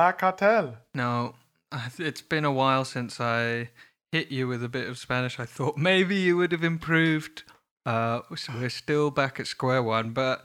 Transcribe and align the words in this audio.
Hola, 0.00 0.14
cartel. 0.14 0.76
Now, 0.94 1.34
it's 1.98 2.22
been 2.22 2.46
a 2.46 2.50
while 2.50 2.86
since 2.86 3.20
I 3.20 3.68
hit 4.10 4.30
you 4.30 4.48
with 4.48 4.64
a 4.64 4.68
bit 4.68 4.88
of 4.88 4.96
Spanish. 4.96 5.38
I 5.38 5.44
thought 5.44 5.76
maybe 5.76 6.16
you 6.16 6.38
would 6.38 6.52
have 6.52 6.64
improved. 6.64 7.42
Uh, 7.84 8.20
so 8.34 8.54
we're 8.54 8.70
still 8.70 9.10
back 9.10 9.38
at 9.38 9.46
square 9.46 9.82
one, 9.82 10.12
but 10.12 10.42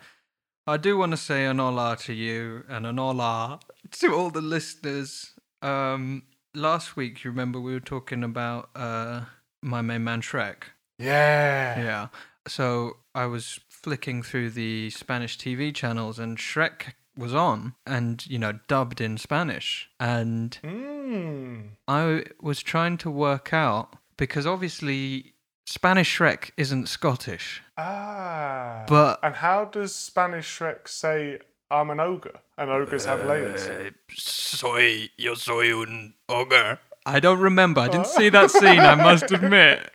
I 0.67 0.75
do 0.75 0.97
want 0.97 1.13
to 1.13 1.17
say 1.17 1.45
an 1.45 1.59
hola 1.59 1.95
to 2.01 2.11
you 2.11 2.65
and 2.67 2.85
an 2.85 2.97
hola 2.97 3.61
to 3.91 4.13
all 4.13 4.29
the 4.29 4.41
listeners. 4.41 5.31
Um, 5.61 6.23
last 6.53 6.97
week, 6.97 7.23
you 7.23 7.31
remember 7.31 7.57
we 7.61 7.71
were 7.71 7.79
talking 7.79 8.25
about 8.25 8.71
uh, 8.75 9.21
my 9.61 9.81
main 9.81 10.03
man 10.03 10.19
Shrek. 10.19 10.63
Yeah. 10.99 11.79
Yeah. 11.79 12.07
So 12.45 12.97
I 13.15 13.25
was 13.27 13.61
flicking 13.69 14.21
through 14.21 14.49
the 14.49 14.89
Spanish 14.89 15.37
TV 15.37 15.73
channels, 15.73 16.19
and 16.19 16.37
Shrek 16.37 16.95
was 17.17 17.33
on, 17.33 17.75
and 17.85 18.25
you 18.27 18.37
know, 18.39 18.59
dubbed 18.67 18.99
in 19.01 19.17
Spanish, 19.17 19.89
and 19.99 20.57
Mm. 20.63 21.69
I 21.87 22.23
was 22.41 22.61
trying 22.61 22.97
to 22.97 23.09
work 23.11 23.53
out 23.53 23.95
because 24.17 24.45
obviously 24.45 25.33
Spanish 25.67 26.17
Shrek 26.17 26.51
isn't 26.57 26.87
Scottish. 26.87 27.61
Ah. 27.77 28.83
But- 28.87 29.19
and 29.23 29.35
how 29.35 29.65
does 29.65 29.93
Spanish 29.95 30.47
Shrek 30.59 30.87
say 30.87 31.39
I'm 31.71 31.89
an 31.89 31.99
ogre? 31.99 32.39
And 32.57 32.69
ogres 32.69 33.05
have 33.05 33.25
layers. 33.25 33.67
Uh, 33.67 33.89
soy, 34.13 35.09
yo 35.17 35.33
soy 35.35 35.73
un 35.81 36.13
ogre. 36.29 36.79
I 37.05 37.19
don't 37.19 37.39
remember. 37.39 37.81
I 37.81 37.87
didn't 37.87 38.07
see 38.17 38.29
that 38.29 38.49
scene. 38.51 38.79
I 38.79 38.95
must 38.95 39.31
admit. 39.31 39.91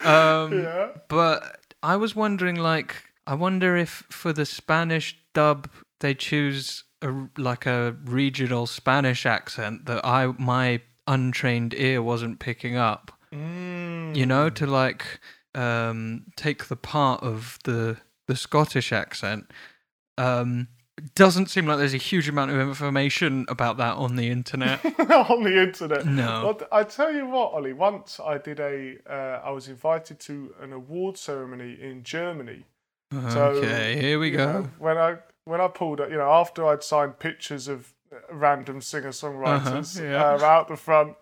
Um, 0.00 0.62
Yeah. 0.62 0.88
But 1.08 1.60
I 1.82 1.96
was 1.96 2.14
wondering, 2.16 2.56
like, 2.56 2.96
I 3.26 3.34
wonder 3.34 3.76
if 3.76 4.04
for 4.10 4.32
the 4.32 4.44
Spanish 4.46 5.16
dub 5.34 5.68
they 6.00 6.14
choose 6.14 6.84
a, 7.02 7.28
like 7.36 7.66
a 7.66 7.96
regional 8.04 8.66
Spanish 8.66 9.26
accent 9.26 9.86
that 9.86 10.04
I 10.04 10.26
my 10.38 10.80
untrained 11.06 11.74
ear 11.74 12.02
wasn't 12.02 12.38
picking 12.38 12.76
up. 12.76 13.12
Mm. 13.32 14.16
You 14.16 14.26
know, 14.26 14.50
to 14.50 14.66
like 14.66 15.20
um, 15.54 16.24
take 16.36 16.66
the 16.66 16.76
part 16.76 17.22
of 17.22 17.58
the 17.64 17.98
the 18.26 18.36
Scottish 18.36 18.92
accent. 18.92 19.50
Um, 20.16 20.68
doesn't 21.14 21.46
seem 21.46 21.66
like 21.66 21.78
there's 21.78 21.94
a 21.94 21.98
huge 21.98 22.28
amount 22.28 22.50
of 22.50 22.58
information 22.58 23.46
about 23.48 23.76
that 23.76 23.94
on 23.94 24.16
the 24.16 24.28
internet. 24.28 24.84
on 25.10 25.44
the 25.44 25.62
internet. 25.62 26.06
No. 26.06 26.44
Well, 26.44 26.68
I 26.72 26.82
tell 26.82 27.12
you 27.12 27.26
what, 27.26 27.52
Ollie. 27.52 27.72
Once 27.72 28.18
I 28.18 28.38
did 28.38 28.58
a, 28.58 28.96
uh, 29.08 29.40
I 29.44 29.50
was 29.50 29.68
invited 29.68 30.18
to 30.20 30.54
an 30.60 30.72
award 30.72 31.16
ceremony 31.16 31.78
in 31.80 32.02
Germany. 32.02 32.64
So, 33.10 33.42
okay, 33.42 33.98
here 33.98 34.18
we 34.18 34.30
go. 34.30 34.52
know, 34.52 34.70
when 34.78 34.98
I 34.98 35.16
when 35.48 35.60
I 35.60 35.68
pulled 35.68 36.00
up, 36.00 36.10
you 36.10 36.16
know, 36.16 36.30
after 36.30 36.66
I'd 36.66 36.82
signed 36.82 37.18
pictures 37.18 37.68
of 37.68 37.92
random 38.30 38.80
singer 38.80 39.10
songwriters 39.10 39.98
Uh-huh, 39.98 40.06
yeah. 40.08 40.24
uh, 40.34 40.44
out 40.44 40.68
the 40.68 40.76
front, 40.76 41.16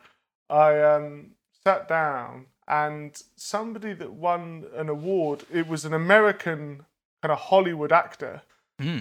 I 0.51 0.81
um, 0.83 1.33
sat 1.65 1.89
down 1.89 2.47
and 2.69 3.21
somebody 3.37 3.93
that 3.95 4.13
won 4.13 4.65
an 4.75 4.89
award. 4.89 5.45
It 5.53 5.67
was 5.69 5.85
an 5.85 5.95
American 5.95 6.85
kind 7.23 7.33
of 7.33 7.39
Hollywood 7.39 7.93
actor. 7.93 8.43
Hmm. 8.81 8.99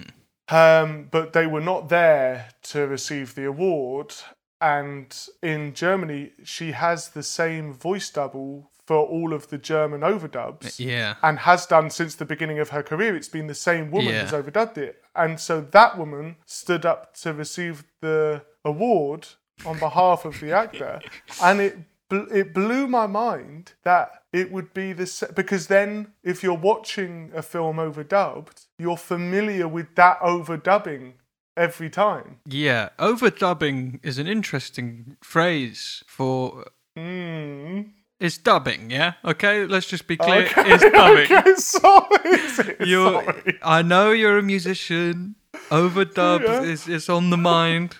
Um, 0.48 1.08
but 1.10 1.32
they 1.32 1.46
were 1.46 1.60
not 1.60 1.88
there 1.88 2.50
to 2.64 2.86
receive 2.86 3.34
the 3.34 3.44
award. 3.46 4.14
And 4.60 5.14
in 5.42 5.74
Germany, 5.74 6.32
she 6.44 6.72
has 6.72 7.08
the 7.10 7.22
same 7.22 7.74
voice 7.74 8.08
double 8.10 8.70
for 8.86 9.04
all 9.04 9.32
of 9.34 9.48
the 9.48 9.58
German 9.58 10.02
overdubs 10.02 10.78
Yeah. 10.78 11.16
and 11.22 11.40
has 11.40 11.66
done 11.66 11.90
since 11.90 12.14
the 12.14 12.24
beginning 12.24 12.60
of 12.60 12.68
her 12.70 12.84
career. 12.84 13.16
It's 13.16 13.28
been 13.28 13.48
the 13.48 13.54
same 13.54 13.90
woman 13.90 14.14
Yeah. 14.14 14.22
who's 14.22 14.32
overdubbed 14.32 14.78
it. 14.78 15.02
And 15.16 15.40
so 15.40 15.60
that 15.60 15.96
woman 15.98 16.36
stood 16.44 16.84
up 16.84 17.14
to 17.18 17.32
receive 17.32 17.84
the 18.00 18.42
award 18.64 19.28
on 19.64 19.78
behalf 19.78 20.24
of 20.24 20.40
the 20.40 20.52
actor. 20.52 21.00
And 21.42 21.60
it 21.60 21.78
it 22.10 22.54
blew 22.54 22.86
my 22.86 23.06
mind 23.06 23.72
that 23.82 24.22
it 24.32 24.52
would 24.52 24.72
be 24.72 24.92
the 24.92 25.06
sa- 25.06 25.26
because 25.34 25.66
then 25.66 26.12
if 26.22 26.42
you're 26.42 26.54
watching 26.54 27.32
a 27.34 27.42
film 27.42 27.76
overdubbed, 27.78 28.66
you're 28.78 28.96
familiar 28.96 29.66
with 29.66 29.94
that 29.96 30.20
overdubbing 30.20 31.14
every 31.56 31.90
time. 31.90 32.38
Yeah, 32.46 32.90
overdubbing 32.98 34.00
is 34.02 34.18
an 34.18 34.26
interesting 34.26 35.16
phrase 35.22 36.04
for. 36.06 36.66
Mm. 36.96 37.90
It's 38.18 38.38
dubbing, 38.38 38.90
yeah? 38.90 39.14
Okay, 39.24 39.66
let's 39.66 39.86
just 39.86 40.06
be 40.06 40.16
clear. 40.16 40.46
Okay, 40.46 40.72
It's 40.72 40.82
dubbing. 40.82 41.30
okay, 41.36 41.54
sorry. 41.56 42.76
You're, 42.88 43.22
sorry. 43.22 43.58
I 43.62 43.82
know 43.82 44.10
you're 44.10 44.38
a 44.38 44.42
musician. 44.42 45.34
Overdub 45.70 46.42
Yeah. 46.42 46.62
is, 46.62 46.88
is 46.88 47.08
on 47.08 47.30
the 47.30 47.36
mind. 47.36 47.96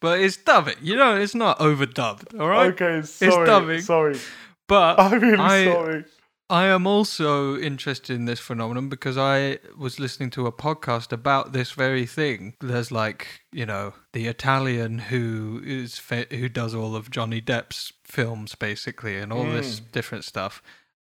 But 0.00 0.20
it's 0.20 0.36
dubbing. 0.36 0.76
You 0.82 0.96
know, 0.96 1.16
it's 1.16 1.34
not 1.34 1.58
overdubbed, 1.58 2.38
all 2.40 2.48
right? 2.48 2.72
Okay, 2.72 3.02
sorry. 3.06 3.46
dubbing. 3.46 3.80
Sorry. 3.82 4.16
But 4.66 4.98
I'm 4.98 5.40
I, 5.40 5.64
sorry. 5.64 6.04
I 6.50 6.66
am 6.66 6.86
also 6.86 7.56
interested 7.56 8.14
in 8.14 8.26
this 8.26 8.40
phenomenon 8.40 8.90
because 8.90 9.16
I 9.16 9.58
was 9.78 9.98
listening 9.98 10.28
to 10.30 10.46
a 10.46 10.52
podcast 10.52 11.10
about 11.10 11.52
this 11.52 11.72
very 11.72 12.04
thing. 12.04 12.54
There's 12.60 12.92
like, 12.92 13.26
you 13.50 13.64
know, 13.64 13.94
the 14.12 14.26
Italian 14.26 14.98
who 14.98 15.62
is 15.64 15.98
fa- 15.98 16.26
who 16.30 16.50
does 16.50 16.74
all 16.74 16.94
of 16.94 17.10
Johnny 17.10 17.40
Depp's 17.40 17.92
films 18.04 18.54
basically 18.54 19.16
and 19.16 19.32
all 19.32 19.44
this 19.44 19.80
different 19.80 20.24
stuff. 20.24 20.62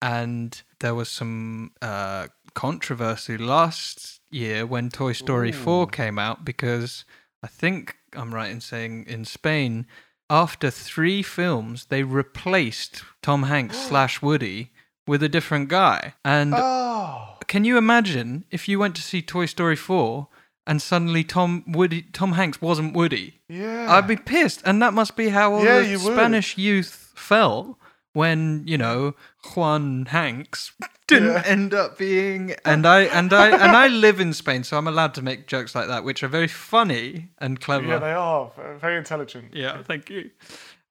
And 0.02 0.60
there 0.80 0.94
was 0.94 1.08
some 1.08 1.72
uh, 1.80 2.26
controversy 2.54 3.38
last 3.38 4.20
year 4.30 4.66
when 4.66 4.90
Toy 4.90 5.12
Story 5.12 5.52
4 5.52 5.86
came 5.86 6.18
out 6.18 6.44
because 6.44 7.06
I 7.42 7.46
think 7.46 7.96
I'm 8.12 8.34
right 8.34 8.50
in 8.50 8.60
saying 8.60 9.06
in 9.08 9.24
Spain 9.24 9.86
after 10.28 10.70
3 10.70 11.22
films 11.22 11.86
they 11.86 12.02
replaced 12.02 13.02
Tom 13.22 13.44
Hanks 13.44 13.78
slash 13.88 14.20
Woody 14.20 14.72
with 15.06 15.22
a 15.22 15.28
different 15.28 15.68
guy. 15.68 16.14
And 16.24 16.54
Oh. 16.56 17.36
can 17.48 17.64
you 17.64 17.76
imagine 17.78 18.44
if 18.50 18.68
you 18.68 18.78
went 18.78 18.94
to 18.96 19.02
see 19.02 19.22
Toy 19.22 19.46
Story 19.46 19.76
4 19.76 20.28
and 20.66 20.80
suddenly 20.80 21.24
Tom 21.24 21.64
Woody 21.66 22.02
Tom 22.12 22.32
Hanks 22.32 22.60
wasn't 22.62 22.94
Woody? 22.94 23.40
Yeah. 23.48 23.86
I'd 23.92 24.06
be 24.06 24.16
pissed. 24.16 24.62
And 24.64 24.80
that 24.82 24.94
must 24.94 25.16
be 25.16 25.30
how 25.30 25.54
all 25.54 25.64
Yeah, 25.64 25.80
the 25.80 25.88
you 25.88 26.00
would. 26.00 26.14
Spanish 26.14 26.56
youth 26.56 27.12
felt 27.16 27.76
when, 28.14 28.62
you 28.66 28.76
know, 28.78 29.14
Juan 29.56 30.06
Hanks 30.06 30.72
didn't 31.08 31.32
Yeah. 31.32 31.42
end 31.46 31.74
up 31.74 31.98
being 31.98 32.54
and 32.64 32.86
I 32.86 33.00
and 33.02 33.32
I 33.32 33.48
and 33.48 33.76
I 33.76 33.88
live 33.88 34.20
in 34.20 34.32
Spain, 34.34 34.62
so 34.64 34.76
I'm 34.78 34.86
allowed 34.86 35.14
to 35.14 35.22
make 35.22 35.46
jokes 35.48 35.74
like 35.74 35.88
that, 35.88 36.04
which 36.04 36.22
are 36.22 36.28
very 36.28 36.46
funny 36.48 37.30
and 37.38 37.60
clever. 37.60 37.86
Yeah, 37.88 37.98
they 37.98 38.12
are 38.12 38.50
very 38.80 38.96
intelligent. 38.98 39.54
Yeah, 39.54 39.82
thank 39.82 40.08
you. 40.10 40.30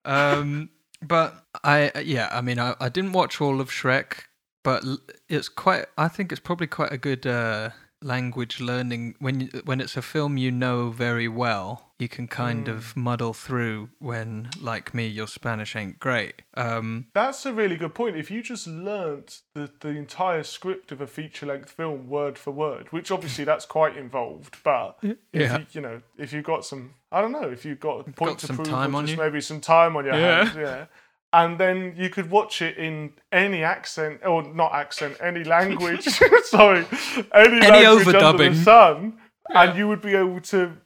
Um, 0.03 0.69
but 1.01 1.45
I, 1.63 1.91
yeah, 2.03 2.29
I 2.31 2.41
mean, 2.41 2.59
I, 2.59 2.75
I 2.79 2.89
didn't 2.89 3.13
watch 3.13 3.41
all 3.41 3.59
of 3.59 3.69
Shrek, 3.69 4.23
but 4.63 4.83
it's 5.27 5.49
quite. 5.49 5.85
I 5.97 6.07
think 6.07 6.31
it's 6.31 6.41
probably 6.41 6.67
quite 6.67 6.91
a 6.91 6.97
good 6.97 7.25
uh, 7.25 7.71
language 8.01 8.59
learning 8.59 9.15
when 9.19 9.49
when 9.65 9.81
it's 9.81 9.97
a 9.97 10.01
film 10.01 10.37
you 10.37 10.51
know 10.51 10.89
very 10.89 11.27
well. 11.27 11.90
You 12.01 12.09
can 12.09 12.27
kind 12.27 12.67
of 12.67 12.97
muddle 12.97 13.31
through 13.31 13.89
when, 13.99 14.49
like 14.59 14.91
me, 14.95 15.05
your 15.05 15.27
Spanish 15.27 15.75
ain't 15.75 15.99
great. 15.99 16.41
Um, 16.55 17.05
That's 17.13 17.45
a 17.45 17.53
really 17.53 17.75
good 17.75 17.93
point. 17.93 18.15
If 18.17 18.31
you 18.31 18.41
just 18.41 18.65
learnt 18.65 19.41
the, 19.53 19.69
the 19.81 19.89
entire 19.89 20.41
script 20.41 20.91
of 20.91 20.99
a 20.99 21.05
feature 21.05 21.45
length 21.45 21.69
film 21.69 22.09
word 22.09 22.39
for 22.39 22.49
word, 22.49 22.87
which 22.91 23.11
obviously 23.11 23.43
that's 23.43 23.67
quite 23.67 23.95
involved, 23.97 24.57
but 24.63 24.97
if 25.03 25.19
you, 25.31 25.65
you 25.73 25.81
know, 25.81 26.01
if 26.17 26.33
you've 26.33 26.43
got 26.43 26.65
some, 26.65 26.95
I 27.11 27.21
don't 27.21 27.33
know, 27.33 27.51
if 27.51 27.65
you've 27.65 27.79
got 27.79 27.99
a 27.99 28.03
point 28.05 28.17
got 28.31 28.39
to 28.39 28.47
some 28.47 28.55
prove, 28.55 28.67
time 28.69 28.95
on 28.95 29.05
just 29.05 29.17
you. 29.19 29.23
maybe 29.23 29.39
some 29.39 29.61
time 29.61 29.95
on 29.95 30.05
your 30.05 30.15
Yeah. 30.15 30.43
hands, 30.45 30.55
yeah. 30.57 30.85
And 31.33 31.59
then 31.59 31.93
you 31.95 32.09
could 32.09 32.31
watch 32.31 32.63
it 32.63 32.77
in 32.77 33.13
any 33.31 33.63
accent, 33.63 34.21
or 34.25 34.41
not 34.41 34.73
accent, 34.73 35.17
any 35.21 35.43
language. 35.43 36.05
sorry, 36.45 36.83
any, 37.31 37.57
Any 37.63 37.85
language 37.85 38.15
under 38.15 38.43
overdubbing. 38.43 38.55
the 38.55 38.63
sun, 38.63 39.19
and 39.53 39.77
you 39.77 39.87
would 39.87 40.01
be 40.01 40.15
able 40.15 40.41
to 40.41 40.77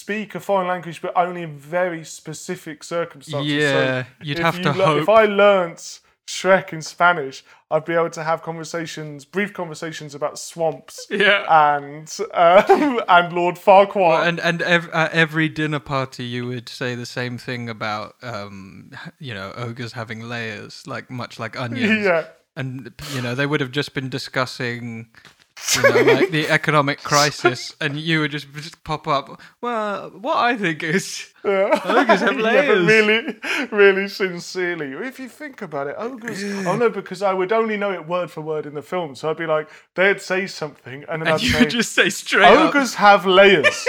speak 0.00 0.34
a 0.34 0.40
foreign 0.40 0.68
language, 0.68 1.02
but 1.02 1.12
only 1.14 1.42
in 1.42 1.56
very 1.56 2.04
specific 2.04 2.82
circumstances. 2.82 3.52
Yeah, 3.52 4.04
so 4.04 4.08
you'd 4.22 4.38
if 4.38 4.44
have 4.44 4.56
you 4.56 4.62
to 4.64 4.72
lear- 4.72 4.86
hope. 4.86 5.02
If 5.02 5.08
I 5.08 5.24
learnt 5.26 6.00
Shrek 6.26 6.72
in 6.72 6.80
Spanish, 6.80 7.44
I'd 7.70 7.84
be 7.84 7.94
able 7.94 8.10
to 8.10 8.24
have 8.24 8.42
conversations, 8.42 9.24
brief 9.24 9.52
conversations 9.52 10.14
about 10.14 10.38
swamps 10.38 11.06
yeah. 11.10 11.44
and 11.76 12.08
um, 12.32 13.00
and 13.08 13.32
Lord 13.32 13.56
Farquaad. 13.56 14.26
and 14.26 14.40
and 14.40 14.62
ev- 14.62 14.88
at 14.90 15.12
every 15.12 15.48
dinner 15.48 15.80
party, 15.80 16.24
you 16.24 16.46
would 16.46 16.68
say 16.68 16.94
the 16.94 17.06
same 17.06 17.36
thing 17.36 17.68
about, 17.68 18.14
um, 18.22 18.92
you 19.18 19.34
know, 19.34 19.52
ogres 19.56 19.92
having 19.92 20.20
layers, 20.20 20.86
like 20.86 21.10
much 21.10 21.38
like 21.38 21.58
onions. 21.60 22.04
yeah, 22.04 22.26
and 22.56 22.92
you 23.14 23.20
know 23.20 23.34
they 23.34 23.46
would 23.46 23.60
have 23.60 23.72
just 23.72 23.92
been 23.92 24.08
discussing 24.08 25.08
you 25.74 25.82
know 25.82 26.12
like 26.12 26.30
the 26.30 26.48
economic 26.48 26.98
crisis 27.02 27.74
and 27.80 27.96
you 27.96 28.20
would 28.20 28.30
just, 28.30 28.52
just 28.54 28.82
pop 28.84 29.06
up 29.06 29.40
well 29.60 30.10
what 30.10 30.36
i 30.36 30.56
think 30.56 30.82
is 30.82 31.30
yeah. 31.44 31.80
Ogres 31.86 32.20
have 32.20 32.36
layers. 32.36 32.66
but 32.68 32.86
really, 32.86 33.36
really 33.70 34.08
sincerely, 34.08 34.92
if 35.06 35.18
you 35.18 35.26
think 35.26 35.62
about 35.62 35.86
it, 35.86 35.94
ogres. 35.96 36.44
Oh 36.66 36.76
no, 36.76 36.90
because 36.90 37.22
I 37.22 37.32
would 37.32 37.50
only 37.50 37.78
know 37.78 37.92
it 37.92 38.06
word 38.06 38.30
for 38.30 38.42
word 38.42 38.66
in 38.66 38.74
the 38.74 38.82
film, 38.82 39.14
so 39.14 39.30
I'd 39.30 39.38
be 39.38 39.46
like, 39.46 39.70
they'd 39.94 40.20
say 40.20 40.46
something, 40.46 41.04
and 41.08 41.22
then 41.22 41.28
I'd 41.28 41.34
and 41.34 41.42
you 41.42 41.52
say, 41.52 41.60
would 41.60 41.70
just 41.70 41.92
say 41.92 42.10
straight 42.10 42.44
up 42.44 42.68
ogres 42.68 42.94
have 42.96 43.24
layers. 43.24 43.86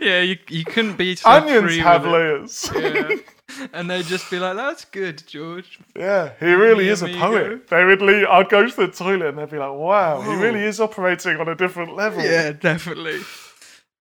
yeah, 0.00 0.20
you, 0.22 0.38
you 0.48 0.64
couldn't 0.64 0.96
be 0.96 1.18
Onions 1.24 1.76
have 1.76 2.06
layers. 2.06 2.70
Yeah. 2.74 3.16
and 3.72 3.90
they'd 3.90 4.04
just 4.04 4.30
be 4.30 4.38
like, 4.38 4.56
"That's 4.56 4.84
good, 4.84 5.22
George." 5.26 5.78
Yeah, 5.96 6.32
he 6.40 6.52
really 6.52 6.84
Me 6.84 6.90
is 6.90 7.02
a 7.02 7.08
poet. 7.08 7.68
They 7.68 7.84
would 7.84 8.02
leave, 8.02 8.26
I'd 8.26 8.48
go 8.48 8.66
to 8.66 8.76
the 8.76 8.88
toilet 8.88 9.28
and 9.28 9.38
they'd 9.38 9.50
be 9.50 9.58
like, 9.58 9.72
wow, 9.72 10.20
he 10.20 10.34
really 10.34 10.62
is 10.62 10.80
operating 10.80 11.36
on 11.38 11.48
a 11.48 11.54
different 11.54 11.94
level. 11.94 12.22
Yeah, 12.22 12.52
definitely. 12.52 13.20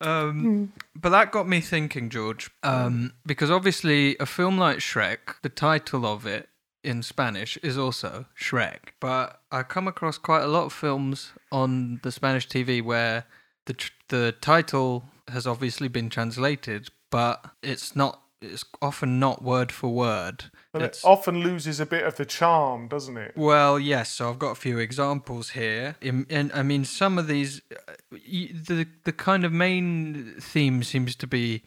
Um, 0.01 0.71
but 0.95 1.09
that 1.09 1.31
got 1.31 1.47
me 1.47 1.59
thinking, 1.61 2.09
George, 2.09 2.49
um, 2.63 3.13
because 3.25 3.51
obviously 3.51 4.15
a 4.19 4.25
film 4.25 4.57
like 4.57 4.77
Shrek, 4.77 5.35
the 5.41 5.49
title 5.49 6.05
of 6.05 6.25
it 6.25 6.47
in 6.83 7.03
Spanish 7.03 7.57
is 7.57 7.77
also 7.77 8.25
Shrek. 8.39 8.93
But 8.99 9.41
I 9.51 9.63
come 9.63 9.87
across 9.87 10.17
quite 10.17 10.43
a 10.43 10.47
lot 10.47 10.65
of 10.65 10.73
films 10.73 11.33
on 11.51 11.99
the 12.03 12.11
Spanish 12.11 12.47
TV 12.47 12.81
where 12.81 13.25
the 13.65 13.73
tr- 13.73 13.91
the 14.07 14.35
title 14.39 15.03
has 15.27 15.45
obviously 15.45 15.87
been 15.87 16.09
translated, 16.09 16.89
but 17.11 17.51
it's 17.61 17.95
not. 17.95 18.21
It's 18.41 18.63
often 18.81 19.19
not 19.19 19.43
word 19.43 19.71
for 19.71 19.89
word. 19.89 20.45
But 20.71 20.81
it 20.81 21.01
often 21.03 21.41
loses 21.41 21.79
a 21.79 21.85
bit 21.85 22.05
of 22.05 22.15
the 22.15 22.25
charm, 22.25 22.87
doesn't 22.87 23.17
it? 23.17 23.33
well, 23.35 23.79
yes. 23.79 24.11
So 24.11 24.29
I've 24.29 24.39
got 24.39 24.51
a 24.51 24.55
few 24.55 24.77
examples 24.79 25.49
here, 25.51 25.95
In- 26.01 26.25
and 26.29 26.51
I 26.53 26.63
mean, 26.63 26.85
some 26.85 27.17
of 27.17 27.27
these, 27.27 27.61
uh, 27.71 27.93
the 28.11 28.87
the 29.03 29.11
kind 29.13 29.43
of 29.45 29.51
main 29.51 30.35
theme 30.39 30.83
seems 30.83 31.15
to 31.17 31.27
be 31.27 31.63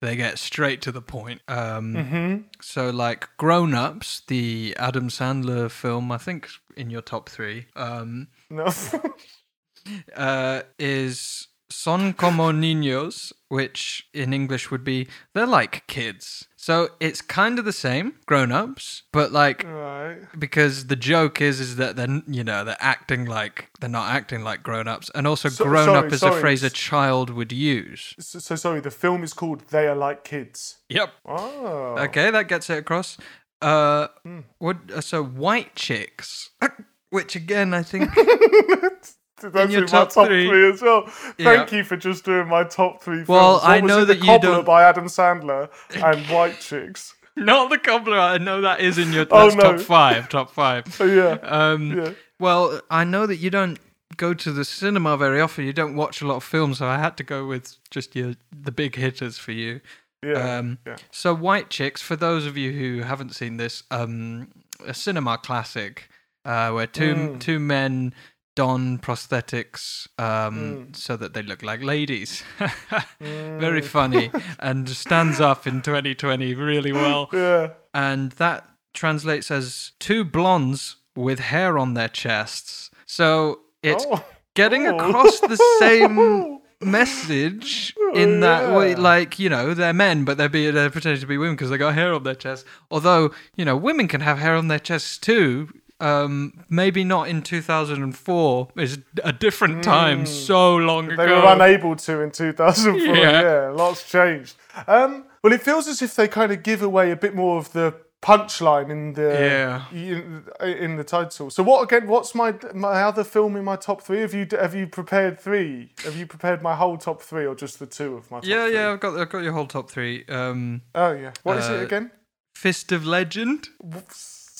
they 0.00 0.16
get 0.16 0.38
straight 0.38 0.82
to 0.82 0.92
the 0.92 1.00
point. 1.00 1.40
Um, 1.48 1.94
hmm 1.96 2.36
So, 2.60 2.90
like 2.90 3.28
Grown 3.38 3.72
Ups, 3.74 4.20
the 4.28 4.76
Adam 4.78 5.08
Sandler 5.08 5.70
film, 5.70 6.12
I 6.12 6.18
think 6.18 6.48
in 6.76 6.90
your 6.90 7.00
top 7.02 7.28
three, 7.30 7.66
um, 7.74 8.28
No. 8.50 8.66
uh, 10.16 10.62
is 10.78 11.48
Son 11.76 12.12
como 12.12 12.52
niños, 12.52 13.32
which 13.48 14.06
in 14.14 14.32
English 14.32 14.70
would 14.70 14.84
be 14.84 15.08
they're 15.34 15.46
like 15.46 15.86
kids. 15.88 16.46
So 16.56 16.88
it's 17.00 17.20
kind 17.20 17.58
of 17.58 17.64
the 17.66 17.72
same, 17.74 18.14
grown 18.26 18.52
ups, 18.52 19.02
but 19.12 19.32
like 19.32 19.64
right. 19.64 20.18
because 20.38 20.86
the 20.86 20.96
joke 20.96 21.40
is 21.40 21.60
is 21.60 21.76
that 21.76 21.96
they're 21.96 22.22
you 22.26 22.42
know 22.44 22.64
they're 22.64 22.76
acting 22.80 23.26
like 23.26 23.68
they're 23.80 23.90
not 23.90 24.08
acting 24.10 24.42
like 24.44 24.62
grown-ups 24.62 25.10
and 25.14 25.26
also 25.26 25.48
So- 25.50 25.64
grown 25.64 25.90
up 25.90 26.10
is 26.12 26.20
sorry. 26.20 26.38
a 26.38 26.40
phrase 26.40 26.62
a 26.62 26.70
child 26.70 27.28
would 27.30 27.52
use 27.52 28.14
So, 28.18 28.38
so 28.38 28.56
sorry, 28.56 28.80
the 28.80 28.90
film 28.90 29.22
is 29.24 29.34
called 29.34 29.68
They 29.68 29.86
Are 29.88 29.96
Like 29.96 30.24
Kids. 30.24 30.78
yep 30.88 31.10
Oh. 31.26 31.96
okay 32.06 32.30
that 32.30 32.48
gets 32.48 32.70
it 32.70 32.78
across 32.78 33.18
uh 33.60 34.08
Hmm. 34.24 34.40
what 34.58 34.76
uh, 34.94 35.00
so 35.02 35.22
white 35.22 35.74
chicks 35.74 36.50
which 37.10 37.36
again 37.36 37.74
i 37.74 37.82
think 37.82 38.10
That's 39.42 39.54
In 39.66 39.70
your 39.70 39.82
in, 39.82 39.86
top 39.88 40.08
my 40.08 40.14
top 40.22 40.26
three. 40.28 40.48
three. 40.48 40.70
as 40.70 40.80
well. 40.82 41.04
Yeah. 41.38 41.44
Thank 41.56 41.72
you 41.72 41.84
for 41.84 41.96
just 41.96 42.24
doing 42.24 42.48
my 42.48 42.64
top 42.64 43.02
three. 43.02 43.24
Well, 43.24 43.58
films. 43.58 43.62
What 43.62 43.70
I 43.70 43.80
know 43.80 44.02
it? 44.02 44.04
that 44.06 44.14
the 44.14 44.20
you 44.20 44.32
Cobbler 44.32 44.50
don't- 44.50 44.64
by 44.64 44.82
Adam 44.84 45.06
Sandler 45.06 45.68
and 45.94 46.24
White 46.26 46.60
Chicks. 46.60 47.14
not 47.36 47.68
the 47.68 47.78
cobbler 47.78 48.16
i 48.16 48.38
know 48.38 48.60
that 48.60 48.78
is 48.80 48.96
in 48.96 49.12
your 49.12 49.26
Oh, 49.32 49.48
no. 49.48 49.72
top 49.72 49.80
five 49.80 50.28
top 50.28 50.52
five 50.52 50.84
yeah, 51.00 51.36
um 51.42 51.90
yeah. 51.98 52.12
well 52.38 52.80
i 52.90 53.02
know 53.02 53.26
that 53.26 53.38
you 53.38 53.50
don't 53.50 53.80
go 54.16 54.32
to 54.34 54.52
the 54.52 54.64
cinema 54.64 55.16
very 55.16 55.40
often 55.40 55.64
you 55.66 55.72
don't 55.72 55.96
watch 55.96 56.22
a 56.22 56.26
lot 56.28 56.36
of 56.36 56.44
films 56.44 56.78
so 56.78 56.86
i 56.86 56.96
had 56.96 57.16
to 57.16 57.24
go 57.24 57.44
with 57.44 57.74
just 57.90 58.14
your 58.14 58.34
the 58.56 58.70
big 58.70 58.94
hitters 58.94 59.36
for 59.36 59.50
you 59.50 59.80
Yeah. 60.22 60.58
Um, 60.58 60.78
yeah. 60.86 60.96
So, 61.10 61.34
White 61.34 61.70
Chicks, 61.70 62.00
for 62.00 62.14
those 62.16 62.46
of 62.46 62.56
you 62.56 62.70
who 62.72 63.02
haven't 63.02 63.34
seen 63.34 63.56
this, 63.58 63.82
um, 63.90 64.48
a 64.86 64.94
cinema 64.94 65.36
classic 65.36 66.08
uh, 66.44 66.70
where 66.70 66.86
two 66.86 67.14
Mm. 67.14 67.40
two 67.40 67.58
men 67.58 68.14
don 68.54 68.98
prosthetics 68.98 70.06
um, 70.18 70.54
Mm. 70.92 70.96
so 70.96 71.16
that 71.16 71.34
they 71.34 71.42
look 71.42 71.62
like 71.62 71.82
ladies. 71.82 72.42
Very 73.20 73.82
funny 73.82 74.30
and 74.58 74.88
stands 74.88 75.40
up 75.40 75.66
in 75.66 75.82
2020 75.82 76.54
really 76.54 76.92
well. 76.92 77.28
Yeah. 77.32 77.70
And 77.92 78.32
that 78.32 78.68
translates 78.92 79.50
as 79.50 79.92
two 79.98 80.24
blondes 80.24 80.96
with 81.16 81.38
hair 81.40 81.78
on 81.78 81.94
their 81.94 82.08
chests. 82.08 82.90
So 83.06 83.60
it's 83.82 84.06
Oh. 84.08 84.24
getting 84.54 84.86
Oh. 84.86 84.96
across 84.96 85.40
the 85.40 85.56
same 85.78 86.60
message 86.80 87.94
in 88.14 88.40
that 88.40 88.76
way 88.76 88.94
like 88.94 89.38
you 89.38 89.48
know 89.48 89.72
they're 89.72 89.94
men 89.94 90.24
but 90.24 90.36
they're 90.36 90.50
be 90.50 90.70
they're 90.70 90.90
pretending 90.90 91.20
to 91.20 91.26
be 91.26 91.38
women 91.38 91.54
because 91.56 91.70
they 91.70 91.78
got 91.78 91.94
hair 91.94 92.12
on 92.12 92.22
their 92.24 92.34
chest 92.34 92.66
although 92.90 93.32
you 93.56 93.64
know 93.64 93.74
women 93.74 94.06
can 94.06 94.20
have 94.20 94.38
hair 94.38 94.54
on 94.54 94.68
their 94.68 94.78
chests 94.78 95.16
too 95.16 95.68
um 96.00 96.64
maybe 96.68 97.04
not 97.04 97.28
in 97.28 97.40
2004 97.40 98.68
it's 98.76 98.98
a 99.22 99.32
different 99.32 99.84
time 99.84 100.26
so 100.26 100.76
long. 100.76 101.08
They 101.08 101.14
ago 101.14 101.40
were 101.42 101.52
unable 101.52 101.96
to 101.96 102.20
in 102.20 102.30
2004. 102.30 103.14
Yeah. 103.16 103.42
Yeah, 103.42 103.68
lots 103.70 104.08
changed. 104.08 104.56
Um, 104.86 105.24
well, 105.42 105.52
it 105.52 105.62
feels 105.62 105.86
as 105.88 106.02
if 106.02 106.14
they 106.16 106.26
kind 106.28 106.50
of 106.52 106.62
give 106.62 106.82
away 106.82 107.10
a 107.10 107.16
bit 107.16 107.34
more 107.34 107.58
of 107.58 107.72
the 107.72 107.94
punchline 108.22 108.90
in 108.90 109.12
the 109.12 109.30
Yeah. 109.32 109.84
in, 109.92 110.44
in 110.60 110.96
the 110.96 111.04
title. 111.04 111.50
So 111.50 111.62
what 111.62 111.82
again? 111.82 112.08
What's 112.08 112.34
my 112.34 112.54
my 112.74 113.02
other 113.02 113.22
film 113.22 113.54
in 113.56 113.64
my 113.64 113.76
top 113.76 114.02
three? 114.02 114.20
Have 114.20 114.34
you 114.34 114.46
have 114.50 114.74
you 114.74 114.86
prepared 114.86 115.38
three? 115.38 115.92
Have 116.04 116.16
you 116.16 116.26
prepared 116.26 116.62
my 116.62 116.74
whole 116.74 116.96
top 116.96 117.20
three 117.22 117.46
or 117.46 117.54
just 117.54 117.78
the 117.78 117.86
two 117.86 118.16
of 118.16 118.30
my? 118.30 118.38
Top 118.38 118.46
yeah 118.48 118.64
three? 118.64 118.74
yeah 118.74 118.92
i've 118.92 119.00
got 119.00 119.16
i've 119.18 119.28
got 119.28 119.42
your 119.44 119.52
whole 119.52 119.66
top 119.66 119.90
three 119.90 120.24
um 120.28 120.80
Oh 120.94 121.12
yeah. 121.12 121.32
What 121.44 121.58
is 121.58 121.68
Uh, 121.68 121.74
it 121.74 121.82
again? 121.84 122.10
fist 122.56 122.92
of 122.92 123.04
legend 123.04 123.68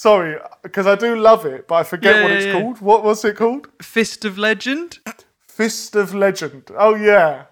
Sorry, 0.05 0.37
because 0.63 0.87
I 0.87 0.97
do 0.97 1.17
love 1.17 1.47
it, 1.47 1.67
but 1.67 1.77
I 1.77 1.83
forget 1.85 2.15
Yeah, 2.17 2.23
what 2.23 2.31
yeah, 2.31 2.37
it's 2.37 2.47
yeah. 2.47 2.53
called. 2.61 2.81
What 2.81 3.03
was 3.05 3.25
it 3.25 3.37
called? 3.37 3.69
fist 3.81 4.25
of 4.27 4.37
legend 4.37 4.99
Fist 5.49 5.97
of 5.97 6.13
Legend. 6.15 6.71
Oh 6.77 6.95
yeah. 6.95 7.45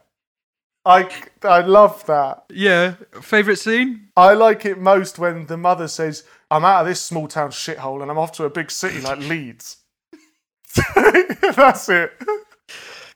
I, 0.85 1.09
I 1.45 1.61
love 1.61 2.05
that. 2.07 2.45
yeah 2.51 2.95
favorite 3.23 3.57
scene 3.65 4.09
I 4.17 4.35
like 4.35 4.67
it 4.67 4.79
most 4.79 5.19
when 5.19 5.47
the 5.47 5.57
mother 5.57 5.89
says, 5.89 6.25
I'm 6.51 6.65
out 6.65 6.81
of 6.83 6.87
this 6.89 7.01
small 7.01 7.27
town 7.29 7.51
shithole 7.53 8.03
and 8.03 8.11
I'm 8.11 8.19
off 8.19 8.33
to 8.33 8.45
a 8.45 8.51
big 8.51 8.71
city 8.71 9.01
like 9.01 9.19
Leeds. 9.31 9.77
That's 11.57 11.89
it. 11.89 12.13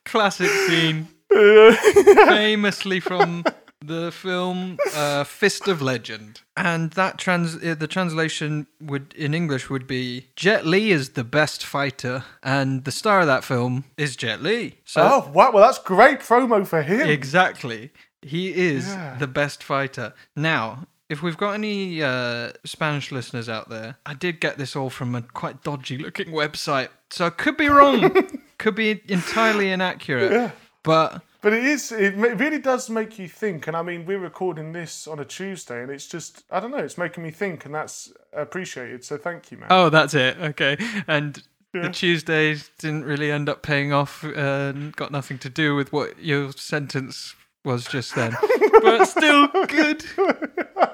classic 0.05 0.49
scene 0.66 1.09
famously 1.33 3.00
from 3.00 3.45
the 3.87 4.11
film 4.12 4.78
uh, 4.95 5.25
Fist 5.25 5.69
of 5.69 5.81
Legend, 5.83 6.40
and 6.57 6.90
that 6.93 7.19
trans 7.19 7.57
uh, 7.57 7.75
the 7.75 7.87
translation 7.87 8.66
would 8.81 9.14
in 9.16 9.35
English 9.35 9.69
would 9.71 9.87
be 9.87 10.26
Jet 10.37 10.66
Li 10.66 10.90
is 10.90 11.11
the 11.11 11.25
best 11.25 11.64
fighter, 11.64 12.25
and 12.43 12.85
the 12.85 12.93
star 12.93 13.21
of 13.21 13.26
that 13.26 13.45
film 13.45 13.85
is 13.97 14.16
Jet 14.16 14.43
Li. 14.43 14.78
So 14.85 15.02
oh, 15.02 15.31
wow. 15.33 15.50
Well, 15.52 15.64
that's 15.64 15.78
great 15.78 16.21
promo 16.21 16.66
for 16.66 16.83
him. 16.83 17.09
exactly, 17.09 17.90
he 18.23 18.55
is 18.55 18.88
Yeah. 18.88 19.16
the 19.19 19.26
best 19.28 19.62
fighter. 19.62 20.12
Now. 20.35 20.87
If 21.09 21.23
we've 21.23 21.37
got 21.37 21.52
any 21.52 22.02
uh, 22.02 22.50
Spanish 22.64 23.12
listeners 23.12 23.49
out 23.49 23.69
there, 23.69 23.97
I 24.05 24.14
did 24.14 24.40
get 24.40 24.59
this 24.59 24.75
all 24.75 24.90
from 24.90 25.14
a 25.14 25.23
quite 25.23 25.62
dodgy 25.62 25.99
looking 25.99 26.31
website, 26.33 26.88
so 27.11 27.26
I 27.26 27.31
could 27.31 27.57
be 27.57 27.69
wrong, 27.69 28.26
could 28.59 28.75
be 28.75 29.00
entirely 29.07 29.71
inaccurate. 29.71 30.33
Yeah. 30.33 30.50
But 30.83 31.23
But 31.43 31.52
it 31.52 31.64
is, 31.64 31.93
it 31.93 32.14
really 32.16 32.59
does 32.59 32.88
make 32.90 33.19
you 33.19 33.28
think. 33.28 33.66
And 33.66 33.76
I 33.76 33.83
mean, 33.83 34.07
we're 34.07 34.19
recording 34.19 34.73
this 34.73 35.07
on 35.07 35.19
a 35.21 35.25
Tuesday 35.25 35.83
and 35.83 35.90
it's 35.90 36.07
just, 36.07 36.45
I 36.50 36.61
don't 36.61 36.71
know, 36.71 36.78
it's 36.78 36.99
making 36.99 37.23
me 37.23 37.31
think 37.31 37.64
and 37.66 37.75
that's 37.75 38.12
appreciated. 38.33 39.05
So 39.05 39.16
thank 39.16 39.50
you, 39.50 39.59
man. 39.59 39.69
Oh, 39.71 39.88
that's 39.90 40.14
it. 40.14 40.37
Okay. 40.38 40.76
And 41.07 41.43
Yeah. 41.75 41.83
the 41.83 41.90
Tuesdays 41.90 42.71
didn't 42.78 43.05
really 43.05 43.31
end 43.31 43.49
up 43.49 43.62
paying 43.62 43.93
off 43.93 44.25
uh, 44.25 44.73
and 44.75 44.97
got 44.97 45.12
nothing 45.12 45.38
to 45.38 45.49
do 45.50 45.75
with 45.76 45.93
what 45.93 46.19
your 46.19 46.52
sentence 46.52 47.35
was 47.64 47.85
just 47.87 48.14
then. 48.14 48.35
but 48.83 49.05
still 49.07 49.49
good. 49.66 50.05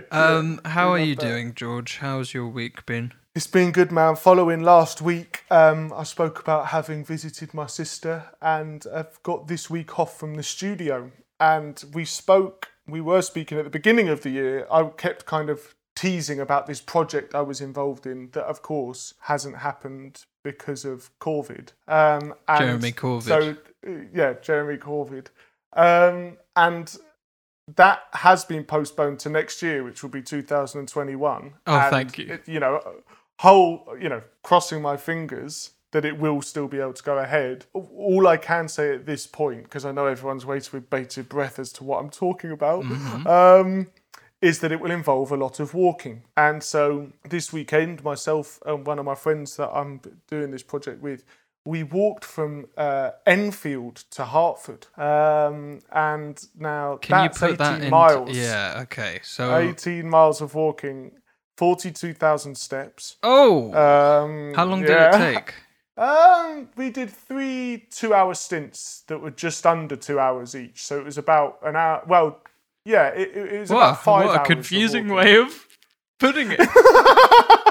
Um, 0.10 0.60
how 0.64 0.90
are 0.90 0.98
you 0.98 1.16
doing, 1.16 1.54
George? 1.54 1.98
How's 1.98 2.34
your 2.34 2.48
week 2.48 2.84
been? 2.86 3.12
It's 3.34 3.46
been 3.46 3.72
good, 3.72 3.90
man. 3.90 4.16
Following 4.16 4.62
last 4.62 5.00
week, 5.00 5.44
um, 5.50 5.92
I 5.94 6.02
spoke 6.02 6.38
about 6.38 6.66
having 6.66 7.04
visited 7.04 7.54
my 7.54 7.66
sister, 7.66 8.24
and 8.40 8.84
I've 8.92 9.22
got 9.22 9.48
this 9.48 9.70
week 9.70 9.98
off 9.98 10.18
from 10.18 10.34
the 10.34 10.42
studio. 10.42 11.10
And 11.40 11.82
we 11.92 12.04
spoke, 12.04 12.68
we 12.86 13.00
were 13.00 13.22
speaking 13.22 13.58
at 13.58 13.64
the 13.64 13.70
beginning 13.70 14.08
of 14.08 14.22
the 14.22 14.30
year. 14.30 14.66
I 14.70 14.84
kept 14.84 15.24
kind 15.24 15.50
of 15.50 15.74
teasing 15.94 16.40
about 16.40 16.66
this 16.66 16.80
project 16.80 17.34
I 17.34 17.42
was 17.42 17.60
involved 17.60 18.06
in 18.06 18.30
that, 18.32 18.44
of 18.44 18.62
course, 18.62 19.14
hasn't 19.20 19.58
happened 19.58 20.24
because 20.44 20.84
of 20.84 21.10
COVID. 21.18 21.72
Um, 21.88 22.34
and 22.48 22.58
Jeremy 22.58 22.92
Corbyn. 22.92 23.22
So, 23.22 23.56
yeah, 24.12 24.34
Jeremy 24.42 24.78
Corbyn. 24.78 25.26
Um, 25.74 26.36
and 26.54 26.94
that 27.76 28.00
has 28.12 28.44
been 28.44 28.64
postponed 28.64 29.18
to 29.20 29.28
next 29.30 29.62
year, 29.62 29.82
which 29.84 30.02
will 30.02 30.10
be 30.10 30.22
2021. 30.22 31.54
Oh, 31.66 31.74
And 31.78 31.90
thank 31.90 32.18
you. 32.18 32.34
it- 32.34 32.48
you 32.48 32.60
know, 32.60 32.80
whole, 33.38 33.96
you 34.00 34.08
know, 34.08 34.22
crossing 34.42 34.82
my 34.82 34.96
fingers 34.96 35.70
that 35.92 36.04
it 36.04 36.18
will 36.18 36.40
still 36.40 36.68
be 36.68 36.78
able 36.80 36.92
to 36.94 37.02
go 37.02 37.18
ahead. 37.18 37.66
All 37.74 38.26
I 38.26 38.38
can 38.38 38.66
say 38.68 38.94
at 38.94 39.04
this 39.04 39.26
point, 39.26 39.64
because 39.64 39.84
I 39.84 39.92
know 39.92 40.06
everyone's 40.06 40.46
waiting 40.46 40.70
with 40.72 40.88
bated 40.88 41.28
breath 41.28 41.58
as 41.58 41.70
to 41.74 41.84
what 41.84 41.98
I'm 42.02 42.08
talking 42.10 42.50
about, 42.50 42.84
Mm-hmm. 42.84 43.26
um, 43.26 43.88
is 44.40 44.58
that 44.60 44.72
it 44.72 44.80
will 44.80 44.90
involve 44.90 45.30
a 45.30 45.36
lot 45.36 45.60
of 45.60 45.72
walking. 45.74 46.22
And 46.36 46.62
so 46.64 47.12
this 47.28 47.52
weekend, 47.52 48.02
myself 48.02 48.58
and 48.66 48.84
one 48.86 48.98
of 48.98 49.04
my 49.04 49.14
friends 49.14 49.56
that 49.56 49.68
I'm 49.70 50.00
doing 50.28 50.50
this 50.50 50.62
project 50.64 51.00
with, 51.02 51.24
we 51.64 51.82
walked 51.82 52.24
from 52.24 52.66
uh, 52.76 53.10
Enfield 53.26 53.96
to 54.10 54.24
Hertford, 54.26 54.86
um, 54.96 55.80
and 55.92 56.44
now 56.58 56.96
Can 56.96 57.22
you 57.22 57.28
that's 57.28 57.38
put 57.38 57.58
that 57.58 57.74
18 57.76 57.84
in? 57.84 57.90
miles. 57.90 58.36
Yeah. 58.36 58.80
Okay. 58.82 59.20
So. 59.22 59.56
18 59.56 60.08
miles 60.08 60.40
of 60.40 60.54
walking, 60.54 61.12
42,000 61.56 62.56
steps. 62.56 63.16
oh. 63.22 63.66
Um, 63.72 64.54
how 64.54 64.64
long 64.64 64.80
yeah. 64.82 65.10
did 65.10 65.20
it 65.20 65.34
take? 65.34 65.54
Um, 65.94 66.70
we 66.74 66.88
did 66.88 67.10
three 67.10 67.86
two-hour 67.90 68.32
stints 68.34 69.02
that 69.08 69.20
were 69.20 69.30
just 69.30 69.66
under 69.66 69.94
two 69.94 70.18
hours 70.18 70.54
each. 70.56 70.82
So 70.84 70.98
it 70.98 71.04
was 71.04 71.18
about 71.18 71.58
an 71.62 71.76
hour. 71.76 72.02
Well, 72.08 72.40
yeah, 72.86 73.08
it, 73.08 73.36
it 73.36 73.60
was 73.60 73.70
about 73.70 74.02
five 74.02 74.24
What 74.28 74.40
a 74.40 74.44
confusing 74.44 75.08
way 75.08 75.36
of 75.36 75.68
putting 76.18 76.48
it. 76.50 76.60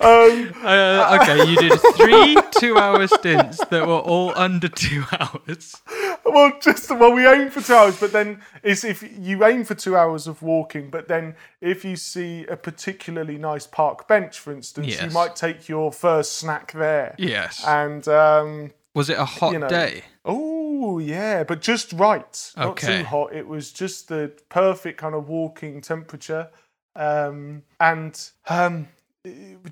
Um, 0.00 0.52
Uh, 0.64 1.18
okay, 1.20 1.48
you 1.48 1.56
did 1.56 1.78
three 1.96 2.36
two-hour 2.58 3.06
stints 3.08 3.58
that 3.66 3.86
were 3.86 3.98
all 3.98 4.32
under 4.36 4.68
two 4.68 5.04
hours. 5.12 5.80
well, 6.24 6.52
just 6.60 6.90
well, 6.90 7.12
we 7.12 7.26
aim 7.26 7.50
for 7.50 7.60
two 7.60 7.74
hours, 7.74 7.98
but 7.98 8.12
then 8.12 8.40
it's 8.62 8.84
if 8.84 9.02
you 9.18 9.44
aim 9.44 9.64
for 9.64 9.74
two 9.74 9.96
hours 9.96 10.26
of 10.26 10.42
walking, 10.42 10.90
but 10.90 11.08
then 11.08 11.34
if 11.60 11.84
you 11.84 11.96
see 11.96 12.46
a 12.46 12.56
particularly 12.56 13.38
nice 13.38 13.66
park 13.66 14.06
bench, 14.08 14.38
for 14.38 14.52
instance, 14.52 15.00
you 15.00 15.10
might 15.10 15.34
take 15.36 15.68
your 15.68 15.92
first 15.92 16.34
snack 16.34 16.72
there. 16.72 17.14
Yes. 17.18 17.64
And 17.66 18.06
um, 18.08 18.70
Was 18.94 19.10
it 19.10 19.18
a 19.18 19.24
hot 19.24 19.52
you 19.52 19.58
know, 19.58 19.68
day? 19.68 20.04
Oh 20.24 20.98
yeah, 20.98 21.44
but 21.44 21.60
just 21.60 21.92
right. 21.92 22.52
Not 22.56 22.68
Okay. 22.68 22.98
too 22.98 23.04
hot. 23.04 23.32
It 23.34 23.46
was 23.48 23.72
just 23.72 24.08
the 24.08 24.32
perfect 24.48 24.98
kind 25.00 25.14
of 25.14 25.28
walking 25.28 25.80
temperature. 25.80 26.50
Um, 26.96 27.62
and 27.78 28.20
um, 28.48 28.88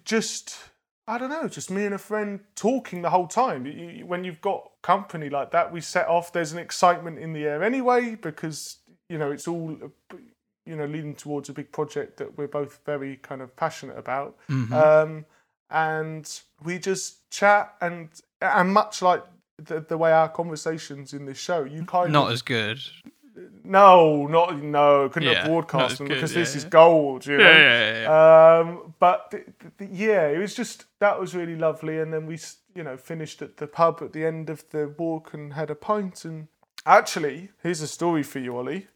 just 0.04 0.58
I 1.08 1.18
don't 1.18 1.30
know, 1.30 1.46
just 1.46 1.70
me 1.70 1.84
and 1.84 1.94
a 1.94 1.98
friend 1.98 2.40
talking 2.56 3.02
the 3.02 3.10
whole 3.10 3.28
time. 3.28 3.64
When 4.06 4.24
you've 4.24 4.40
got 4.40 4.70
company 4.82 5.30
like 5.30 5.52
that, 5.52 5.72
we 5.72 5.80
set 5.80 6.08
off. 6.08 6.32
There's 6.32 6.52
an 6.52 6.58
excitement 6.58 7.18
in 7.18 7.32
the 7.32 7.44
air 7.44 7.62
anyway 7.62 8.16
because 8.16 8.78
you 9.08 9.18
know 9.18 9.30
it's 9.30 9.46
all 9.46 9.76
you 10.66 10.76
know 10.76 10.86
leading 10.86 11.14
towards 11.14 11.48
a 11.48 11.52
big 11.52 11.70
project 11.70 12.16
that 12.16 12.36
we're 12.36 12.48
both 12.48 12.80
very 12.84 13.16
kind 13.16 13.40
of 13.40 13.54
passionate 13.54 13.96
about. 13.96 14.36
Mm-hmm. 14.50 14.72
Um, 14.74 15.24
and 15.70 16.40
we 16.64 16.78
just 16.78 17.30
chat 17.30 17.74
and 17.80 18.08
and 18.40 18.72
much 18.72 19.00
like 19.00 19.24
the, 19.58 19.80
the 19.80 19.96
way 19.96 20.12
our 20.12 20.28
conversations 20.28 21.12
in 21.12 21.24
this 21.24 21.38
show, 21.38 21.64
you 21.64 21.84
kind 21.84 22.06
of 22.06 22.12
Not 22.12 22.26
of 22.26 22.32
as 22.34 22.42
good. 22.42 22.80
No, 23.64 24.26
not 24.26 24.62
no, 24.62 25.08
couldn't 25.08 25.28
Yeah, 25.28 25.38
have 25.40 25.46
broadcast 25.46 25.98
them 25.98 26.06
good, 26.08 26.14
because 26.14 26.32
yeah, 26.32 26.40
this 26.40 26.56
is 26.56 26.64
gold, 26.64 27.26
you 27.26 27.38
know. 27.38 27.44
Yeah, 27.44 27.58
yeah, 27.58 28.02
yeah. 28.02 28.58
Um, 28.60 28.94
but 28.98 29.30
th- 29.30 29.46
th- 29.78 29.90
yeah, 29.90 30.28
it 30.28 30.38
was 30.38 30.54
just 30.54 30.84
that 31.00 31.20
was 31.20 31.34
really 31.34 31.56
lovely, 31.56 31.98
and 31.98 32.12
then 32.12 32.26
we, 32.26 32.38
you 32.74 32.82
know, 32.82 32.96
finished 32.96 33.42
at 33.42 33.56
the 33.58 33.66
pub 33.66 34.00
at 34.02 34.12
the 34.12 34.24
end 34.24 34.50
of 34.50 34.68
the 34.70 34.88
walk 34.98 35.34
and 35.34 35.52
had 35.54 35.70
a 35.70 35.74
pint. 35.74 36.24
And 36.24 36.48
actually, 36.84 37.50
here's 37.62 37.80
a 37.80 37.88
story 37.88 38.22
for 38.22 38.38
you, 38.38 38.56
Ollie. 38.56 38.86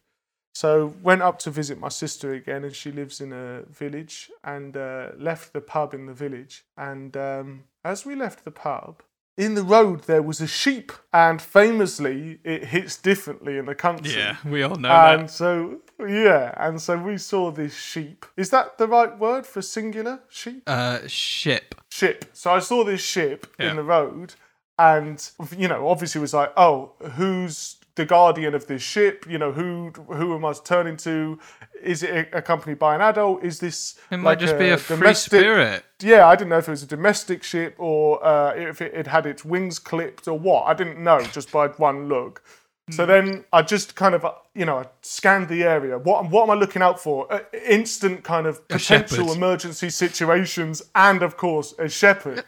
So 0.53 0.95
went 1.03 1.23
up 1.23 1.39
to 1.41 1.51
visit 1.51 1.79
my 1.79 1.89
sister 1.91 2.33
again, 2.33 2.65
and 2.65 2.75
she 2.75 2.91
lives 2.91 3.21
in 3.21 3.33
a 3.33 3.63
village, 3.69 4.31
and 4.43 4.77
uh, 4.77 5.11
left 5.17 5.53
the 5.53 5.61
pub 5.61 5.95
in 5.95 6.07
the 6.07 6.15
village. 6.15 6.65
And 6.77 7.17
um, 7.17 7.65
as 7.85 8.05
we 8.05 8.15
left 8.15 8.45
the 8.45 8.51
pub, 8.51 9.03
in 9.37 9.55
the 9.55 9.63
road 9.63 10.03
there 10.05 10.23
was 10.23 10.41
a 10.41 10.47
sheep, 10.47 10.93
and 11.13 11.41
famously 11.41 12.39
it 12.45 12.65
hits 12.67 12.97
differently 12.97 13.57
in 13.59 13.67
the 13.67 13.75
country. 13.75 14.13
yeah, 14.15 14.37
we 14.45 14.63
all 14.63 14.77
know 14.77 14.91
And 14.91 15.23
that. 15.29 15.31
so, 15.31 15.81
yeah, 15.99 16.55
and 16.57 16.81
so 16.81 16.99
we 16.99 17.17
saw 17.19 17.51
this 17.51 17.75
sheep. 17.77 18.27
Is 18.37 18.51
that 18.51 18.79
the 18.79 18.87
right 18.87 19.19
word 19.19 19.47
for 19.47 19.63
singular 19.63 20.21
sheep? 20.29 20.63
Uh, 20.67 21.01
ship. 21.07 21.75
Ship. 21.91 22.25
So 22.33 22.53
I 22.53 22.59
saw 22.59 22.85
this 22.85 23.03
ship 23.03 23.47
Yeah. 23.59 23.71
in 23.71 23.77
the 23.77 23.83
road, 23.83 24.35
and 24.79 25.31
you 25.57 25.69
know, 25.69 25.89
obviously, 25.89 26.21
was 26.21 26.35
like, 26.35 26.53
oh, 26.57 26.93
who's 27.17 27.77
the 27.97 28.05
guardian 28.05 28.55
of 28.55 28.67
this 28.67 28.83
ship? 28.83 29.27
You 29.29 29.39
know, 29.39 29.53
who 29.53 29.91
who 30.09 30.35
am 30.35 30.45
I 30.45 30.53
turning 30.53 30.97
to? 30.99 31.39
Is 31.83 32.03
it 32.03 32.29
accompanied 32.33 32.79
by 32.79 32.95
an 32.95 33.01
adult? 33.01 33.43
Is 33.43 33.59
this 33.61 33.99
It 34.11 34.19
might 34.19 34.33
like 34.33 34.39
just 34.41 34.59
be 34.59 34.69
a 34.71 34.77
free 34.77 34.97
domestic- 34.97 35.41
spirit. 35.41 35.85
yeah, 36.01 36.27
I 36.27 36.37
didn't 36.37 36.51
know 36.51 36.59
if 36.59 36.69
it 36.69 36.73
was 36.73 36.83
a 36.83 36.87
domestic 36.87 37.43
ship 37.43 37.75
or 37.79 38.25
uh, 38.25 38.53
if 38.55 38.81
it, 38.83 38.93
it 38.95 39.07
had 39.07 39.27
its 39.27 39.45
wings 39.45 39.79
clipped 39.79 40.29
or 40.29 40.39
what. 40.39 40.65
I 40.67 40.75
didn't 40.75 41.03
know 41.03 41.21
just 41.23 41.51
by 41.51 41.69
one 41.69 42.09
look. 42.09 42.43
So 42.91 43.07
then 43.07 43.45
I 43.53 43.63
just 43.63 43.95
kind 43.95 44.15
of, 44.15 44.25
uh, 44.25 44.33
you 44.55 44.65
know, 44.65 44.79
I 44.79 44.87
scanned 45.03 45.49
the 45.49 45.63
area. 45.63 45.97
What, 45.99 46.29
what 46.31 46.43
am 46.45 46.51
I 46.51 46.55
looking 46.55 46.83
out 46.83 47.01
for? 47.01 47.33
Uh, 47.33 47.41
instant 47.67 48.25
kind 48.25 48.47
of 48.47 48.67
potential 48.69 49.33
emergency 49.33 49.91
situations, 49.91 50.83
and 50.95 51.23
of 51.23 51.37
course 51.37 51.75
a 51.79 51.89
shepherd. 51.89 52.45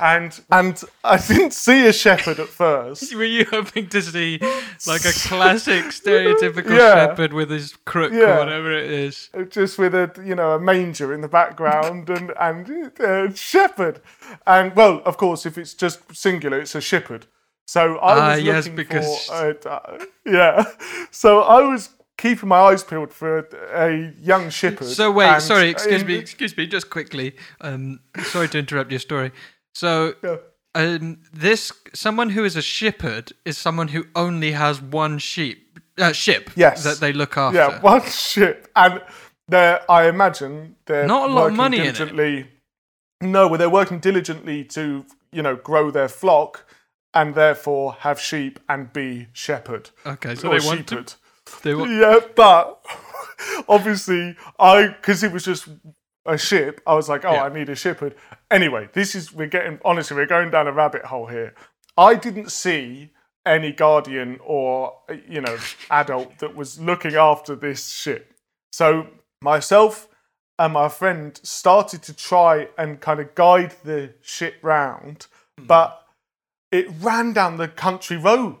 and 0.00 0.40
and 0.50 0.82
I 1.04 1.16
didn't 1.18 1.52
see 1.52 1.86
a 1.86 1.92
shepherd 1.92 2.38
at 2.38 2.48
first. 2.48 3.14
Were 3.20 3.24
you 3.24 3.46
hoping 3.50 3.88
to 3.88 4.00
see 4.02 4.38
like 4.86 5.04
a 5.04 5.12
classic 5.28 5.84
stereotypical 6.00 6.70
Yeah. 6.76 7.06
shepherd 7.06 7.32
with 7.32 7.50
his 7.50 7.74
crook 7.84 8.12
Yeah. 8.12 8.36
or 8.36 8.38
whatever 8.38 8.72
it 8.72 8.90
is? 8.90 9.28
just 9.48 9.78
with 9.78 9.94
a 9.94 10.10
you 10.24 10.34
know 10.34 10.52
a 10.52 10.60
manger 10.60 11.12
in 11.12 11.20
the 11.20 11.28
background 11.28 12.08
and 12.10 12.32
and 12.38 12.92
uh, 13.00 13.32
shepherd 13.34 14.00
and 14.46 14.74
well 14.76 15.02
of 15.04 15.16
course 15.16 15.46
if 15.46 15.56
it's 15.58 15.74
just 15.74 16.14
singular 16.14 16.60
it's 16.60 16.74
a 16.74 16.80
shepherd 16.80 17.26
so 17.74 17.80
I 17.98 18.12
Ah, 18.12 18.34
was 18.34 18.42
yes, 18.42 18.56
looking 18.64 18.76
because- 18.76 19.26
for 19.26 19.68
uh, 19.68 19.70
uh, 19.76 20.04
yeah 20.38 20.64
so 21.10 21.30
I 21.56 21.60
was 21.72 21.82
keeping 22.22 22.48
my 22.48 22.60
eyes 22.68 22.82
peeled 22.84 23.12
for 23.20 23.32
a, 23.86 24.12
young 24.30 24.50
shepherd 24.50 24.88
So 24.88 25.10
wait, 25.18 25.40
sorry, 25.40 25.68
excuse 25.70 26.04
me, 26.04 26.14
excuse 26.16 26.54
me, 26.56 26.66
just 26.66 26.90
quickly. 26.90 27.28
Um, 27.62 28.00
sorry 28.32 28.48
to 28.48 28.58
interrupt 28.58 28.90
your 28.90 29.00
story. 29.00 29.30
So, 29.74 30.14
Yeah. 30.22 30.36
um, 30.74 31.20
this 31.46 31.72
someone 31.94 32.28
who 32.36 32.44
is 32.44 32.56
a 32.56 32.62
shepherd 32.78 33.32
is 33.46 33.56
someone 33.56 33.88
who 33.94 34.02
only 34.14 34.52
has 34.52 34.82
one 34.82 35.18
sheep, 35.18 35.58
uh, 35.98 36.12
ship, 36.12 36.50
Yes. 36.56 36.84
that 36.84 37.00
they 37.00 37.12
look 37.14 37.36
after. 37.38 37.58
yeah 37.60 37.80
one 37.80 38.02
ship 38.32 38.68
and 38.76 39.00
they're 39.48 39.80
I 39.90 40.00
imagine 40.08 40.76
they're 40.86 41.06
Not 41.06 41.30
a 41.30 41.32
lot 41.32 41.46
of 41.50 41.56
money 41.56 41.78
in 41.78 41.86
it. 41.86 41.94
diligently 41.96 42.48
no 43.22 43.48
well 43.48 43.58
they're 43.58 43.76
working 43.80 43.98
diligently 44.00 44.58
to 44.76 44.82
you 45.32 45.42
know 45.42 45.56
grow 45.70 45.90
their 45.90 46.08
flock 46.08 46.66
and 47.14 47.34
therefore 47.34 47.94
have 48.00 48.20
sheep 48.20 48.60
and 48.68 48.92
be 48.92 49.28
shepherd 49.32 49.90
Okay, 50.06 50.34
so 50.34 50.48
or 50.48 50.58
they 50.58 50.66
want 50.66 50.86
to. 50.88 50.94
shepherd. 50.94 51.14
They 51.62 51.74
want, 51.74 51.90
Yeah, 51.90 52.20
but 52.34 52.84
obviously, 53.68 54.36
I 54.58 54.88
because 54.88 55.22
it 55.22 55.32
was 55.32 55.44
just 55.44 55.68
a 56.26 56.38
ship. 56.38 56.80
I 56.86 56.94
was 56.94 57.08
like, 57.08 57.24
oh, 57.24 57.32
Yeah. 57.32 57.44
I 57.44 57.48
need 57.48 57.68
a 57.68 57.74
shepherd. 57.74 58.14
Anyway, 58.50 58.88
this 58.92 59.14
is 59.14 59.32
we're 59.32 59.48
getting 59.48 59.78
honestly, 59.84 60.16
we're 60.16 60.26
going 60.26 60.50
down 60.50 60.66
a 60.66 60.72
rabbit 60.72 61.04
hole 61.06 61.26
here. 61.26 61.54
I 61.96 62.14
didn't 62.14 62.52
see 62.52 63.10
any 63.46 63.72
guardian 63.72 64.38
or 64.44 64.94
you 65.28 65.40
know 65.40 65.56
adult 65.90 66.38
that 66.38 66.54
was 66.54 66.80
looking 66.80 67.14
after 67.14 67.56
this 67.56 67.88
ship. 67.88 68.34
So 68.72 69.06
myself 69.42 70.08
and 70.58 70.74
my 70.74 70.88
friend 70.88 71.40
started 71.42 72.02
to 72.02 72.12
try 72.14 72.68
and 72.76 73.00
kind 73.00 73.18
of 73.18 73.34
guide 73.34 73.74
the 73.82 74.12
ship 74.20 74.56
round, 74.62 75.26
hmm. 75.58 75.66
but 75.66 76.06
it 76.72 76.86
ran 77.00 77.32
down 77.32 77.56
the 77.56 77.68
country 77.68 78.16
road. 78.16 78.58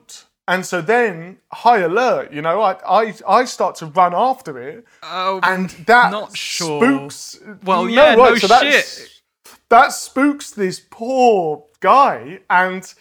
And 0.48 0.66
so 0.66 0.80
then, 0.82 1.38
high 1.52 1.78
alert, 1.78 2.32
you 2.32 2.42
know, 2.42 2.60
I, 2.60 2.72
I, 2.84 3.14
I 3.28 3.44
start 3.44 3.76
to 3.76 3.86
run 3.86 4.12
after 4.14 4.58
it, 4.58 4.84
oh, 5.02 5.38
and 5.44 5.70
that 5.86 6.10
Not 6.10 6.36
sure. 6.36 6.82
spooks. 6.82 7.38
Well, 7.62 7.88
yeah, 7.88 8.16
no 8.16 8.34
that's- 8.34 9.20
That 9.68 9.92
spooks 9.92 10.50
this 10.50 10.80
poor 10.90 11.66
guy, 11.78 12.40
and 12.50 12.92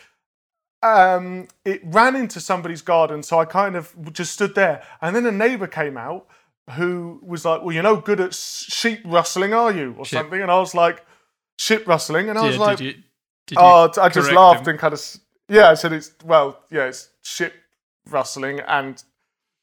um, 0.84 1.48
it 1.66 1.82
ran 1.84 2.16
into 2.16 2.40
somebody's 2.40 2.84
garden. 2.84 3.24
So 3.24 3.40
I 3.40 3.46
kind 3.46 3.76
of 3.76 3.96
just 4.14 4.34
stood 4.34 4.54
there, 4.54 4.84
and 5.02 5.16
then 5.16 5.26
a 5.26 5.32
neighbour 5.32 5.68
came 5.68 5.98
out 5.98 6.28
who 6.76 7.20
was 7.24 7.46
like, 7.46 7.64
"Well, 7.64 7.74
you're 7.74 7.82
no 7.84 7.96
good 7.98 8.20
at 8.20 8.36
sheep 8.36 9.00
rustling, 9.06 9.54
are 9.56 9.72
you?" 9.72 9.96
or 9.98 10.06
something, 10.06 10.40
and 10.42 10.52
I 10.52 10.60
was 10.60 10.76
like, 10.76 11.04
"Sheep 11.58 11.88
rustling," 11.88 12.30
and 12.30 12.38
I 12.38 12.46
was 12.46 12.58
like, 12.58 12.80
you? 12.80 12.94
Did 13.50 13.58
Oh, 13.60 13.92
I 14.02 14.10
just 14.10 14.32
laughed 14.32 14.62
him? 14.62 14.70
and 14.72 14.80
kind 14.80 14.94
of 14.94 15.02
yeah. 15.48 15.70
I 15.70 15.74
said 15.74 15.94
it's 15.94 16.12
well, 16.24 16.60
yeah, 16.72 16.86
it's 16.86 17.10
ship 17.24 17.54
rustling 18.10 18.60
and 18.62 19.04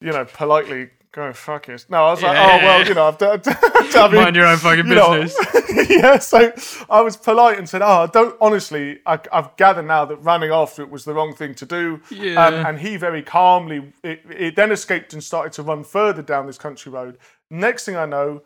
you 0.00 0.12
know 0.12 0.25
politely 0.25 0.90
go 1.12 1.33
fuck 1.33 1.69
it. 1.71 1.87
No, 1.88 2.05
I 2.05 2.11
was 2.11 2.23
like, 2.23 2.37
oh 2.37 2.57
well, 2.64 2.87
you 2.87 2.95
know, 2.95 3.07
I've 3.09 3.19
done. 3.19 3.40
I 3.47 4.09
mean, 4.12 4.23
Mind 4.23 4.37
your 4.37 4.47
own 4.47 4.59
fucking 4.59 4.87
you 4.87 4.95
business. 4.95 5.88
yeah, 5.90 6.19
so 6.19 6.52
I 6.90 7.00
was 7.00 7.16
polite 7.16 7.59
and 7.59 7.66
said, 7.69 7.81
"Oh, 7.81 8.02
I 8.02 8.07
don't 8.07 8.37
honestly. 8.40 8.99
I, 9.07 9.19
I've 9.33 9.57
gathered 9.57 9.87
now 9.87 10.05
that 10.05 10.16
running 10.16 10.50
after 10.50 10.83
it 10.83 10.90
was 10.90 11.05
the 11.05 11.14
wrong 11.14 11.35
thing 11.35 11.55
to 11.55 11.64
do." 11.66 12.00
Yeah. 12.11 12.45
Um, 12.45 12.55
and 12.55 12.78
he 12.81 12.97
very 12.97 13.23
calmly, 13.23 13.93
it, 14.02 14.21
it 14.28 14.57
then 14.57 14.71
escaped 14.73 15.12
and 15.14 15.23
started 15.25 15.52
to 15.55 15.62
run 15.62 15.85
further 15.85 16.23
down 16.23 16.47
this 16.47 16.59
country 16.59 16.93
road. 16.93 17.16
Next 17.50 17.85
thing 17.87 17.97
I 17.97 18.05
know, 18.07 18.43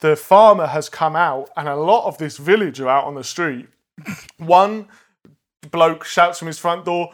the 0.00 0.16
farmer 0.16 0.66
has 0.68 0.88
come 0.88 1.16
out, 1.16 1.50
and 1.56 1.68
a 1.68 1.76
lot 1.76 2.06
of 2.06 2.16
this 2.18 2.38
village 2.38 2.80
are 2.80 2.88
out 2.88 3.04
on 3.04 3.14
the 3.16 3.24
street. 3.24 3.66
One 4.38 4.88
bloke 5.70 6.04
shouts 6.04 6.38
from 6.38 6.46
his 6.46 6.58
front 6.58 6.84
door. 6.84 7.10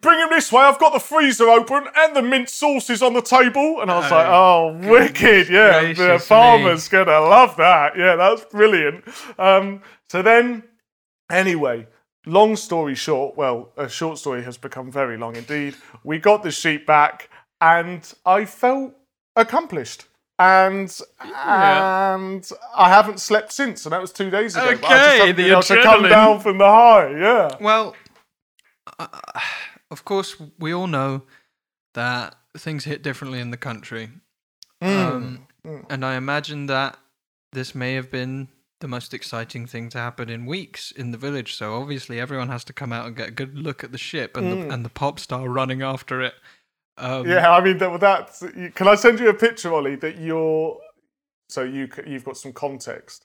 Bring 0.00 0.18
him 0.18 0.28
this 0.28 0.52
way. 0.52 0.62
I've 0.62 0.78
got 0.78 0.92
the 0.92 1.00
freezer 1.00 1.48
open 1.48 1.86
and 1.96 2.14
the 2.14 2.20
mint 2.20 2.50
sauce 2.50 2.90
is 2.90 3.02
on 3.02 3.14
the 3.14 3.22
table. 3.22 3.80
And 3.80 3.90
I 3.90 3.98
was 3.98 4.10
like, 4.10 4.26
oh, 4.26 4.78
wicked. 4.90 5.48
Yeah, 5.48 5.92
the 5.94 6.18
farmer's 6.18 6.88
going 6.88 7.06
to 7.06 7.20
love 7.20 7.56
that. 7.56 7.96
Yeah, 7.96 8.16
that's 8.16 8.44
brilliant. 8.44 9.04
Um, 9.38 9.80
so 10.10 10.20
then, 10.20 10.64
anyway, 11.30 11.86
long 12.26 12.54
story 12.56 12.94
short, 12.94 13.36
well, 13.36 13.72
a 13.78 13.88
short 13.88 14.18
story 14.18 14.42
has 14.42 14.58
become 14.58 14.92
very 14.92 15.16
long 15.16 15.36
indeed. 15.36 15.74
We 16.04 16.18
got 16.18 16.42
the 16.42 16.50
sheep 16.50 16.86
back, 16.86 17.30
and 17.62 18.12
I 18.26 18.44
felt 18.44 18.92
accomplished. 19.36 20.04
And 20.38 20.96
Yeah. 21.24 22.14
and 22.14 22.48
I 22.76 22.88
haven't 22.90 23.20
slept 23.20 23.52
since, 23.52 23.84
and 23.84 23.92
that 23.92 24.00
was 24.00 24.12
two 24.12 24.30
days 24.30 24.54
ago. 24.54 24.76
but 24.80 24.84
I 24.90 24.96
just 24.98 25.20
Okay, 25.20 25.26
the 25.32 25.32
been 25.34 25.50
able 25.50 25.62
to 25.62 25.82
come 25.82 26.02
down 26.08 26.40
from 26.40 26.58
the 26.58 26.66
high. 26.66 27.10
Yeah. 27.10 27.56
Well, 27.60 27.96
uh, 28.98 29.08
of 29.90 30.04
course, 30.04 30.36
we 30.58 30.72
all 30.72 30.86
know 30.86 31.22
that 31.94 32.36
things 32.56 32.84
hit 32.84 33.02
differently 33.02 33.40
in 33.40 33.50
the 33.50 33.56
country. 33.56 34.10
Um, 34.80 35.48
and 35.90 36.04
I 36.04 36.14
imagine 36.14 36.66
that 36.66 36.98
this 37.52 37.74
may 37.74 37.94
have 37.94 38.10
been 38.10 38.48
the 38.80 38.86
most 38.86 39.12
exciting 39.12 39.66
thing 39.66 39.88
to 39.88 39.98
happen 39.98 40.28
in 40.30 40.46
weeks 40.46 40.92
in 40.92 41.10
the 41.10 41.18
village. 41.18 41.56
So 41.56 41.74
obviously, 41.74 42.20
everyone 42.20 42.48
has 42.48 42.62
to 42.64 42.72
come 42.72 42.92
out 42.92 43.06
and 43.06 43.16
get 43.16 43.28
a 43.28 43.32
good 43.32 43.58
look 43.58 43.82
at 43.82 43.90
the 43.90 43.98
ship 43.98 44.36
and 44.36 44.52
the, 44.52 44.72
and 44.72 44.84
the 44.84 44.88
pop 44.88 45.18
star 45.18 45.48
running 45.48 45.82
after 45.82 46.22
it. 46.22 46.34
Um, 46.98 47.26
Yeah, 47.28 47.50
I 47.50 47.62
mean 47.62 47.78
that. 47.78 48.00
That's. 48.00 48.40
Can 48.74 48.88
I 48.88 48.94
send 48.94 49.20
you 49.20 49.28
a 49.28 49.34
picture, 49.34 49.72
Ollie? 49.72 49.96
That 49.96 50.18
you're. 50.18 50.78
So 51.48 51.62
you 51.62 51.88
you've 52.06 52.24
got 52.24 52.36
some 52.36 52.52
context. 52.52 53.24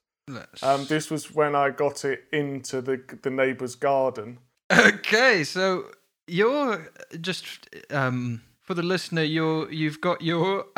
Um, 0.61 0.85
this 0.85 1.11
was 1.11 1.33
when 1.35 1.53
I 1.55 1.69
got 1.69 2.05
it 2.05 2.23
into 2.31 2.81
the 2.81 3.01
the 3.21 3.29
neighbour's 3.29 3.75
garden. 3.75 4.39
Okay, 4.71 5.43
so 5.43 5.85
you're 6.27 6.89
just 7.19 7.67
um 7.89 8.41
for 8.61 8.73
the 8.73 8.83
listener, 8.83 9.23
you're 9.23 9.69
you've 9.71 9.99
got 9.99 10.21
your 10.21 10.65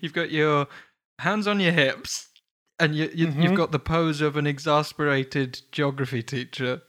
you've 0.00 0.12
got 0.12 0.30
your 0.30 0.66
hands 1.20 1.46
on 1.46 1.60
your 1.60 1.72
hips, 1.72 2.28
and 2.80 2.94
you, 2.94 3.10
you 3.14 3.28
Mm-hmm. 3.28 3.42
you've 3.42 3.54
got 3.56 3.70
the 3.72 3.78
pose 3.78 4.20
of 4.20 4.36
an 4.36 4.46
exasperated 4.46 5.60
geography 5.70 6.22
teacher 6.22 6.82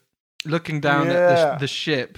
looking 0.46 0.82
down 0.82 1.10
at 1.10 1.28
the, 1.30 1.58
the 1.62 1.68
ship. 1.68 2.18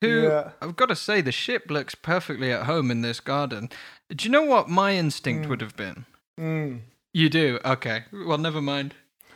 Who 0.00 0.22
Yeah. 0.22 0.50
I've 0.62 0.76
got 0.76 0.86
to 0.86 0.96
say, 0.96 1.20
the 1.20 1.32
ship 1.32 1.70
looks 1.70 1.94
perfectly 1.94 2.52
at 2.52 2.64
home 2.66 2.90
in 2.90 3.02
this 3.02 3.20
garden. 3.20 3.68
Do 4.14 4.24
you 4.24 4.30
know 4.30 4.44
what 4.44 4.68
my 4.68 4.94
instinct 4.94 5.48
would 5.48 5.60
have 5.60 5.76
been? 5.76 6.04
Mm. 6.38 6.80
You 7.12 7.28
do. 7.28 7.58
Okay. 7.64 8.04
Well, 8.12 8.38
never 8.38 8.60
mind. 8.62 8.94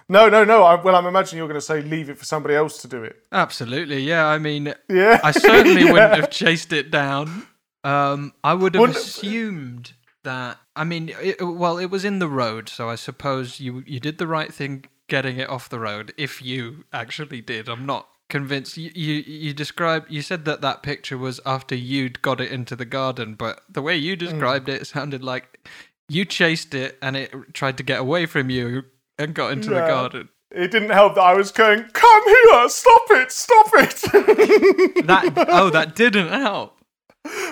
No, 0.08 0.28
no, 0.28 0.44
no. 0.44 0.62
I, 0.64 0.80
well, 0.82 0.94
I'm 0.94 1.06
imagining 1.06 1.38
you're 1.38 1.48
going 1.48 1.60
to 1.60 1.64
say 1.66 1.80
leave 1.82 2.08
it 2.10 2.18
for 2.18 2.24
somebody 2.24 2.54
else 2.54 2.80
to 2.82 2.88
do 2.88 3.02
it. 3.02 3.16
Absolutely. 3.32 4.00
Yeah. 4.02 4.26
I 4.26 4.38
mean, 4.38 4.72
Yeah. 4.88 5.20
I 5.24 5.30
certainly 5.32 5.82
Yeah. 5.86 5.92
wouldn't 5.92 6.14
have 6.20 6.30
chased 6.30 6.72
it 6.72 6.90
down. 6.90 7.46
Um, 7.84 8.32
I 8.44 8.54
would 8.54 8.74
have 8.74 8.80
Wouldn't- 8.80 8.98
assumed 8.98 9.94
that. 10.22 10.58
I 10.76 10.84
mean, 10.84 11.10
it, 11.20 11.42
well, 11.42 11.76
it 11.78 11.86
was 11.90 12.04
in 12.04 12.18
the 12.18 12.28
road, 12.28 12.68
so 12.68 12.88
I 12.88 12.94
suppose 12.94 13.58
you 13.60 13.82
you 13.86 14.00
did 14.00 14.18
the 14.18 14.26
right 14.26 14.54
thing 14.54 14.84
getting 15.08 15.38
it 15.38 15.48
off 15.50 15.68
the 15.68 15.80
road. 15.80 16.14
If 16.16 16.40
you 16.40 16.84
actually 16.92 17.40
did, 17.42 17.68
I'm 17.68 17.84
not 17.84 18.08
convinced. 18.32 18.76
You 18.76 18.90
you, 18.94 19.14
you 19.26 19.52
described 19.52 20.10
you 20.10 20.22
said 20.22 20.46
that 20.46 20.62
that 20.62 20.82
picture 20.82 21.18
was 21.18 21.38
after 21.46 21.76
you'd 21.76 22.22
got 22.22 22.40
it 22.40 22.50
into 22.50 22.74
the 22.74 22.86
garden, 22.86 23.34
but 23.34 23.62
the 23.68 23.82
way 23.82 23.96
you 23.96 24.16
described 24.16 24.68
it, 24.68 24.82
it 24.82 24.86
sounded 24.86 25.22
like 25.22 25.68
you 26.08 26.24
chased 26.24 26.74
it 26.74 26.98
and 27.02 27.14
it 27.14 27.30
tried 27.52 27.76
to 27.76 27.82
get 27.84 28.00
away 28.00 28.26
from 28.26 28.50
you 28.50 28.84
and 29.18 29.34
got 29.34 29.52
into 29.52 29.68
the 29.68 29.86
garden. 29.86 30.30
It 30.50 30.70
didn't 30.70 30.90
help 30.90 31.14
that 31.14 31.22
I 31.22 31.34
was 31.34 31.52
going, 31.52 31.84
"Come 31.92 32.24
here! 32.24 32.68
Stop 32.68 33.02
it! 33.10 33.30
Stop 33.30 33.70
it!" 33.74 35.06
That 35.06 35.46
oh, 35.48 35.70
that 35.70 35.94
didn't 36.02 36.28
help. 36.28 36.78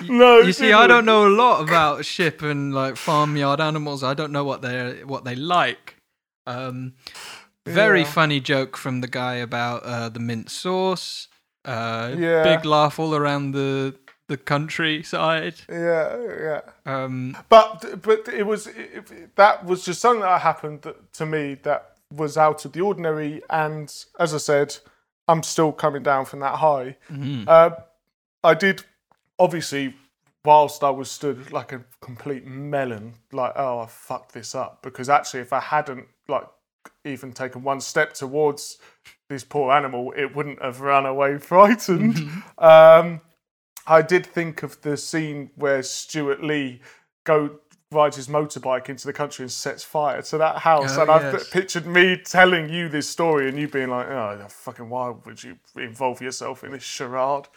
no. 0.03 0.39
You 0.39 0.51
see, 0.51 0.73
I 0.73 0.81
didn't. 0.81 0.89
don't 0.89 1.05
know 1.05 1.27
a 1.27 1.33
lot 1.43 1.61
about 1.61 2.05
ship 2.05 2.41
and 2.41 2.73
like 2.73 2.97
farmyard 2.97 3.61
animals. 3.61 4.03
I 4.03 4.15
don't 4.15 4.31
know 4.31 4.43
what 4.43 4.63
they 4.63 5.03
what 5.03 5.25
they 5.25 5.35
like. 5.35 5.95
Um, 6.47 6.93
very 7.65 8.01
Yeah. 8.01 8.07
funny 8.11 8.39
joke 8.39 8.77
from 8.77 9.01
the 9.01 9.07
guy 9.07 9.35
about 9.35 9.83
uh, 9.83 10.09
the 10.09 10.19
mint 10.19 10.49
sauce. 10.49 11.27
Uh, 11.65 12.15
Yeah. 12.17 12.43
Big 12.43 12.65
laugh 12.65 12.99
all 12.99 13.13
around 13.15 13.51
the 13.53 13.95
the 14.27 14.37
countryside. 14.37 15.55
Yeah, 15.69 16.17
yeah. 16.39 16.61
Um, 16.85 17.35
But 17.49 18.01
but 18.01 18.27
it 18.29 18.45
was 18.45 18.67
it, 18.67 19.35
that 19.35 19.65
was 19.65 19.83
just 19.85 19.99
something 19.99 20.21
that 20.21 20.41
happened 20.41 20.81
that, 20.83 21.11
to 21.13 21.25
me 21.25 21.55
that 21.63 21.97
was 22.13 22.37
out 22.37 22.65
of 22.65 22.71
the 22.71 22.81
ordinary. 22.81 23.41
And 23.49 23.93
as 24.19 24.33
I 24.33 24.37
said, 24.37 24.77
I'm 25.27 25.43
still 25.43 25.71
coming 25.73 26.03
down 26.03 26.25
from 26.25 26.39
that 26.39 26.55
high. 26.55 26.95
Uh, 27.47 27.71
I 28.43 28.53
did 28.53 28.83
obviously 29.37 29.95
whilst 30.45 30.81
I 30.83 30.89
was 30.89 31.11
stood 31.11 31.51
like 31.51 31.71
a 31.73 31.83
complete 31.99 32.45
melon, 32.47 33.15
like 33.33 33.53
oh 33.55 33.79
I 33.79 33.87
fucked 33.87 34.33
this 34.33 34.55
up 34.55 34.81
because 34.81 35.09
actually 35.09 35.41
if 35.41 35.51
I 35.53 35.59
hadn't 35.59 36.07
like 36.27 36.47
even 37.05 37.33
taken 37.33 37.63
one 37.63 37.81
step 37.81 38.13
towards 38.13 38.77
this 39.29 39.43
poor 39.43 39.71
animal, 39.71 40.13
it 40.15 40.35
wouldn't 40.35 40.61
have 40.61 40.81
run 40.81 41.05
away 41.05 41.37
frightened. 41.37 42.17
Um, 42.57 43.21
I 43.87 44.01
did 44.01 44.25
think 44.25 44.63
of 44.63 44.81
the 44.81 44.95
scene 44.97 45.49
where 45.55 45.81
Stuart 45.83 46.43
Lee 46.43 46.81
go 47.23 47.59
rides 47.91 48.15
his 48.15 48.27
motorbike 48.29 48.87
into 48.87 49.05
the 49.05 49.11
country 49.11 49.43
and 49.43 49.51
sets 49.51 49.83
fire 49.83 50.21
to 50.21 50.37
that 50.37 50.59
house, 50.59 50.97
Oh, 50.97 51.01
and 51.01 51.11
I've 51.11 51.33
yes. 51.33 51.49
pictured 51.49 51.85
me 51.85 52.15
telling 52.15 52.69
you 52.69 52.87
this 52.87 53.09
story 53.09 53.49
and 53.49 53.59
you 53.59 53.67
being 53.67 53.89
like, 53.89 54.07
"Oh, 54.07 54.45
fucking 54.47 54.89
why 54.89 55.09
would 55.09 55.43
you 55.43 55.57
involve 55.75 56.21
yourself 56.21 56.63
in 56.63 56.71
this 56.71 56.83
charade?" 56.83 57.47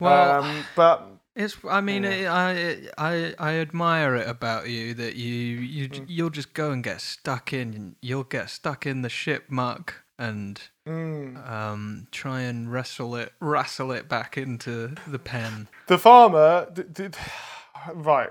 Well, 0.00 0.42
um, 0.42 0.64
but 0.74 1.06
it's. 1.36 1.56
I 1.68 1.80
mean, 1.80 2.04
I, 2.04 2.26
I 2.26 2.78
I 2.98 3.34
I 3.38 3.54
admire 3.56 4.14
it 4.16 4.28
about 4.28 4.68
you 4.68 4.94
that 4.94 5.16
you 5.16 5.32
you 5.32 5.88
Mm. 5.88 6.04
you'll 6.08 6.30
just 6.30 6.54
go 6.54 6.70
and 6.70 6.82
get 6.82 7.00
stuck 7.00 7.52
in. 7.52 7.96
You'll 8.00 8.24
get 8.24 8.50
stuck 8.50 8.86
in 8.86 9.02
the 9.02 9.08
ship 9.08 9.44
muck 9.48 9.94
and 10.18 10.60
mm, 10.86 11.50
um 11.50 12.06
try 12.12 12.42
and 12.42 12.70
wrestle 12.72 13.16
it 13.16 13.32
wrestle 13.40 13.90
it 13.92 14.08
back 14.08 14.38
into 14.38 14.94
the 15.08 15.18
pen. 15.18 15.68
the 15.88 15.98
farmer, 15.98 16.68
d- 16.72 16.84
did, 16.92 17.16
right? 17.92 18.30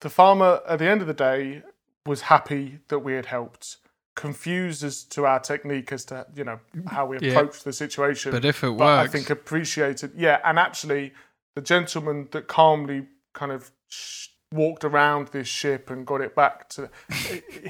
The 0.00 0.10
farmer 0.10 0.60
at 0.68 0.78
the 0.80 0.86
end 0.88 1.00
of 1.00 1.06
the 1.06 1.14
day 1.14 1.62
was 2.04 2.22
happy 2.22 2.80
that 2.88 2.98
we 3.00 3.14
had 3.14 3.26
helped. 3.26 3.76
Confused 4.14 4.82
as 4.82 5.04
to 5.04 5.26
our 5.26 5.38
technique 5.38 5.92
as 5.92 6.04
to 6.06 6.26
you 6.34 6.42
know 6.44 6.58
how 6.86 7.04
we 7.04 7.18
Yeah. 7.20 7.32
approached 7.38 7.64
the 7.64 7.72
situation, 7.72 8.30
But 8.32 8.44
if 8.46 8.64
it 8.64 8.76
but 8.76 8.98
I 8.98 9.06
think 9.06 9.28
appreciated. 9.30 10.12
Yeah, 10.16 10.40
and 10.42 10.58
actually, 10.58 11.12
the 11.56 11.60
gentleman 11.62 12.28
that 12.30 12.46
calmly 12.46 13.06
kind 13.34 13.50
of 13.50 13.72
sh- 13.88 14.28
walked 14.52 14.84
around 14.84 15.28
this 15.28 15.48
ship 15.48 15.90
and 15.90 16.06
got 16.06 16.20
it 16.20 16.36
back 16.36 16.68
to, 16.68 16.88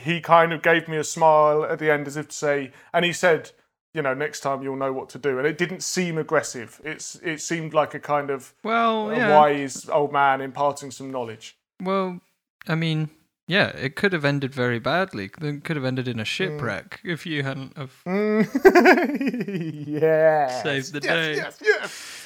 he 0.03 0.21
kind 0.21 0.53
of 0.53 0.61
gave 0.61 0.87
me 0.89 0.99
a 0.99 1.05
smile 1.05 1.65
at 1.65 1.79
the 1.79 1.91
end 1.91 2.07
as 2.07 2.19
if 2.19 2.29
to 2.29 2.35
say, 2.37 2.73
and 2.93 3.05
he 3.07 3.13
said, 3.15 3.53
you 3.95 4.03
know, 4.03 4.13
next 4.13 4.41
time 4.41 4.63
you'll 4.63 4.77
know 4.77 4.93
what 4.93 5.09
to 5.11 5.19
do. 5.19 5.39
And 5.39 5.47
it 5.47 5.57
didn't 5.57 5.83
seem 5.83 6.19
aggressive. 6.19 6.81
It's 6.85 7.15
it 7.23 7.41
seemed 7.41 7.73
like 7.73 7.95
a 7.95 7.99
kind 8.01 8.29
of 8.29 8.53
well, 8.63 9.11
a 9.11 9.17
yeah. 9.17 9.35
wise 9.35 9.89
old 9.89 10.13
man 10.13 10.43
imparting 10.43 10.91
some 10.91 11.11
knowledge. 11.11 11.57
Well, 11.81 12.21
I 12.69 12.75
mean, 12.75 13.09
yeah, 13.49 13.69
it 13.69 13.97
could 13.97 14.13
have 14.13 14.25
ended 14.27 14.53
very 14.53 14.79
badly. 14.81 15.31
It 15.41 15.65
could 15.65 15.77
have 15.77 15.85
ended 15.87 16.07
Mm. 16.07 16.11
in 16.11 16.21
a 16.21 16.25
shipwreck 16.27 17.01
if 17.05 17.25
you 17.25 17.43
hadn't 17.43 17.75
have 17.79 17.95
yeah. 19.87 20.63
saved 20.63 20.93
the 20.93 21.01
yes, 21.03 21.05
day. 21.05 21.37
Yes, 21.37 21.59
yes. 21.63 22.26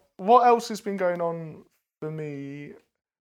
what 0.21 0.45
else 0.45 0.67
has 0.69 0.81
been 0.81 0.97
going 0.97 1.19
on 1.19 1.63
for 1.99 2.11
me? 2.11 2.73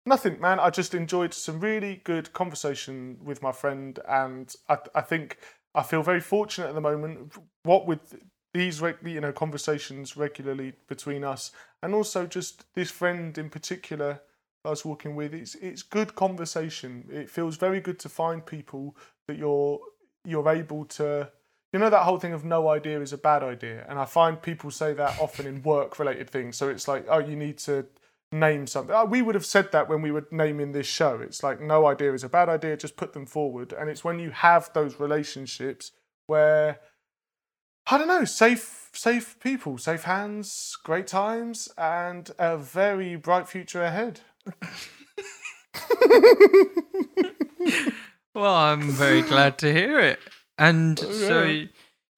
Nothing, 0.05 0.39
man. 0.39 0.61
I 0.61 0.69
just 0.69 0.95
enjoyed 0.95 1.33
some 1.33 1.61
really 1.61 2.03
good 2.05 2.33
conversation 2.35 3.19
with 3.23 3.43
my 3.43 3.53
friend, 3.53 3.99
and 4.07 4.55
I, 4.69 4.79
I 4.95 5.01
think 5.01 5.39
I 5.75 5.83
feel 5.83 6.03
very 6.03 6.21
fortunate 6.21 6.69
at 6.69 6.75
the 6.75 6.81
moment. 6.81 7.33
What 7.63 7.87
with 7.87 8.23
these, 8.53 8.83
you 9.05 9.21
know, 9.21 9.33
conversations 9.33 10.17
regularly 10.17 10.75
between 10.89 11.25
us, 11.25 11.53
and 11.83 11.95
also 11.95 12.27
just 12.27 12.65
this 12.75 12.91
friend 12.91 13.37
in 13.39 13.49
particular 13.49 14.21
I 14.65 14.71
was 14.71 14.85
walking 14.85 15.17
with. 15.17 15.33
It's 15.33 15.55
it's 15.55 15.83
good 15.83 16.15
conversation. 16.15 17.09
It 17.11 17.31
feels 17.31 17.57
very 17.57 17.81
good 17.81 17.99
to 18.01 18.11
find 18.11 18.45
people 18.45 18.95
that 19.27 19.39
you're 19.39 19.81
you're 20.27 20.49
able 20.49 20.85
to 20.85 21.31
you 21.73 21.79
know 21.79 21.91
that 21.91 22.03
whole 22.03 22.19
thing 22.19 22.33
of 22.33 22.45
no 22.45 22.69
idea 22.69 23.01
is 23.01 23.13
a 23.13 23.19
bad 23.19 23.43
idea 23.43 23.87
and 23.89 23.99
i 23.99 24.05
find 24.05 24.43
people 24.43 24.71
say 24.71 24.93
that 24.93 25.19
often 25.21 25.47
in 25.47 25.63
work 25.63 25.99
related 25.99 26.29
things 26.29 26.57
so 26.57 26.69
it's 26.69 26.89
like 26.89 27.05
oh 27.09 27.19
you 27.19 27.37
need 27.37 27.59
to 27.59 27.87
name 28.33 28.67
something. 28.67 28.95
Uh, 28.95 29.05
We 29.05 29.23
would 29.23 29.35
have 29.35 29.47
said 29.47 29.73
that 29.73 29.89
when 29.89 30.03
we 30.03 30.11
were 30.13 30.27
naming 30.31 30.73
this 30.73 30.87
show. 30.87 31.21
It's 31.21 31.43
like 31.43 31.61
no 31.61 31.87
idea 31.87 32.13
is 32.13 32.25
a 32.25 32.29
bad 32.29 32.49
idea, 32.49 32.77
just 32.77 32.97
put 32.97 33.13
them 33.13 33.27
forward. 33.27 33.73
And 33.73 33.91
it's 33.91 34.05
when 34.05 34.19
you 34.19 34.31
have 34.31 34.73
those 34.73 35.01
relationships 35.01 35.93
where 36.27 36.81
I 37.87 37.99
don't 37.99 38.09
know, 38.09 38.25
safe 38.25 38.91
safe 38.93 39.39
people, 39.41 39.79
safe 39.79 40.03
hands, 40.05 40.77
great 40.85 41.07
times, 41.07 41.69
and 41.77 42.31
a 42.39 42.57
very 42.57 43.17
bright 43.17 43.49
future 43.49 43.83
ahead. 43.83 44.21
Well, 48.33 48.55
I'm 48.55 48.93
very 48.93 49.23
glad 49.23 49.59
to 49.59 49.73
hear 49.73 49.99
it. 49.99 50.21
And 50.61 50.99
so, 50.99 51.65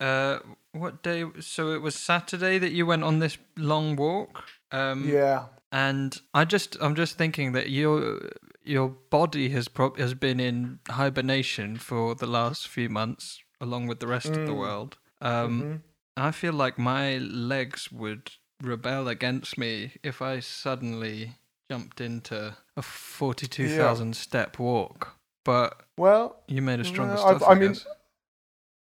uh, 0.01 0.39
what 0.73 1.03
day? 1.03 1.25
So 1.41 1.73
it 1.73 1.81
was 1.81 1.95
Saturday 1.95 2.59
that 2.59 2.73
you 2.73 2.85
went 2.87 3.05
on 3.05 3.21
this 3.21 3.39
long 3.57 3.97
walk. 3.97 4.45
Um, 4.71 5.09
Yeah. 5.09 5.45
And 5.75 6.21
I 6.35 6.45
just, 6.45 6.77
I'm 6.83 6.95
just 6.95 7.17
thinking 7.17 7.53
that 7.53 7.71
your 7.71 8.31
your 8.65 8.89
body 9.11 9.49
has 9.51 9.69
prob- 9.69 9.99
has 9.99 10.13
been 10.15 10.39
in 10.41 10.81
hibernation 10.91 11.77
for 11.79 12.15
the 12.15 12.27
last 12.27 12.69
few 12.69 12.89
months, 12.91 13.43
along 13.61 13.87
with 13.89 13.99
the 14.01 14.07
rest 14.07 14.27
of 14.29 14.35
the 14.47 14.53
Mm. 14.53 14.59
world. 14.59 14.99
Um, 15.21 15.63
Mhm. 15.63 15.81
I 16.17 16.31
feel 16.33 16.53
like 16.53 16.79
my 16.79 17.17
legs 17.19 17.91
would 17.91 18.33
rebel 18.63 19.09
against 19.09 19.57
me 19.57 19.93
if 20.03 20.21
I 20.21 20.41
suddenly 20.41 21.37
jumped 21.71 22.01
into 22.01 22.57
a 22.77 22.83
forty-two 22.83 23.69
thousand 23.69 24.15
step 24.17 24.59
walk. 24.59 25.17
But 25.45 25.81
Well, 25.97 26.43
you 26.49 26.61
made 26.63 26.81
a 26.81 26.85
stronger 26.85 27.15
Well, 27.15 27.29
I've- 27.35 27.45
I 27.45 27.53
I, 27.53 27.55
mean, 27.55 27.73
guess. 27.73 27.87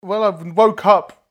Well, 0.02 0.24
I 0.24 0.30
woke 0.30 0.86
up 0.86 1.22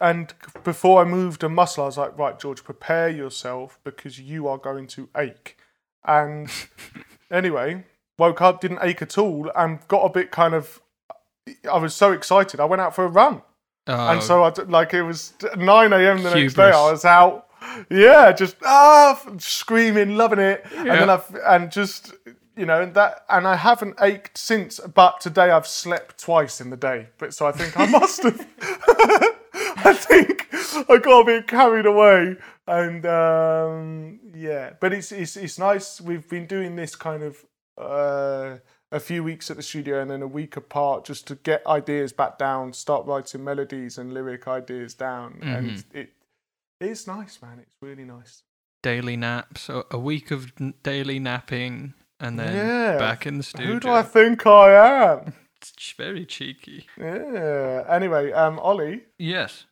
and 0.00 0.32
before 0.62 1.02
I 1.02 1.04
moved 1.04 1.42
a 1.42 1.48
muscle, 1.48 1.84
I 1.84 1.86
was 1.86 1.98
like, 1.98 2.18
right, 2.18 2.38
George, 2.38 2.62
prepare 2.62 3.08
yourself 3.08 3.78
because 3.84 4.20
you 4.20 4.46
are 4.48 4.58
going 4.58 4.86
to 4.88 5.08
ache. 5.16 5.56
And 6.04 6.50
anyway, 7.30 7.84
woke 8.18 8.40
up, 8.40 8.60
didn't 8.60 8.80
ache 8.82 9.02
at 9.02 9.18
all, 9.18 9.50
and 9.56 9.86
got 9.88 10.02
a 10.04 10.10
bit 10.10 10.30
kind 10.30 10.54
of. 10.54 10.80
I 11.70 11.78
was 11.78 11.94
so 11.94 12.12
excited. 12.12 12.60
I 12.60 12.64
went 12.66 12.80
out 12.80 12.94
for 12.94 13.04
a 13.04 13.08
run. 13.08 13.42
Oh, 13.86 14.08
and 14.08 14.22
so 14.22 14.44
I 14.44 14.52
like 14.68 14.94
it 14.94 15.02
was 15.02 15.32
9 15.56 15.92
a.m. 15.92 16.22
the 16.22 16.34
next 16.34 16.54
day. 16.54 16.70
I 16.70 16.90
was 16.90 17.04
out, 17.04 17.48
yeah, 17.90 18.30
just 18.32 18.56
ah, 18.64 19.20
screaming, 19.38 20.16
loving 20.16 20.38
it, 20.38 20.64
and 20.76 20.86
then 20.86 21.08
Yeah. 21.08 21.20
I 21.44 21.56
and 21.56 21.72
just 21.72 22.14
you 22.56 22.66
know 22.66 22.82
and 22.82 22.94
that 22.94 23.24
and 23.28 23.46
I 23.46 23.56
haven't 23.56 23.96
ached 24.00 24.36
since. 24.38 24.80
But 24.80 25.20
today 25.20 25.50
I've 25.50 25.66
slept 25.66 26.18
twice 26.18 26.60
in 26.60 26.70
the 26.70 26.76
day, 26.76 27.08
but 27.18 27.34
so 27.34 27.46
I 27.46 27.52
think 27.52 27.78
I 27.78 27.86
must 27.86 28.22
have. 28.22 28.46
I 29.82 29.94
think 29.94 30.48
I 30.90 30.98
got 30.98 31.20
a 31.20 31.24
bit 31.24 31.48
carried 31.48 31.86
away, 31.86 32.36
and 32.66 33.06
um, 33.06 34.20
yeah, 34.34 34.72
but 34.80 34.92
it's 34.92 35.12
it's 35.12 35.36
it's 35.36 35.58
nice. 35.58 36.00
We've 36.00 36.28
been 36.28 36.46
doing 36.46 36.76
this 36.76 36.94
kind 36.96 37.22
of. 37.22 37.44
Uh, 37.78 38.58
a 38.92 38.98
few 38.98 39.22
weeks 39.22 39.50
at 39.52 39.56
the 39.56 39.62
studio 39.62 40.02
and 40.02 40.10
then 40.10 40.20
a 40.20 40.26
week 40.26 40.56
apart 40.56 41.04
just 41.04 41.24
to 41.28 41.36
get 41.36 41.64
ideas 41.64 42.12
back 42.12 42.38
down, 42.38 42.72
start 42.72 43.06
writing 43.06 43.44
melodies 43.44 43.96
and 43.98 44.12
lyric 44.12 44.48
ideas 44.48 44.94
down. 44.94 45.38
And 45.42 45.84
it 45.94 46.10
it's 46.80 47.06
nice, 47.06 47.40
man. 47.40 47.60
It's 47.60 47.76
really 47.80 48.04
nice. 48.04 48.42
daily 48.82 49.16
naps, 49.16 49.68
a 49.68 49.98
week 49.98 50.30
of 50.30 50.52
daily 50.82 51.18
napping, 51.20 51.94
and 52.20 52.38
then 52.38 52.54
Yeah. 52.54 52.98
back 52.98 53.26
in 53.26 53.38
the 53.38 53.42
studio. 53.42 53.72
Who 53.74 53.80
do 53.80 53.90
I 53.90 54.02
think 54.02 54.46
I 54.46 54.72
am? 55.12 55.32
It's 55.56 55.92
very 55.92 56.24
cheeky. 56.24 56.86
Yeah. 56.98 57.84
Anyway, 57.88 58.32
um, 58.32 58.58
Ollie, 58.58 59.04
Yes. 59.18 59.66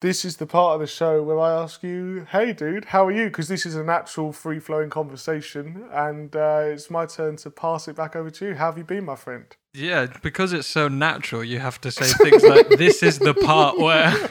this 0.00 0.24
is 0.24 0.36
the 0.36 0.46
part 0.46 0.74
of 0.74 0.80
the 0.80 0.86
show 0.86 1.22
where 1.22 1.38
I 1.40 1.50
ask 1.62 1.82
you, 1.82 2.26
"Hey, 2.30 2.52
dude, 2.52 2.86
how 2.86 3.06
are 3.06 3.10
you?" 3.12 3.26
Because 3.26 3.48
this 3.48 3.66
is 3.66 3.74
a 3.74 3.82
natural, 3.84 4.32
free-flowing 4.32 4.90
conversation, 4.90 5.84
and 5.92 6.34
uh, 6.36 6.62
it's 6.72 6.90
my 6.90 7.06
turn 7.06 7.36
to 7.36 7.50
pass 7.50 7.88
it 7.88 7.96
back 7.96 8.14
over 8.16 8.30
to 8.30 8.46
you. 8.46 8.54
How 8.54 8.66
have 8.66 8.78
you 8.78 8.84
been, 8.84 9.04
my 9.04 9.16
friend? 9.16 9.46
Yeah, 9.74 10.06
because 10.22 10.52
it's 10.52 10.68
so 10.68 10.88
natural, 10.88 11.42
you 11.44 11.58
have 11.60 11.80
to 11.82 11.90
say 11.90 12.06
things 12.24 12.42
like, 12.42 12.68
"This 12.70 13.02
is 13.02 13.18
the 13.18 13.34
part 13.34 13.78
where." 13.78 14.12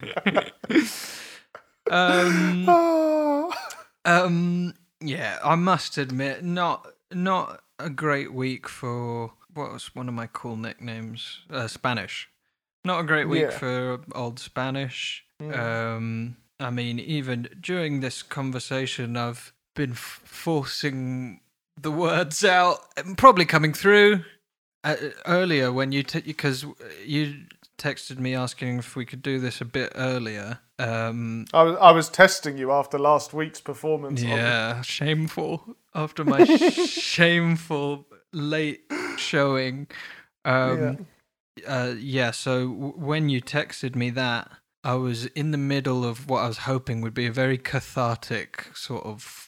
um, 1.90 2.68
um, 4.04 4.74
yeah, 5.00 5.38
I 5.44 5.54
must 5.54 5.98
admit, 5.98 6.44
not 6.44 6.86
not 7.12 7.60
a 7.78 7.90
great 7.90 8.32
week 8.32 8.68
for 8.68 9.32
what 9.54 9.72
was 9.72 9.94
one 9.94 10.08
of 10.08 10.14
my 10.14 10.26
cool 10.26 10.56
nicknames, 10.56 11.40
uh, 11.50 11.66
Spanish. 11.68 12.28
Not 12.84 13.00
a 13.00 13.04
great 13.04 13.28
week 13.28 13.42
Yeah. 13.42 13.50
for 13.58 14.00
old 14.14 14.38
Spanish. 14.38 15.24
Um, 15.52 16.36
I 16.60 16.70
mean, 16.70 16.98
even 16.98 17.48
during 17.60 18.00
this 18.00 18.22
conversation, 18.22 19.16
I've 19.16 19.52
been 19.74 19.92
f- 19.92 20.20
forcing 20.24 21.40
the 21.80 21.90
words 21.90 22.44
out, 22.44 22.78
probably 23.16 23.44
coming 23.44 23.72
through 23.74 24.24
uh, 24.84 24.96
earlier 25.26 25.72
when 25.72 25.92
you 25.92 26.02
take 26.02 26.24
because 26.24 26.64
you 27.04 27.44
texted 27.78 28.18
me 28.18 28.34
asking 28.34 28.78
if 28.78 28.96
we 28.96 29.04
could 29.04 29.22
do 29.22 29.38
this 29.38 29.60
a 29.60 29.64
bit 29.64 29.92
earlier. 29.94 30.60
Um, 30.78 31.46
I 31.52 31.62
was 31.62 31.76
I 31.80 31.90
was 31.92 32.08
testing 32.08 32.58
you 32.58 32.72
after 32.72 32.98
last 32.98 33.32
week's 33.32 33.60
performance. 33.60 34.22
Yeah, 34.22 34.82
shameful. 34.82 35.76
After 35.94 36.24
my 36.24 36.44
shameful 36.86 38.06
late 38.32 38.82
showing. 39.16 39.88
Um, 40.44 41.06
uh, 41.66 41.94
yeah, 41.98 42.30
so 42.30 42.68
w- 42.68 42.94
when 42.96 43.28
you 43.28 43.40
texted 43.40 43.96
me 43.96 44.10
that, 44.10 44.50
I 44.84 44.94
was 44.94 45.26
in 45.26 45.50
the 45.50 45.58
middle 45.58 46.04
of 46.04 46.28
what 46.28 46.44
I 46.44 46.48
was 46.48 46.58
hoping 46.58 47.00
would 47.00 47.14
be 47.14 47.26
a 47.26 47.32
very 47.32 47.58
cathartic 47.58 48.68
sort 48.74 49.04
of 49.04 49.45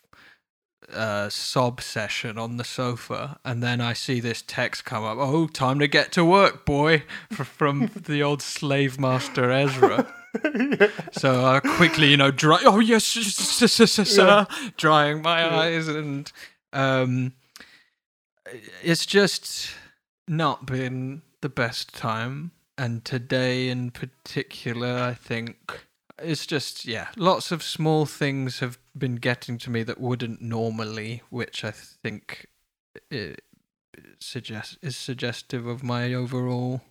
uh, 0.92 1.28
sob 1.28 1.80
session 1.80 2.38
on 2.38 2.56
the 2.56 2.64
sofa, 2.64 3.38
and 3.44 3.62
then 3.62 3.80
I 3.80 3.92
see 3.92 4.20
this 4.20 4.42
text 4.42 4.84
come 4.84 5.04
up. 5.04 5.18
Oh, 5.18 5.46
time 5.46 5.78
to 5.78 5.88
get 5.88 6.12
to 6.12 6.24
work, 6.24 6.64
boy, 6.64 7.04
from 7.32 7.90
the 7.94 8.22
old 8.22 8.42
slave 8.42 8.98
master 8.98 9.50
Ezra. 9.50 10.06
So 11.12 11.44
I 11.46 11.60
quickly, 11.60 12.10
you 12.10 12.16
know, 12.16 12.30
dry. 12.30 12.60
Oh 12.64 12.80
yes, 12.80 13.04
sir. 13.04 14.46
Drying 14.76 15.22
my 15.22 15.52
eyes, 15.52 15.88
and 15.88 16.30
um, 16.72 17.32
it's 18.82 19.06
just 19.06 19.70
not 20.28 20.66
been 20.66 21.22
the 21.40 21.48
best 21.48 21.94
time. 21.94 22.52
And 22.76 23.04
today, 23.04 23.68
in 23.68 23.90
particular, 23.90 24.98
I 24.98 25.14
think 25.14 25.87
it's 26.22 26.46
just 26.46 26.84
yeah, 26.86 27.08
lots 27.16 27.50
of 27.52 27.62
small 27.62 28.06
things 28.06 28.60
have 28.60 28.78
been 28.96 29.16
getting 29.16 29.58
to 29.58 29.70
me 29.70 29.82
that 29.84 30.00
wouldn't 30.00 30.40
normally, 30.40 31.22
which 31.30 31.64
I 31.64 31.70
think 31.70 32.46
it 33.10 33.42
suggest 34.20 34.78
is 34.82 34.96
suggestive 34.96 35.66
of 35.66 35.82
my 35.82 36.12
overall 36.14 36.82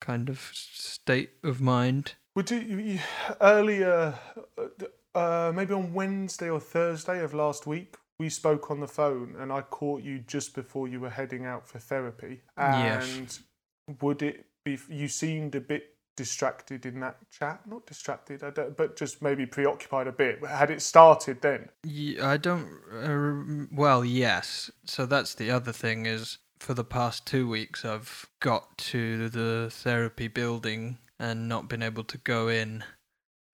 kind 0.00 0.28
of 0.28 0.50
state 0.52 1.30
of 1.42 1.60
mind. 1.60 2.14
Would 2.36 2.50
you, 2.50 2.58
you, 2.58 2.98
earlier, 3.40 4.14
uh, 4.58 5.18
uh, 5.18 5.52
maybe 5.54 5.72
on 5.72 5.94
Wednesday 5.94 6.50
or 6.50 6.60
Thursday 6.60 7.22
of 7.22 7.32
last 7.32 7.66
week, 7.66 7.96
we 8.18 8.28
spoke 8.28 8.70
on 8.70 8.80
the 8.80 8.88
phone, 8.88 9.36
and 9.38 9.52
I 9.52 9.62
caught 9.62 10.02
you 10.02 10.18
just 10.20 10.54
before 10.54 10.88
you 10.88 11.00
were 11.00 11.10
heading 11.10 11.46
out 11.46 11.66
for 11.66 11.78
therapy. 11.78 12.42
Yes. 12.58 13.16
And 13.16 14.00
would 14.00 14.22
it 14.22 14.46
be? 14.64 14.78
You 14.88 15.08
seemed 15.08 15.54
a 15.54 15.60
bit 15.60 15.93
distracted 16.16 16.86
in 16.86 17.00
that 17.00 17.16
chat. 17.30 17.60
Not 17.66 17.86
distracted, 17.86 18.42
I 18.42 18.50
don't, 18.50 18.76
but 18.76 18.96
just 18.96 19.22
maybe 19.22 19.46
preoccupied 19.46 20.06
a 20.06 20.12
bit. 20.12 20.44
Had 20.46 20.70
it 20.70 20.82
started 20.82 21.40
then? 21.42 21.68
Yeah, 21.82 22.28
I 22.28 22.36
don't. 22.36 22.68
Uh, 22.92 23.66
well, 23.72 24.04
yes. 24.04 24.70
So 24.84 25.06
that's 25.06 25.34
the 25.34 25.50
other 25.50 25.72
thing 25.72 26.06
is 26.06 26.38
for 26.58 26.74
the 26.74 26.84
past 26.84 27.26
two 27.26 27.48
weeks 27.48 27.84
I've 27.84 28.26
got 28.40 28.78
to 28.78 29.28
the 29.28 29.68
therapy 29.70 30.28
building 30.28 30.98
and 31.18 31.48
not 31.48 31.68
been 31.68 31.82
able 31.82 32.04
to 32.04 32.18
go 32.18 32.48
in, 32.48 32.84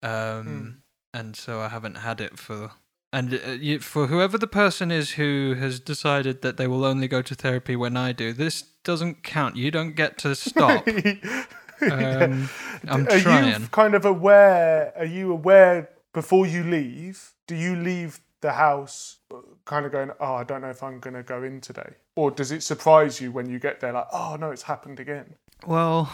um, 0.02 0.82
and 1.12 1.36
so 1.36 1.60
I 1.60 1.68
haven't 1.68 1.96
had 1.96 2.20
it 2.20 2.38
for. 2.38 2.72
And 3.12 3.34
uh, 3.34 3.78
for 3.80 4.06
whoever 4.06 4.38
the 4.38 4.46
person 4.46 4.92
is 4.92 5.12
who 5.12 5.56
has 5.58 5.80
decided 5.80 6.42
that 6.42 6.56
they 6.56 6.68
will 6.68 6.84
only 6.84 7.08
go 7.08 7.22
to 7.22 7.34
therapy 7.34 7.74
when 7.74 7.96
I 7.96 8.12
do, 8.12 8.32
this 8.32 8.62
doesn't 8.84 9.24
count. 9.24 9.56
You 9.56 9.70
don't 9.70 9.96
get 9.96 10.16
to 10.18 10.34
stop. 10.36 10.86
um, 11.82 12.48
I'm 12.88 13.06
are 13.08 13.20
trying. 13.20 13.62
you 13.62 13.68
kind 13.68 13.94
of 13.94 14.04
aware? 14.04 14.92
Are 14.96 15.04
you 15.04 15.32
aware 15.32 15.90
before 16.12 16.46
you 16.46 16.62
leave? 16.62 17.32
Do 17.46 17.54
you 17.54 17.76
leave 17.76 18.20
the 18.40 18.52
house 18.52 19.18
uh, 19.32 19.38
kind 19.64 19.86
of 19.86 19.92
going, 19.92 20.10
"Oh, 20.20 20.34
I 20.34 20.44
don't 20.44 20.62
know 20.62 20.70
if 20.70 20.82
I'm 20.82 20.98
going 20.98 21.14
to 21.14 21.22
go 21.22 21.42
in 21.42 21.60
today," 21.60 21.94
or 22.16 22.30
does 22.30 22.52
it 22.52 22.62
surprise 22.62 23.20
you 23.20 23.32
when 23.32 23.48
you 23.48 23.58
get 23.58 23.80
there, 23.80 23.92
like, 23.92 24.08
"Oh 24.12 24.36
no, 24.38 24.50
it's 24.50 24.62
happened 24.62 25.00
again"? 25.00 25.34
Well, 25.66 26.10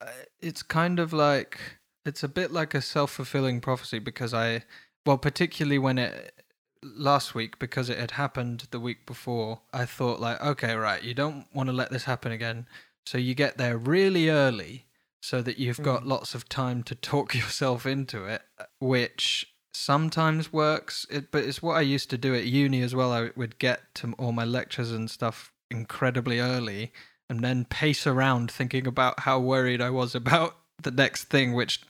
uh, 0.00 0.06
it's 0.40 0.62
kind 0.62 0.98
of 0.98 1.12
like 1.12 1.58
it's 2.04 2.22
a 2.22 2.28
bit 2.28 2.52
like 2.52 2.74
a 2.74 2.82
self-fulfilling 2.82 3.60
prophecy 3.60 3.98
because 3.98 4.34
I 4.34 4.64
well, 5.06 5.18
particularly 5.18 5.78
when 5.78 5.98
it 5.98 6.34
last 6.82 7.34
week 7.34 7.58
because 7.58 7.88
it 7.88 7.98
had 7.98 8.12
happened 8.12 8.66
the 8.70 8.80
week 8.80 9.06
before, 9.06 9.60
I 9.72 9.84
thought 9.84 10.20
like, 10.20 10.40
okay, 10.42 10.74
right, 10.74 11.02
you 11.02 11.14
don't 11.14 11.46
want 11.54 11.68
to 11.68 11.72
let 11.72 11.90
this 11.90 12.04
happen 12.04 12.32
again. 12.32 12.66
So 13.06 13.18
you 13.18 13.34
get 13.34 13.58
there 13.58 13.76
really 13.76 14.28
early 14.28 14.86
so 15.20 15.40
that 15.42 15.58
you've 15.58 15.82
got 15.82 16.00
mm-hmm. 16.00 16.10
lots 16.10 16.34
of 16.34 16.48
time 16.48 16.82
to 16.84 16.94
talk 16.94 17.34
yourself 17.34 17.86
into 17.86 18.24
it, 18.24 18.42
uh, 18.58 18.64
which 18.80 19.46
sometimes 19.72 20.52
works, 20.52 21.06
it, 21.10 21.30
but 21.30 21.44
it's 21.44 21.62
what 21.62 21.76
I 21.76 21.80
used 21.80 22.10
to 22.10 22.18
do 22.18 22.34
at 22.34 22.44
uni 22.44 22.82
as 22.82 22.94
well. 22.94 23.12
I 23.12 23.30
would 23.36 23.58
get 23.58 23.94
to 23.96 24.12
all 24.18 24.32
my 24.32 24.44
lectures 24.44 24.92
and 24.92 25.10
stuff 25.10 25.52
incredibly 25.70 26.40
early 26.40 26.92
and 27.30 27.42
then 27.42 27.64
pace 27.64 28.06
around 28.06 28.50
thinking 28.50 28.86
about 28.86 29.20
how 29.20 29.38
worried 29.38 29.80
I 29.80 29.90
was 29.90 30.14
about 30.22 30.56
the 30.82 30.90
next 30.90 31.24
thing, 31.24 31.52
which 31.54 31.80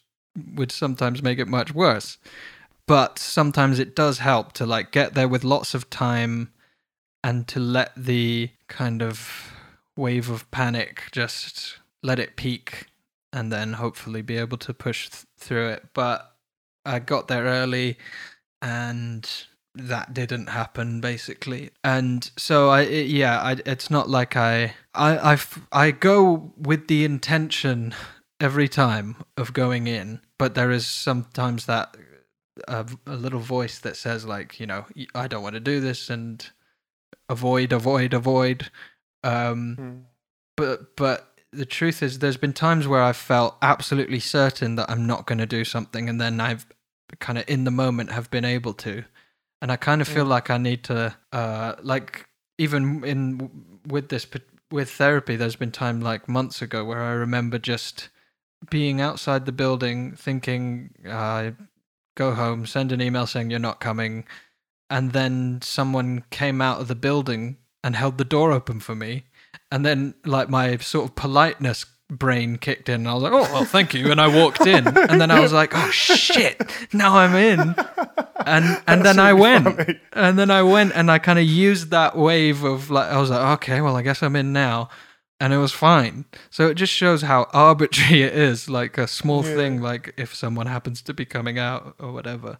would 0.54 0.72
sometimes 0.72 1.22
make 1.22 1.38
it 1.38 1.48
much 1.48 1.74
worse. 1.74 2.18
But 2.86 3.18
sometimes 3.18 3.78
it 3.78 3.96
does 3.96 4.18
help 4.18 4.52
to 4.54 4.66
like 4.66 4.90
get 4.90 5.14
there 5.14 5.28
with 5.28 5.44
lots 5.44 5.74
of 5.74 5.88
time 5.88 6.52
and 7.24 7.46
to 7.48 7.60
let 7.60 7.92
the 7.96 8.50
kind 8.68 9.02
of 9.02 9.52
wave 9.96 10.30
of 10.30 10.50
panic 10.50 11.04
just 11.12 11.78
let 12.02 12.18
it 12.18 12.36
peak 12.36 12.86
and 13.32 13.52
then 13.52 13.74
hopefully 13.74 14.22
be 14.22 14.36
able 14.36 14.58
to 14.58 14.74
push 14.74 15.08
th- 15.08 15.24
through 15.38 15.68
it. 15.68 15.88
But 15.94 16.34
I 16.84 16.98
got 16.98 17.28
there 17.28 17.44
early 17.44 17.98
and 18.60 19.28
that 19.74 20.12
didn't 20.12 20.48
happen 20.48 21.00
basically. 21.00 21.70
And 21.82 22.30
so 22.36 22.68
I 22.68 22.82
it, 22.82 23.06
yeah, 23.06 23.40
I, 23.40 23.56
it's 23.64 23.90
not 23.90 24.08
like 24.08 24.36
I 24.36 24.74
I 24.94 25.38
I 25.70 25.90
go 25.90 26.52
with 26.56 26.88
the 26.88 27.04
intention 27.04 27.94
every 28.40 28.68
time 28.68 29.16
of 29.36 29.52
going 29.52 29.86
in, 29.86 30.20
but 30.38 30.54
there 30.54 30.70
is 30.70 30.86
sometimes 30.86 31.66
that 31.66 31.96
uh, 32.68 32.84
a, 33.06 33.12
a 33.12 33.16
little 33.16 33.40
voice 33.40 33.78
that 33.78 33.96
says 33.96 34.26
like, 34.26 34.60
you 34.60 34.66
know, 34.66 34.84
I 35.14 35.26
don't 35.26 35.42
want 35.42 35.54
to 35.54 35.60
do 35.60 35.80
this 35.80 36.10
and 36.10 36.46
avoid 37.28 37.72
avoid 37.72 38.12
avoid 38.12 38.70
um 39.24 39.76
Hmm. 39.76 39.98
but 40.56 40.96
but 40.96 41.28
the 41.52 41.66
truth 41.66 42.02
is 42.02 42.18
there's 42.18 42.38
been 42.38 42.52
times 42.54 42.88
where 42.88 43.02
I've 43.02 43.16
felt 43.16 43.56
absolutely 43.60 44.20
certain 44.20 44.76
that 44.76 44.90
I'm 44.90 45.06
not 45.06 45.26
going 45.26 45.38
to 45.38 45.46
do 45.46 45.64
something 45.64 46.08
and 46.08 46.18
then 46.20 46.40
I've 46.40 46.66
kind 47.20 47.36
of 47.38 47.44
in 47.46 47.64
the 47.64 47.70
moment 47.70 48.10
have 48.10 48.30
been 48.30 48.44
able 48.44 48.72
to 48.74 49.04
and 49.60 49.70
I 49.70 49.76
kind 49.76 50.00
of 50.00 50.08
feel 50.08 50.24
like 50.24 50.48
I 50.48 50.56
need 50.56 50.82
to 50.84 51.14
uh 51.32 51.74
like 51.82 52.26
even 52.58 53.04
in 53.04 53.50
with 53.86 54.08
this 54.08 54.26
with 54.70 54.90
therapy 54.90 55.36
there's 55.36 55.56
been 55.56 55.72
time 55.72 56.00
like 56.00 56.26
months 56.28 56.62
ago 56.62 56.84
where 56.84 57.02
I 57.02 57.12
remember 57.12 57.58
just 57.58 58.08
being 58.70 59.00
outside 59.00 59.44
the 59.44 59.52
building 59.52 60.16
thinking 60.16 60.90
uh 61.06 61.50
go 62.16 62.32
home 62.32 62.64
send 62.64 62.92
an 62.92 63.02
email 63.02 63.26
saying 63.26 63.50
you're 63.50 63.58
not 63.58 63.80
coming 63.80 64.24
and 64.88 65.12
then 65.12 65.60
someone 65.62 66.24
came 66.30 66.62
out 66.62 66.80
of 66.80 66.88
the 66.88 66.94
building 66.94 67.58
and 67.84 67.96
held 67.96 68.18
the 68.18 68.24
door 68.24 68.52
open 68.52 68.80
for 68.80 68.94
me 68.94 69.24
and 69.70 69.84
then 69.84 70.14
like 70.24 70.48
my 70.48 70.76
sort 70.78 71.08
of 71.08 71.14
politeness 71.14 71.84
brain 72.10 72.58
kicked 72.58 72.88
in 72.90 72.96
and 73.02 73.08
I 73.08 73.14
was 73.14 73.22
like, 73.22 73.32
"Oh, 73.32 73.42
well, 73.54 73.64
thank 73.64 73.94
you." 73.94 74.10
And 74.10 74.20
I 74.20 74.28
walked 74.28 74.66
in 74.66 74.86
and 74.86 75.18
then 75.20 75.30
I 75.30 75.40
was 75.40 75.52
like, 75.52 75.72
"Oh 75.74 75.90
shit, 75.90 76.60
now 76.92 77.16
I'm 77.16 77.34
in." 77.34 77.74
And 78.44 78.82
and 78.86 79.02
then 79.04 79.18
I 79.18 79.32
went. 79.32 79.64
funny. 79.76 80.00
And 80.12 80.38
then 80.38 80.50
I 80.50 80.62
went 80.62 80.92
and 80.94 81.10
I 81.10 81.18
kind 81.18 81.38
of 81.38 81.46
used 81.46 81.90
that 81.90 82.16
wave 82.16 82.64
of 82.64 82.90
like 82.90 83.10
I 83.10 83.18
was 83.18 83.30
like, 83.30 83.40
"Okay, 83.62 83.80
well, 83.80 83.96
I 83.96 84.02
guess 84.02 84.22
I'm 84.22 84.36
in 84.36 84.52
now." 84.52 84.90
And 85.40 85.52
it 85.54 85.58
was 85.58 85.72
fine. 85.72 86.26
So 86.50 86.68
it 86.68 86.74
just 86.74 86.92
shows 86.92 87.22
how 87.22 87.48
arbitrary 87.54 88.22
it 88.22 88.34
is. 88.34 88.68
Like 88.68 88.98
a 88.98 89.06
small 89.08 89.42
Yeah. 89.44 89.54
thing, 89.56 89.80
like 89.80 90.12
if 90.18 90.34
someone 90.34 90.66
happens 90.66 91.00
to 91.02 91.14
be 91.14 91.24
coming 91.24 91.58
out 91.58 91.94
or 91.98 92.12
whatever, 92.12 92.58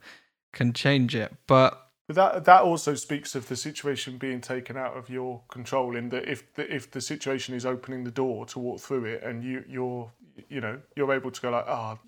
can 0.55 0.73
change 0.73 1.15
it. 1.15 1.33
But 1.47 1.79
But 2.09 2.17
that 2.17 2.45
that 2.47 2.63
also 2.63 2.95
speaks 2.95 3.35
of 3.35 3.49
the 3.49 3.57
situation 3.57 4.19
being 4.19 4.41
taken 4.41 4.77
out 4.77 4.97
of 4.97 5.09
your 5.09 5.43
control. 5.49 5.97
In 5.97 6.09
that 6.11 6.29
if 6.29 6.53
the, 6.55 6.75
if 6.75 6.91
the 6.91 7.01
situation 7.01 7.55
is 7.55 7.65
opening 7.65 8.05
the 8.05 8.11
door 8.11 8.45
to 8.47 8.59
walk 8.59 8.81
through 8.81 9.05
it, 9.05 9.23
and 9.23 9.43
you 9.45 9.65
you're 9.69 10.11
you 10.49 10.61
know 10.61 10.81
you're 10.97 11.13
able 11.13 11.31
to 11.31 11.41
go 11.41 11.51
like 11.51 11.65
ah, 11.69 11.99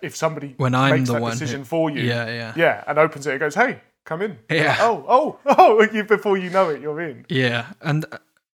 if 0.00 0.16
somebody 0.16 0.54
When 0.56 0.74
I'm 0.74 0.96
makes 0.96 1.08
the 1.08 1.14
that 1.14 1.22
one 1.22 1.32
who- 1.32 1.38
decision 1.38 1.64
for 1.64 1.90
you, 1.90 2.02
Yeah, 2.02 2.26
yeah. 2.28 2.52
yeah, 2.56 2.84
and 2.86 2.98
opens 2.98 3.26
it, 3.26 3.32
and 3.32 3.40
goes, 3.40 3.54
hey, 3.54 3.80
come 4.04 4.22
in. 4.22 4.38
Yeah. 4.50 4.68
like, 4.70 4.80
oh, 4.80 5.04
oh, 5.08 5.38
oh! 5.58 5.88
You 5.92 6.04
before 6.04 6.38
you 6.38 6.48
know 6.48 6.70
it, 6.70 6.80
you're 6.80 7.00
in. 7.00 7.26
Yeah, 7.28 7.66
and 7.82 8.06
uh, 8.10 8.18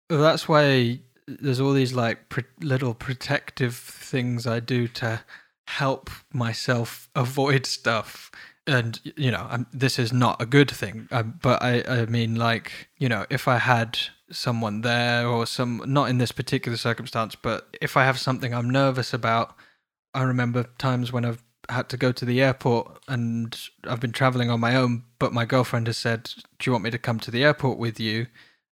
that's 0.09 0.47
why 0.47 0.99
there's 1.27 1.59
all 1.59 1.73
these 1.73 1.93
like 1.93 2.29
pr- 2.29 2.41
little 2.61 2.93
protective 2.93 3.75
things 3.75 4.45
I 4.45 4.59
do 4.59 4.87
to 4.89 5.21
help 5.67 6.09
myself 6.31 7.09
avoid 7.15 7.65
stuff. 7.65 8.29
And 8.65 8.99
you 9.17 9.31
know, 9.31 9.45
i 9.49 9.65
this 9.73 9.99
is 9.99 10.13
not 10.13 10.41
a 10.41 10.45
good 10.45 10.71
thing, 10.71 11.07
um, 11.11 11.39
but 11.41 11.61
I, 11.61 11.83
I 11.87 12.05
mean, 12.05 12.35
like 12.35 12.89
you 12.97 13.09
know, 13.09 13.25
if 13.29 13.47
I 13.47 13.57
had 13.57 13.99
someone 14.31 14.81
there 14.81 15.27
or 15.27 15.45
some, 15.45 15.83
not 15.85 16.09
in 16.09 16.17
this 16.17 16.31
particular 16.31 16.77
circumstance, 16.77 17.35
but 17.35 17.77
if 17.81 17.97
I 17.97 18.05
have 18.05 18.17
something 18.17 18.53
I'm 18.53 18.69
nervous 18.69 19.13
about, 19.13 19.55
I 20.13 20.23
remember 20.23 20.63
times 20.77 21.11
when 21.11 21.25
I've 21.25 21.43
had 21.69 21.89
to 21.89 21.97
go 21.97 22.11
to 22.11 22.25
the 22.25 22.41
airport 22.41 22.99
and 23.07 23.57
I've 23.85 23.99
been 23.99 24.11
traveling 24.11 24.49
on 24.49 24.59
my 24.59 24.75
own, 24.75 25.03
but 25.19 25.33
my 25.33 25.45
girlfriend 25.45 25.87
has 25.87 25.97
said, 25.97 26.31
"Do 26.59 26.69
you 26.69 26.71
want 26.71 26.83
me 26.83 26.91
to 26.91 26.97
come 26.97 27.19
to 27.19 27.31
the 27.31 27.43
airport 27.43 27.77
with 27.77 27.99
you?" 27.99 28.27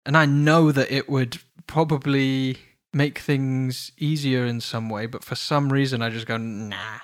And 0.05 0.17
I 0.17 0.25
know 0.25 0.71
that 0.71 0.91
it 0.91 1.09
would 1.09 1.39
probably 1.67 2.57
make 2.93 3.19
things 3.19 3.91
easier 3.97 4.45
in 4.45 4.61
some 4.61 4.89
way, 4.89 5.05
but 5.05 5.23
for 5.23 5.35
some 5.35 5.71
reason 5.71 6.01
I 6.01 6.09
just 6.09 6.25
go, 6.27 6.37
"Nah." 6.37 6.99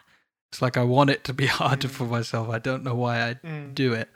It's 0.56 0.62
like 0.62 0.78
I 0.78 0.84
want 0.86 1.10
it 1.10 1.26
to 1.26 1.34
be 1.34 1.48
harder 1.62 1.90
for 1.90 2.06
myself. 2.06 2.48
I 2.50 2.60
don't 2.60 2.82
know 2.86 2.96
why 2.96 3.22
I 3.22 3.34
do 3.74 3.92
it. 3.92 4.08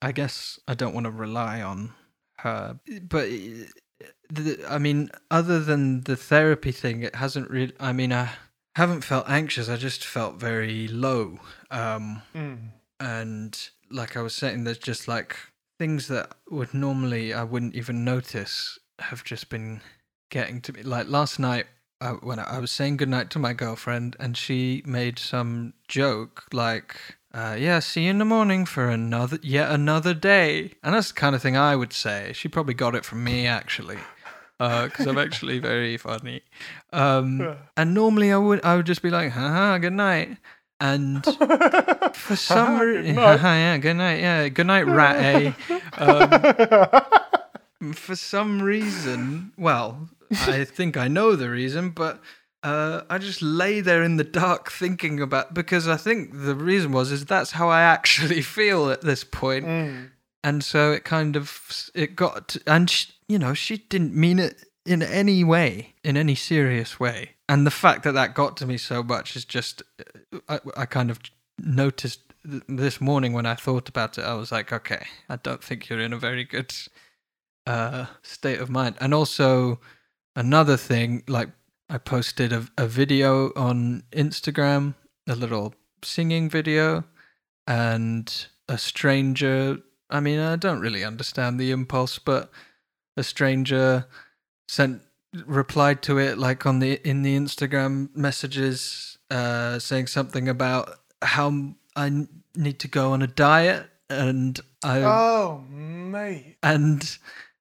I 0.00 0.12
guess 0.12 0.60
I 0.68 0.74
don't 0.74 0.94
want 0.94 1.06
to 1.06 1.10
rely 1.10 1.60
on 1.62 1.94
her, 2.38 2.78
but 3.08 3.26
uh, 3.28 4.06
the, 4.32 4.64
I 4.68 4.78
mean, 4.78 5.10
other 5.32 5.58
than 5.58 6.02
the 6.02 6.14
therapy 6.14 6.70
thing, 6.70 7.02
it 7.02 7.16
hasn't 7.16 7.50
really. 7.50 7.72
I 7.80 7.92
mean, 7.92 8.12
I 8.12 8.30
haven't 8.76 9.02
felt 9.02 9.28
anxious. 9.28 9.68
I 9.68 9.76
just 9.76 10.04
felt 10.06 10.36
very 10.36 10.86
low. 10.86 11.40
Um, 11.72 12.22
Mm. 12.36 12.70
and 13.00 13.68
like 13.90 14.16
I 14.16 14.22
was 14.22 14.34
saying, 14.36 14.62
there's 14.62 14.78
just 14.78 15.08
like 15.08 15.36
things 15.76 16.06
that 16.06 16.30
would 16.50 16.72
normally 16.72 17.34
I 17.34 17.42
wouldn't 17.42 17.74
even 17.74 18.04
notice 18.04 18.78
have 19.00 19.24
just 19.24 19.48
been 19.48 19.80
getting 20.30 20.60
to 20.60 20.72
me. 20.72 20.82
Like 20.84 21.08
last 21.08 21.40
night, 21.40 21.66
uh, 22.00 22.14
when 22.14 22.38
I, 22.38 22.56
I 22.56 22.58
was 22.58 22.70
saying 22.70 22.96
goodnight 22.96 23.30
to 23.30 23.38
my 23.38 23.52
girlfriend, 23.52 24.16
and 24.18 24.36
she 24.36 24.82
made 24.86 25.18
some 25.18 25.74
joke 25.88 26.44
like. 26.52 26.96
Uh, 27.32 27.56
yeah, 27.56 27.78
see 27.78 28.04
you 28.04 28.10
in 28.10 28.18
the 28.18 28.24
morning 28.24 28.66
for 28.66 28.88
another 28.88 29.38
yet 29.40 29.70
another 29.70 30.14
day, 30.14 30.72
and 30.82 30.94
that's 30.94 31.12
the 31.12 31.14
kind 31.14 31.36
of 31.36 31.40
thing 31.40 31.56
I 31.56 31.76
would 31.76 31.92
say. 31.92 32.32
She 32.34 32.48
probably 32.48 32.74
got 32.74 32.96
it 32.96 33.04
from 33.04 33.22
me 33.22 33.46
actually, 33.46 33.98
because 34.58 35.06
I'm 35.06 35.16
actually 35.16 35.60
very 35.60 35.96
funny. 35.96 36.42
Um, 36.92 37.56
and 37.76 37.94
normally 37.94 38.32
I 38.32 38.36
would 38.36 38.64
I 38.64 38.74
would 38.74 38.86
just 38.86 39.00
be 39.00 39.10
like, 39.10 39.30
haha, 39.30 39.78
good 39.78 39.92
night. 39.92 40.38
And 40.80 41.22
for 42.14 42.36
some 42.36 42.78
reason, 42.80 43.14
yeah, 43.14 43.76
good 43.78 43.94
night, 43.94 44.20
yeah, 44.20 44.48
good 44.48 44.66
night, 44.66 44.86
rat 44.86 45.16
A. 45.16 45.54
Um, 45.98 47.92
for 47.92 48.16
some 48.16 48.62
reason, 48.62 49.52
well, 49.58 50.08
I 50.32 50.64
think 50.64 50.96
I 50.96 51.08
know 51.08 51.36
the 51.36 51.50
reason, 51.50 51.90
but 51.90 52.20
uh, 52.62 53.02
I 53.08 53.18
just 53.18 53.42
lay 53.42 53.80
there 53.80 54.02
in 54.02 54.16
the 54.16 54.24
dark 54.24 54.70
thinking 54.70 55.20
about 55.20 55.54
because 55.54 55.88
I 55.88 55.96
think 55.96 56.30
the 56.32 56.54
reason 56.54 56.92
was 56.92 57.10
is 57.10 57.24
that's 57.24 57.52
how 57.52 57.68
I 57.68 57.82
actually 57.82 58.42
feel 58.56 58.90
at 58.90 59.00
this 59.00 59.24
point. 59.24 59.66
Mm. 59.66 60.10
and 60.44 60.64
so 60.64 60.92
it 60.92 61.04
kind 61.04 61.36
of 61.36 61.90
it 61.94 62.16
got 62.16 62.48
to, 62.48 62.60
and 62.66 62.88
she, 62.88 63.12
you 63.28 63.38
know 63.38 63.54
she 63.54 63.78
didn't 63.78 64.14
mean 64.14 64.38
it 64.38 64.64
in 64.86 65.02
any 65.02 65.44
way 65.44 65.94
in 66.04 66.16
any 66.16 66.34
serious 66.34 67.00
way. 67.00 67.30
And 67.48 67.66
the 67.66 67.70
fact 67.70 68.04
that 68.04 68.12
that 68.12 68.34
got 68.34 68.56
to 68.58 68.66
me 68.66 68.76
so 68.78 69.02
much 69.02 69.36
is 69.36 69.44
just 69.44 69.82
i, 70.48 70.60
I 70.76 70.86
kind 70.86 71.10
of 71.10 71.18
noticed 71.58 72.20
th- 72.48 72.62
this 72.68 73.00
morning 73.00 73.32
when 73.32 73.44
i 73.44 73.54
thought 73.54 73.88
about 73.88 74.16
it 74.18 74.24
i 74.24 74.34
was 74.34 74.52
like 74.52 74.72
okay 74.72 75.04
i 75.28 75.36
don't 75.36 75.62
think 75.62 75.88
you're 75.88 76.00
in 76.00 76.12
a 76.12 76.18
very 76.18 76.44
good 76.44 76.72
uh 77.66 78.06
state 78.22 78.60
of 78.60 78.70
mind. 78.70 78.96
And 79.00 79.12
also 79.12 79.80
another 80.36 80.76
thing 80.76 81.22
like 81.28 81.48
i 81.88 81.98
posted 81.98 82.52
a, 82.52 82.66
a 82.78 82.86
video 82.86 83.52
on 83.56 84.02
instagram 84.12 84.94
a 85.28 85.34
little 85.34 85.74
singing 86.02 86.48
video 86.48 87.04
and 87.66 88.46
a 88.68 88.78
stranger 88.78 89.78
i 90.08 90.20
mean 90.20 90.38
i 90.38 90.56
don't 90.56 90.80
really 90.80 91.04
understand 91.04 91.58
the 91.58 91.70
impulse 91.70 92.18
but 92.18 92.50
a 93.16 93.22
stranger 93.22 94.06
sent 94.68 95.02
replied 95.46 96.02
to 96.02 96.18
it 96.18 96.38
like 96.38 96.64
on 96.66 96.78
the 96.78 97.00
in 97.08 97.22
the 97.22 97.36
instagram 97.36 98.08
messages 98.16 99.18
uh 99.30 99.78
saying 99.78 100.06
something 100.06 100.48
about 100.48 100.90
how 101.22 101.74
I 101.96 102.26
need 102.56 102.78
to 102.80 102.88
go 102.88 103.12
on 103.12 103.20
a 103.22 103.26
diet 103.26 103.86
and 104.08 104.58
i 104.82 105.02
Oh, 105.02 105.64
mate. 105.68 106.56
and 106.62 107.18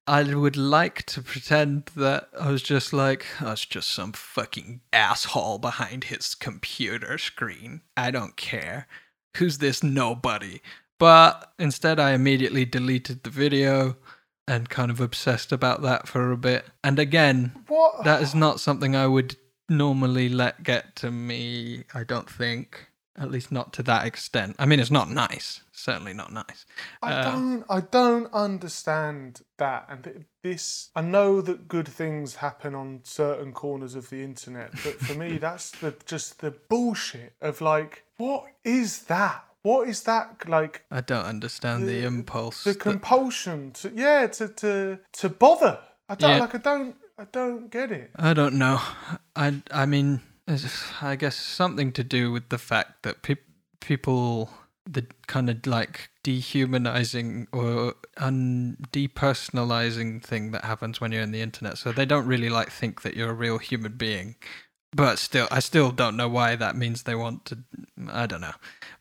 I 0.10 0.34
would 0.34 0.58
like 0.58 1.04
to 1.04 1.22
pretend 1.22 1.92
that 1.96 2.30
I 2.38 2.50
was 2.50 2.64
just 2.64 2.94
like, 2.94 3.28
oh, 3.42 3.52
it's 3.52 3.64
just 3.66 3.92
some 3.92 4.12
fucking 4.14 4.82
asshole 4.92 5.60
behind 5.60 6.06
his 6.06 6.34
computer 6.34 7.20
screen. 7.20 7.82
I 7.96 8.10
don't 8.10 8.36
care. 8.36 8.88
Who's 9.38 9.60
this 9.60 9.84
nobody? 9.84 10.62
But 10.98 11.54
instead, 11.60 12.00
I 12.00 12.14
immediately 12.14 12.66
deleted 12.66 13.22
the 13.24 13.30
video 13.30 13.98
and 14.48 14.68
kind 14.68 14.90
of 14.90 15.00
obsessed 15.00 15.52
about 15.52 15.84
that 15.84 16.08
for 16.08 16.32
a 16.32 16.38
bit. 16.38 16.66
And 16.84 16.98
again, 16.98 17.54
What? 17.68 18.04
that 18.04 18.24
is 18.24 18.34
not 18.34 18.60
something 18.60 18.96
I 18.96 19.06
would 19.06 19.36
normally 19.70 20.28
let 20.28 20.64
get 20.64 20.96
to 20.98 21.12
me, 21.12 21.84
I 21.94 22.04
don't 22.04 22.28
think. 22.28 22.88
At 23.20 23.30
least 23.32 23.52
not 23.52 23.74
to 23.74 23.84
that 23.84 24.06
extent. 24.08 24.56
I 24.58 24.66
mean, 24.66 24.80
it's 24.80 24.90
not 24.92 25.10
nice. 25.10 25.62
Certainly 25.74 26.14
not 26.14 26.32
nice. 26.32 26.66
I 27.04 27.12
Uh, 27.14 27.24
don't. 27.32 27.66
I 27.70 27.82
don't 27.82 28.34
understand 28.34 29.42
that. 29.58 29.86
And 29.90 30.04
th- 30.04 30.16
this, 30.44 30.90
I 30.96 31.02
know 31.02 31.42
that 31.42 31.68
good 31.68 31.88
things 31.88 32.36
happen 32.36 32.74
on 32.76 33.02
certain 33.04 33.52
corners 33.52 33.96
of 33.96 34.10
the 34.10 34.24
internet, 34.24 34.72
but 34.84 35.00
for 35.00 35.16
me, 35.16 35.38
that's 35.48 35.72
the 35.72 35.94
just 36.06 36.40
the 36.40 36.52
bullshit 36.70 37.34
of 37.42 37.60
like, 37.62 38.04
what 38.18 38.46
is 38.64 39.04
that? 39.04 39.44
What 39.64 39.90
is 39.90 40.04
that 40.04 40.48
like? 40.48 40.86
I 40.90 41.02
don't 41.02 41.26
understand 41.26 41.88
the, 41.88 42.06
impulse. 42.06 42.64
The 42.64 42.72
that- 42.72 42.80
compulsion 42.80 43.72
to 43.74 43.92
yeah 43.94 44.28
to 44.28 44.48
to 44.48 45.00
to 45.14 45.30
bother. 45.30 45.80
I 46.08 46.16
don't 46.16 46.30
Yeah. 46.32 46.40
like. 46.40 46.56
I 46.56 46.60
don't. 46.60 46.96
I 47.18 47.26
don't 47.34 47.70
get 47.70 47.92
it. 47.92 48.12
I 48.16 48.34
don't 48.34 48.56
know. 48.58 48.80
I 49.36 49.62
I 49.72 49.86
mean, 49.86 50.22
I 51.02 51.16
guess 51.16 51.36
something 51.36 51.92
to 51.94 52.04
do 52.04 52.32
with 52.32 52.50
the 52.50 52.58
fact 52.58 53.04
that 53.04 53.22
peop 53.22 53.40
people 53.80 54.50
the 54.86 55.06
kind 55.28 55.50
of 55.50 55.66
like 55.68 56.10
dehumanizing 56.24 57.48
or 57.52 57.94
un 58.18 58.78
depersonalizing 58.92 60.24
thing 60.24 60.52
that 60.52 60.66
happens 60.66 61.00
when 61.00 61.12
you're 61.12 61.22
in 61.22 61.32
the 61.32 61.42
internet. 61.42 61.78
So 61.78 61.92
they 61.92 62.06
don't 62.06 62.26
really 62.26 62.50
like 62.50 62.72
think 62.72 63.04
that 63.04 63.16
you're 63.16 63.30
a 63.30 63.34
real 63.34 63.60
human 63.60 63.94
being. 63.94 64.36
But 64.92 65.20
still, 65.20 65.48
I 65.52 65.60
still 65.60 65.92
don't 65.92 66.18
know 66.18 66.28
why 66.28 66.56
that 66.56 66.76
means 66.76 67.04
they 67.04 67.14
want 67.16 67.46
to. 67.46 67.60
I 68.12 68.26
don't 68.26 68.42
know, 68.42 68.54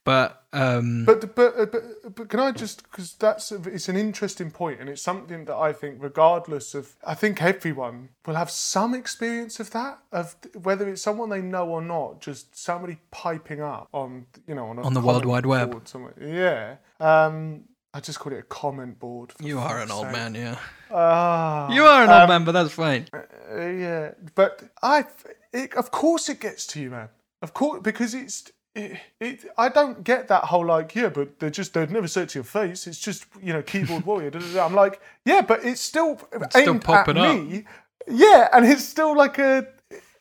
but 0.05 0.43
um, 0.53 1.05
But 1.07 1.35
but 1.35 1.55
uh, 1.59 1.65
but, 1.65 2.15
but 2.15 2.29
can 2.29 2.41
I 2.41 2.53
just 2.53 2.83
because 2.83 3.15
that's 3.15 3.51
it's 3.53 3.89
an 3.89 3.97
interesting 3.97 4.51
point 4.51 4.81
and 4.81 4.91
it's 4.91 5.01
something 5.01 5.47
that 5.47 5.57
I 5.57 5.73
think 5.73 5.97
regardless 6.03 6.75
of 6.75 6.95
I 7.07 7.15
think 7.15 7.43
everyone 7.43 8.11
will 8.27 8.35
have 8.35 8.51
some 8.51 8.93
experience 8.95 9.61
of 9.61 9.71
that 9.71 9.99
of 10.13 10.37
whether 10.63 10.87
it's 10.91 11.01
someone 11.01 11.31
they 11.31 11.41
know 11.41 11.67
or 11.69 11.81
not 11.81 12.21
just 12.21 12.55
somebody 12.55 12.99
piping 13.11 13.63
up 13.63 13.89
on 13.93 14.27
you 14.47 14.55
know 14.55 14.67
on 14.67 14.79
a 14.79 14.83
On 14.83 14.93
the 14.93 15.01
World 15.01 15.25
Wide 15.25 15.47
Web. 15.47 15.89
somewhere. 15.89 16.15
yeah 16.21 16.77
um 17.01 17.63
I 17.95 18.01
just 18.01 18.19
called 18.21 18.35
it 18.35 18.41
a 18.41 18.43
comment 18.43 18.99
board 18.99 19.33
for 19.33 19.43
you 19.43 19.59
are 19.59 19.79
an 19.81 19.89
fuck's 19.89 19.99
old 19.99 20.13
man, 20.13 20.35
yeah. 20.35 20.59
Ah. 20.91 21.71
You 21.73 21.85
are 21.85 22.03
an 22.05 22.11
old 22.11 22.23
Um, 22.23 22.29
man, 22.29 22.45
but 22.45 22.53
that's 22.53 22.73
fine. 22.73 23.07
uh, 23.15 23.57
yeah, 23.67 24.13
but 24.35 24.63
I, 24.83 25.05
it, 25.53 25.75
of 25.75 25.91
course, 25.91 26.29
it 26.29 26.41
gets 26.41 26.67
to 26.69 26.81
you, 26.81 26.91
man. 26.91 27.09
Of 27.43 27.55
course, 27.55 27.81
because 27.83 28.15
it's. 28.15 28.51
It, 28.75 28.99
it, 29.21 29.45
I 29.57 29.71
don't 29.71 30.05
get 30.05 30.29
that 30.29 30.45
whole 30.45 30.65
like, 30.67 30.95
yeah, 30.95 31.09
but 31.09 31.41
they're 31.41 31.51
just 31.51 31.75
they'd 31.75 31.91
never 31.91 32.07
say 32.07 32.23
it 32.23 32.29
to 32.31 32.39
your 32.39 32.45
face. 32.45 32.87
It's 32.87 32.99
just 33.01 33.27
you 33.43 33.53
know, 33.53 33.63
keyboard 33.63 34.05
warrior. 34.07 34.31
da, 34.31 34.39
da, 34.39 34.53
da. 34.55 34.65
I'm 34.67 34.75
like, 34.75 35.01
yeah, 35.25 35.41
but 35.41 35.65
it's 35.65 35.81
still 35.81 36.21
It's 36.33 36.55
still 36.61 36.79
popping 36.79 37.17
at 37.19 37.25
up. 37.25 37.37
me. 37.43 37.65
Yeah, 38.07 38.49
and 38.53 38.65
it's 38.65 38.85
still 38.85 39.17
like 39.17 39.39
a, 39.39 39.67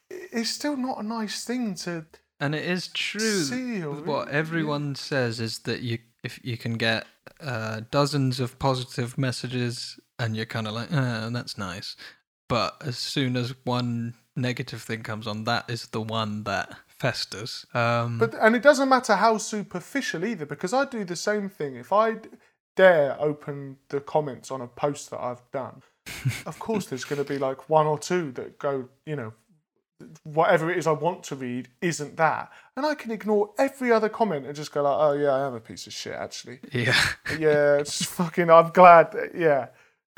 it's 0.10 0.50
still 0.50 0.76
not 0.76 1.00
a 1.00 1.04
nice 1.04 1.44
thing 1.46 1.76
to. 1.76 2.06
And 2.40 2.56
it 2.56 2.66
is 2.66 2.88
true. 2.88 3.20
See, 3.44 3.82
what 3.82 4.30
everyone 4.30 4.96
says 4.96 5.40
is 5.40 5.60
that 5.60 5.82
you, 5.82 6.00
if 6.24 6.40
you 6.44 6.58
can 6.58 6.74
get 6.74 7.06
uh, 7.42 7.82
dozens 7.92 8.40
of 8.40 8.58
positive 8.60 9.18
messages, 9.18 10.00
and 10.20 10.36
you're 10.36 10.46
kind 10.46 10.68
of 10.68 10.74
like, 10.74 10.92
uh, 10.92 11.30
that's 11.30 11.58
nice. 11.58 11.96
But 12.50 12.76
as 12.84 12.98
soon 12.98 13.36
as 13.36 13.54
one 13.66 14.16
negative 14.38 14.82
thing 14.82 15.04
comes 15.04 15.28
on, 15.28 15.43
that 15.45 15.69
is 15.69 15.88
the 15.88 16.02
one 16.02 16.43
that 16.43 16.73
festers. 16.88 17.65
Um, 17.73 18.17
But 18.19 18.34
and 18.36 18.56
it 18.56 18.62
doesn't 18.62 18.88
matter 18.89 19.15
how 19.15 19.38
superficial 19.38 20.23
either, 20.26 20.45
because 20.45 20.73
I 20.73 20.86
do 20.86 21.04
the 21.04 21.15
same 21.15 21.50
thing. 21.50 21.76
If 21.76 21.91
I 21.91 22.17
dare 22.76 23.15
open 23.19 23.78
the 23.89 24.00
comments 24.00 24.52
on 24.52 24.62
a 24.62 24.67
post 24.67 25.10
that 25.10 25.19
I've 25.19 25.41
done, 25.52 25.82
of 26.45 26.60
course 26.60 26.86
there's 26.86 27.04
going 27.06 27.23
to 27.23 27.28
be 27.34 27.38
like 27.39 27.69
one 27.69 27.86
or 27.88 28.00
two 28.00 28.32
that 28.34 28.58
go, 28.60 28.89
you 29.06 29.15
know, 29.15 29.34
whatever 30.23 30.69
it 30.71 30.78
is 30.78 30.86
I 30.86 30.91
want 30.91 31.23
to 31.23 31.36
read 31.36 31.69
isn't 31.82 32.17
that, 32.17 32.52
and 32.76 32.86
I 32.86 32.93
can 32.93 33.10
ignore 33.12 33.50
every 33.58 33.91
other 33.91 34.10
comment 34.10 34.45
and 34.45 34.56
just 34.56 34.71
go 34.71 34.84
like, 34.84 34.95
oh 34.97 35.13
yeah, 35.13 35.32
I 35.32 35.47
am 35.47 35.56
a 35.56 35.60
piece 35.60 35.88
of 35.88 35.93
shit 35.93 36.13
actually. 36.13 36.60
yeah, 36.71 36.95
Yeah, 37.39 37.78
it's 37.78 38.04
fucking. 38.06 38.50
I'm 38.52 38.69
glad. 38.69 39.12
that- 39.13 39.36
Yeah. 39.36 39.67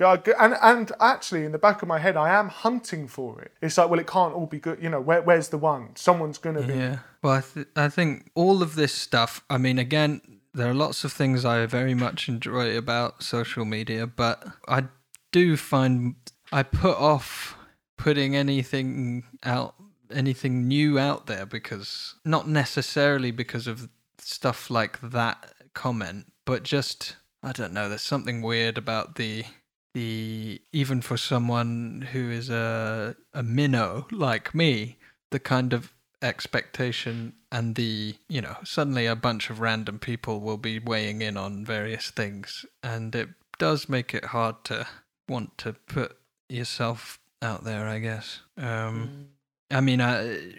And 0.02 0.56
and 0.62 0.92
actually, 1.00 1.46
in 1.46 1.52
the 1.52 1.58
back 1.58 1.82
of 1.82 1.88
my 1.88 2.00
head, 2.00 2.16
I 2.18 2.30
am 2.30 2.50
hunting 2.50 3.08
for 3.08 3.42
it. 3.42 3.52
It's 3.62 3.78
like, 3.78 3.90
well, 3.90 4.00
it 4.00 4.08
can't 4.08 4.34
all 4.34 4.46
be 4.46 4.60
good. 4.60 4.82
You 4.82 4.90
know, 4.90 5.02
where, 5.02 5.22
where's 5.22 5.50
the 5.50 5.58
one? 5.58 5.96
Someone's 5.96 6.38
gonna 6.38 6.64
be. 6.64 6.74
yeah. 6.74 7.00
Well, 7.22 7.34
I, 7.34 7.42
th- 7.42 7.68
I 7.76 7.90
think 7.90 8.32
all 8.36 8.62
of 8.62 8.76
this 8.76 8.94
stuff. 8.94 9.44
I 9.50 9.58
mean, 9.58 9.78
again, 9.78 10.22
there 10.54 10.70
are 10.70 10.74
lots 10.74 11.04
of 11.04 11.12
things 11.12 11.46
I 11.46 11.66
very 11.66 11.94
much 11.94 12.28
enjoy 12.30 12.78
about 12.78 13.24
social 13.24 13.66
media, 13.66 14.08
but 14.08 14.44
I 14.68 14.86
do 15.32 15.58
find 15.58 16.16
I 16.52 16.64
put 16.64 16.98
off 16.98 17.56
putting 17.98 18.36
anything 18.36 19.24
out, 19.44 19.76
anything 20.12 20.68
new 20.68 20.98
out 20.98 21.28
there 21.28 21.46
because 21.46 22.16
not 22.26 22.48
necessarily 22.48 23.32
because 23.32 23.68
of 23.68 23.90
stuff 24.18 24.70
like 24.70 25.00
that 25.02 25.54
comment, 25.74 26.32
but 26.46 26.64
just 26.64 27.18
I 27.44 27.52
don't 27.52 27.74
know. 27.74 27.88
There's 27.88 28.02
something 28.02 28.42
weird 28.42 28.78
about 28.78 29.16
the 29.16 29.46
the 29.94 30.62
even 30.72 31.02
for 31.02 31.18
someone 31.18 32.08
who 32.12 32.30
is 32.30 32.50
a 32.50 33.16
a 33.34 33.44
minnow 33.44 34.08
like 34.12 34.54
me, 34.54 34.98
the 35.32 35.40
kind 35.40 35.74
of 35.74 35.94
expectation 36.22 37.34
and 37.52 37.76
the 37.76 38.16
you 38.28 38.42
know 38.42 38.58
suddenly 38.64 39.06
a 39.06 39.16
bunch 39.16 39.50
of 39.50 39.60
random 39.62 40.00
people 40.00 40.42
will 40.42 40.58
be 40.58 40.80
weighing 40.80 41.22
in 41.22 41.38
on 41.38 41.66
various 41.66 42.10
things. 42.12 42.66
And 42.84 43.16
it 43.16 43.30
does 43.58 43.90
make 43.90 44.14
it 44.14 44.26
hard 44.26 44.64
to 44.66 44.88
want 45.28 45.58
to 45.60 45.74
put 45.74 46.18
yourself 46.48 47.20
out 47.42 47.64
there 47.64 47.88
i 47.88 48.00
guess. 48.00 48.42
Um 48.58 49.28
i 49.72 49.82
mean 49.82 50.02
I, 50.02 50.56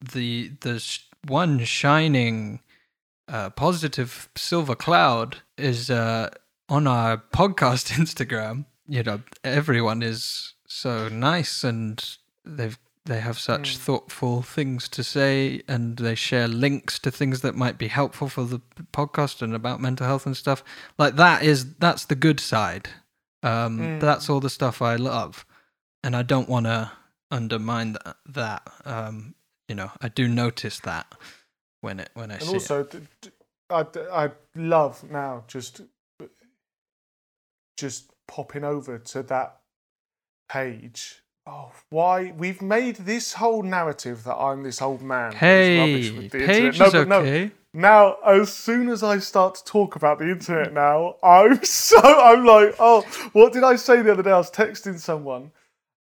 the 0.00 0.52
the 0.60 0.98
one 1.26 1.64
shining 1.64 2.60
uh, 3.28 3.50
positive 3.50 4.28
silver 4.36 4.74
cloud 4.74 5.38
is 5.56 5.90
uh, 5.90 6.30
on 6.68 6.86
our 6.86 7.16
podcast 7.16 7.92
instagram 8.02 8.64
you 8.88 9.02
know 9.02 9.20
everyone 9.44 10.02
is 10.02 10.54
so 10.66 11.08
nice 11.08 11.64
and 11.64 12.16
they've 12.44 12.78
they 13.06 13.20
have 13.20 13.38
such 13.38 13.78
thoughtful 13.78 14.42
things 14.42 14.86
to 14.86 15.02
say 15.02 15.62
and 15.66 15.96
they 15.96 16.14
share 16.14 16.46
links 16.46 16.98
to 16.98 17.10
things 17.10 17.40
that 17.40 17.54
might 17.54 17.78
be 17.78 17.88
helpful 17.88 18.28
for 18.28 18.44
the 18.44 18.60
podcast 18.92 19.40
and 19.40 19.54
about 19.54 19.80
mental 19.80 20.06
health 20.06 20.26
and 20.26 20.36
stuff. 20.36 20.62
Like 20.98 21.16
that 21.16 21.42
is 21.42 21.74
that's 21.76 22.04
the 22.04 22.14
good 22.14 22.38
side. 22.38 22.90
Um 23.42 23.78
Mm. 23.78 24.00
that's 24.00 24.28
all 24.28 24.40
the 24.40 24.50
stuff 24.50 24.82
i 24.82 24.94
love. 24.96 25.46
And 26.04 26.14
i 26.14 26.22
don't 26.22 26.50
want 26.50 26.66
to 26.66 26.90
undermine 27.30 27.92
that, 27.94 28.16
that. 28.26 28.62
Um 28.84 29.34
you 29.68 29.74
know 29.74 29.90
i 30.02 30.08
do 30.08 30.28
notice 30.28 30.78
that 30.80 31.06
when 31.80 32.00
it 32.00 32.10
when 32.12 32.30
i 32.30 32.34
and 32.34 32.42
see 32.42 32.56
it. 32.56 32.70
I, 32.70 32.82
d- 32.82 33.06
d- 33.22 33.30
I, 33.70 34.24
I 34.26 34.30
love 34.54 35.02
now 35.10 35.44
just 35.48 35.80
just 37.78 38.10
popping 38.26 38.64
over 38.64 38.98
to 38.98 39.22
that 39.22 39.60
page. 40.50 41.22
Oh 41.46 41.72
why 41.88 42.34
we've 42.36 42.60
made 42.60 42.96
this 42.96 43.32
whole 43.32 43.62
narrative 43.62 44.24
that 44.24 44.36
i'm 44.36 44.62
this 44.64 44.82
old 44.82 45.00
man 45.00 45.32
hey 45.32 46.12
with 46.12 46.30
the 46.30 46.40
page 46.40 46.74
internet. 46.74 46.74
is 46.74 46.78
no, 46.80 46.90
but 46.90 47.08
no, 47.08 47.20
okay. 47.20 47.50
Now 47.72 48.16
as 48.26 48.52
soon 48.52 48.90
as 48.90 49.02
i 49.02 49.18
start 49.18 49.54
to 49.54 49.64
talk 49.64 49.96
about 49.96 50.18
the 50.18 50.30
internet 50.30 50.74
now 50.74 51.16
i'm 51.22 51.64
so 51.64 51.98
i'm 52.02 52.44
like 52.44 52.74
oh 52.78 53.00
what 53.32 53.54
did 53.54 53.64
i 53.64 53.76
say 53.76 54.02
the 54.02 54.12
other 54.12 54.22
day? 54.22 54.30
I 54.30 54.36
was 54.36 54.50
texting 54.50 54.98
someone 54.98 55.52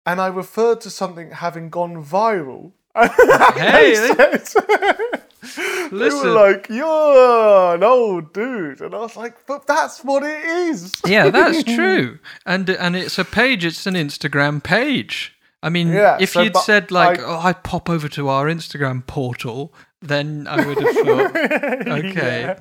and 0.05 0.19
i 0.19 0.27
referred 0.27 0.81
to 0.81 0.89
something 0.89 1.31
having 1.31 1.69
gone 1.69 2.03
viral. 2.03 2.73
Hey, 2.95 3.95
They 3.95 4.39
said- 5.47 5.89
they 5.91 6.09
were 6.09 6.29
like, 6.33 6.69
"You're 6.69 7.75
an 7.75 7.83
old 7.83 8.33
dude," 8.33 8.81
and 8.81 8.93
I 8.93 8.99
was 8.99 9.15
like, 9.15 9.45
"But 9.47 9.67
that's 9.67 10.03
what 10.03 10.23
it 10.23 10.43
is." 10.45 10.91
yeah, 11.05 11.29
that's 11.29 11.63
true. 11.75 12.19
And 12.45 12.69
and 12.69 12.95
it's 12.95 13.17
a 13.17 13.25
page. 13.25 13.65
It's 13.65 13.85
an 13.87 13.95
Instagram 13.95 14.61
page. 14.63 15.33
I 15.63 15.69
mean, 15.69 15.87
Yeah, 15.89 16.17
if 16.19 16.31
so, 16.31 16.41
you'd 16.41 16.55
said 16.57 16.91
like, 16.91 17.19
I- 17.19 17.23
"Oh, 17.23 17.39
I 17.39 17.53
pop 17.53 17.89
over 17.89 18.07
to 18.09 18.29
our 18.29 18.45
Instagram 18.45 19.05
portal," 19.07 19.73
then 20.01 20.47
I 20.47 20.65
would 20.65 20.79
have 20.79 20.95
thought, 20.95 21.35
"Okay, 21.87 22.55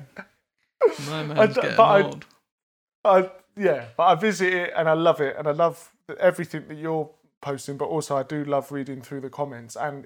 my 1.09 1.23
man's 1.23 1.55
d- 1.55 1.61
getting 1.61 1.79
I- 1.79 2.01
old." 2.03 2.25
I, 3.05 3.29
yeah, 3.55 3.85
but 3.95 4.03
I 4.03 4.15
visit 4.15 4.53
it 4.53 4.73
and 4.75 4.89
I 4.89 4.93
love 4.93 5.21
it, 5.21 5.35
and 5.37 5.47
I 5.47 5.51
love 5.51 5.91
everything 6.19 6.67
that 6.67 6.77
you're 6.77 7.09
posting. 7.41 7.77
But 7.77 7.85
also, 7.85 8.17
I 8.17 8.23
do 8.23 8.43
love 8.43 8.71
reading 8.71 9.01
through 9.01 9.21
the 9.21 9.29
comments. 9.29 9.75
And 9.77 10.05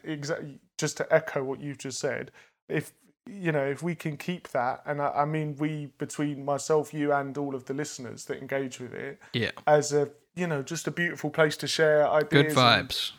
just 0.77 0.97
to 0.97 1.07
echo 1.13 1.43
what 1.43 1.61
you've 1.61 1.77
just 1.79 1.99
said, 1.99 2.31
if 2.71 2.91
you 3.29 3.51
know, 3.51 3.65
if 3.65 3.83
we 3.83 3.95
can 3.95 4.17
keep 4.17 4.47
that, 4.49 4.81
and 4.85 5.01
I, 5.01 5.09
I 5.09 5.25
mean, 5.25 5.55
we 5.59 5.91
between 5.97 6.43
myself, 6.43 6.93
you, 6.93 7.13
and 7.13 7.37
all 7.37 7.53
of 7.55 7.65
the 7.65 7.73
listeners 7.73 8.25
that 8.25 8.37
engage 8.39 8.79
with 8.79 8.93
it, 8.93 9.19
Yeah, 9.33 9.51
as 9.67 9.93
a 9.93 10.09
you 10.35 10.47
know, 10.47 10.63
just 10.63 10.87
a 10.87 10.91
beautiful 10.91 11.29
place 11.29 11.57
to 11.57 11.67
share 11.67 12.07
ideas. 12.09 12.53
good 12.53 12.55
vibes. 12.55 13.11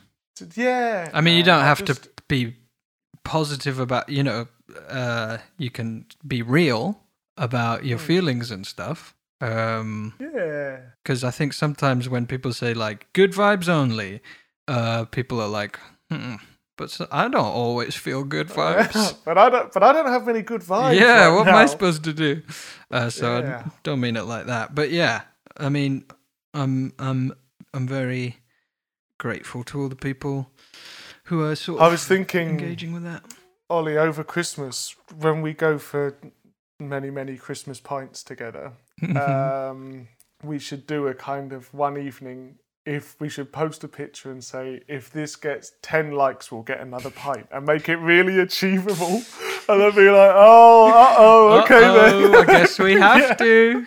yeah. 0.57 1.11
I 1.13 1.21
mean, 1.21 1.37
you 1.37 1.43
don't 1.45 1.63
have 1.65 1.85
just- 1.85 2.03
to 2.05 2.11
be 2.29 2.57
positive 3.25 3.79
about. 3.79 4.09
You 4.09 4.23
know, 4.23 4.47
uh, 4.89 5.39
you 5.59 5.71
can 5.71 6.07
be 6.27 6.43
real 6.43 7.01
about 7.37 7.81
Hmm. 7.81 7.87
your 7.87 7.99
feelings 7.99 8.51
and 8.51 8.67
stuff. 8.67 9.15
Um, 9.41 10.15
Yeah. 10.21 10.79
because 11.03 11.25
I 11.25 11.31
think 11.31 11.53
sometimes 11.53 12.09
when 12.09 12.27
people 12.27 12.53
say 12.53 12.75
like 12.75 13.13
good 13.13 13.33
vibes 13.33 13.69
only, 13.69 14.21
uh, 14.69 15.05
people 15.07 15.41
are 15.41 15.49
like, 15.49 15.79
hmm, 16.11 16.37
but 16.77 16.99
I 17.11 17.29
don't 17.29 17.35
always 17.45 17.95
feel 17.95 18.25
good 18.25 18.49
vibes. 18.59 19.17
but 19.25 19.39
I 19.45 19.49
don't. 19.51 19.73
But 19.73 19.83
I 19.83 19.93
don't 19.93 20.07
have 20.07 20.29
any 20.29 20.43
good 20.43 20.63
vibes. 20.63 20.99
yeah, 20.99 21.27
right 21.27 21.35
what 21.35 21.49
am 21.49 21.55
I 21.55 21.67
supposed 21.67 22.05
to 22.05 22.13
do? 22.13 22.43
Uh, 22.91 23.11
so 23.11 23.41
Yeah. 23.41 23.63
I 23.67 23.71
don't 23.83 24.01
mean 24.01 24.17
it 24.17 24.25
like 24.25 24.47
that. 24.47 24.75
But 24.75 24.91
yeah, 24.91 25.23
I 25.57 25.69
mean, 25.69 26.05
I'm 26.55 26.93
I'm 26.99 27.33
I'm 27.75 27.87
very 27.89 28.37
grateful 29.19 29.63
to 29.65 29.81
all 29.81 29.89
the 29.89 29.97
people 29.97 30.51
who 31.25 31.43
are 31.45 31.55
sort 31.55 31.81
of 31.81 31.87
I 31.87 31.89
was 31.91 32.05
thinking, 32.05 32.49
engaging 32.51 32.93
with 32.93 33.05
that. 33.05 33.23
Ollie, 33.71 33.97
over 33.97 34.25
Christmas 34.25 34.95
when 35.17 35.41
we 35.43 35.55
go 35.55 35.79
for 35.79 36.19
many, 36.81 37.11
many 37.11 37.37
Christmas 37.37 37.81
pints 37.81 38.23
together, 38.23 38.73
um, 39.17 40.09
we 40.43 40.59
should 40.59 40.87
do 40.87 41.07
a 41.07 41.15
kind 41.15 41.53
of 41.53 41.73
one 41.73 41.97
evening. 41.97 42.59
If 42.85 43.15
we 43.21 43.29
should 43.29 43.53
post 43.53 43.85
a 43.85 43.89
picture 43.89 44.33
and 44.33 44.43
say, 44.43 44.83
if 44.89 45.09
this 45.11 45.37
gets 45.37 45.73
10 45.83 46.11
likes, 46.13 46.51
we'll 46.51 46.63
get 46.63 46.81
another 46.81 47.11
pint 47.11 47.47
and 47.53 47.65
make 47.65 47.89
it 47.89 47.97
really 47.99 48.41
achievable. 48.41 49.23
And 49.69 49.81
then 49.81 49.95
be 49.95 50.11
like, 50.11 50.33
oh, 50.35 50.91
uh 50.93 51.15
oh, 51.19 51.61
okay 51.63 51.81
then. 51.81 52.35
I 52.35 52.45
guess 52.45 52.79
we 52.81 52.95
have 52.95 53.21
Yeah. 53.29 53.35
to. 53.35 53.87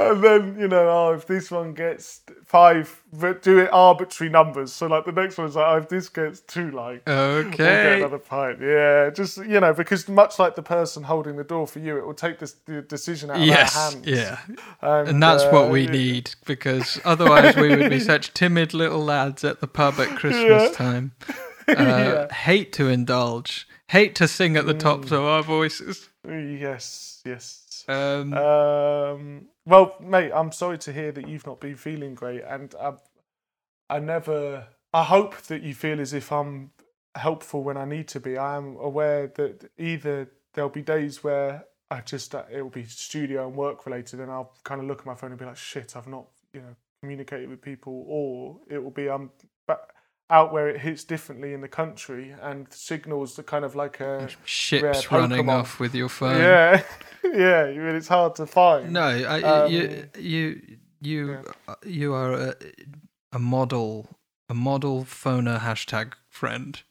And 0.00 0.24
then, 0.24 0.56
you 0.58 0.68
know, 0.68 0.88
oh, 0.88 1.12
if 1.14 1.26
this 1.26 1.50
one 1.50 1.74
gets 1.74 2.22
five, 2.44 3.02
but 3.12 3.42
do 3.42 3.58
it 3.58 3.68
arbitrary 3.72 4.30
numbers. 4.30 4.72
So, 4.72 4.86
like, 4.86 5.04
the 5.04 5.12
next 5.12 5.36
one 5.38 5.48
is 5.48 5.56
like, 5.56 5.66
oh, 5.66 5.76
if 5.78 5.88
this 5.88 6.08
gets 6.08 6.40
two 6.40 6.70
get 7.50 7.60
Okay. 7.68 7.98
another 7.98 8.18
pint. 8.18 8.60
Yeah, 8.60 9.10
just, 9.10 9.36
you 9.38 9.60
know, 9.60 9.72
because 9.74 10.08
much 10.08 10.38
like 10.38 10.54
the 10.54 10.62
person 10.62 11.02
holding 11.04 11.36
the 11.36 11.44
door 11.44 11.66
for 11.66 11.80
you, 11.80 11.98
it 11.98 12.06
will 12.06 12.14
take 12.14 12.38
this, 12.38 12.52
the 12.66 12.82
decision 12.82 13.30
out 13.30 13.40
of 13.40 13.46
Yes, 13.46 13.76
our 13.76 13.90
hands. 13.92 14.06
yeah, 14.06 14.38
And, 14.80 15.08
and 15.08 15.22
that's 15.22 15.44
uh, 15.44 15.50
what 15.50 15.70
we 15.70 15.84
yeah. 15.84 15.90
need 15.92 16.30
because 16.46 17.00
otherwise 17.04 17.56
we 17.56 17.74
would 17.76 17.90
be 17.90 18.00
such 18.12 18.32
timid 18.34 18.72
little 18.74 19.04
lads 19.04 19.44
at 19.44 19.60
the 19.60 19.68
pub 19.68 19.94
at 20.00 20.08
Christmas 20.16 20.62
Yeah. 20.70 20.76
time. 20.76 21.12
Uh, 21.68 22.26
Hate 22.32 22.72
to 22.74 22.88
indulge, 22.88 23.68
hate 23.88 24.14
to 24.16 24.26
sing 24.26 24.56
at 24.56 24.66
the 24.66 24.74
tops 24.74 25.12
of 25.12 25.22
our 25.22 25.42
voices. 25.42 26.08
Yes, 26.26 27.22
yes. 27.24 27.84
Um, 27.88 28.34
Um, 28.34 29.46
well, 29.70 29.94
mate, 30.00 30.32
I'm 30.34 30.52
sorry 30.52 30.78
to 30.78 30.92
hear 30.92 31.12
that 31.12 31.28
you've 31.28 31.46
not 31.46 31.60
been 31.60 31.76
feeling 31.76 32.14
great, 32.14 32.42
and 32.42 32.74
I, 32.80 32.92
I 33.88 33.98
never. 34.00 34.66
I 34.92 35.04
hope 35.04 35.36
that 35.42 35.62
you 35.62 35.72
feel 35.74 36.00
as 36.00 36.12
if 36.12 36.32
I'm 36.32 36.72
helpful 37.14 37.62
when 37.62 37.76
I 37.76 37.84
need 37.84 38.08
to 38.08 38.20
be. 38.20 38.36
I 38.36 38.56
am 38.56 38.76
aware 38.76 39.28
that 39.36 39.70
either 39.78 40.28
there'll 40.54 40.70
be 40.70 40.82
days 40.82 41.22
where 41.22 41.64
I 41.90 42.00
just 42.00 42.34
uh, 42.34 42.42
it 42.52 42.62
will 42.62 42.70
be 42.70 42.84
studio 42.84 43.46
and 43.46 43.56
work 43.56 43.86
related, 43.86 44.20
and 44.20 44.30
I'll 44.30 44.52
kind 44.64 44.80
of 44.80 44.86
look 44.88 45.00
at 45.00 45.06
my 45.06 45.14
phone 45.14 45.30
and 45.30 45.38
be 45.38 45.46
like, 45.46 45.56
"Shit, 45.56 45.96
I've 45.96 46.08
not, 46.08 46.26
you 46.52 46.60
know, 46.60 46.74
communicated 47.02 47.48
with 47.48 47.62
people," 47.62 48.04
or 48.08 48.58
it 48.68 48.82
will 48.82 48.90
be 48.90 49.08
I'm 49.08 49.30
ba- 49.68 49.78
out 50.28 50.52
where 50.52 50.68
it 50.68 50.80
hits 50.80 51.02
differently 51.04 51.52
in 51.52 51.60
the 51.60 51.68
country, 51.68 52.34
and 52.42 52.66
signals 52.72 53.38
are 53.38 53.44
kind 53.44 53.64
of 53.64 53.74
like 53.74 54.00
a 54.00 54.28
ships 54.44 55.10
running 55.10 55.46
Pokemon. 55.46 55.60
off 55.60 55.80
with 55.80 55.94
your 55.94 56.08
phone. 56.08 56.38
yeah, 56.40 56.82
yeah. 57.38 57.62
I 57.64 57.76
mean, 57.76 57.94
it's 57.96 58.08
hard 58.08 58.34
to 58.36 58.46
find. 58.46 58.92
No, 58.92 59.02
I, 59.02 59.42
Um, 59.42 59.70
you, 59.72 60.08
you, 60.18 60.60
you, 61.00 61.38
uh, 61.68 61.74
you 61.84 62.12
are 62.14 62.32
a, 62.34 62.54
a 63.32 63.38
model, 63.38 64.08
a 64.48 64.54
model 64.54 65.04
phoner 65.04 65.58
hashtag 65.60 66.12
friend. 66.28 66.82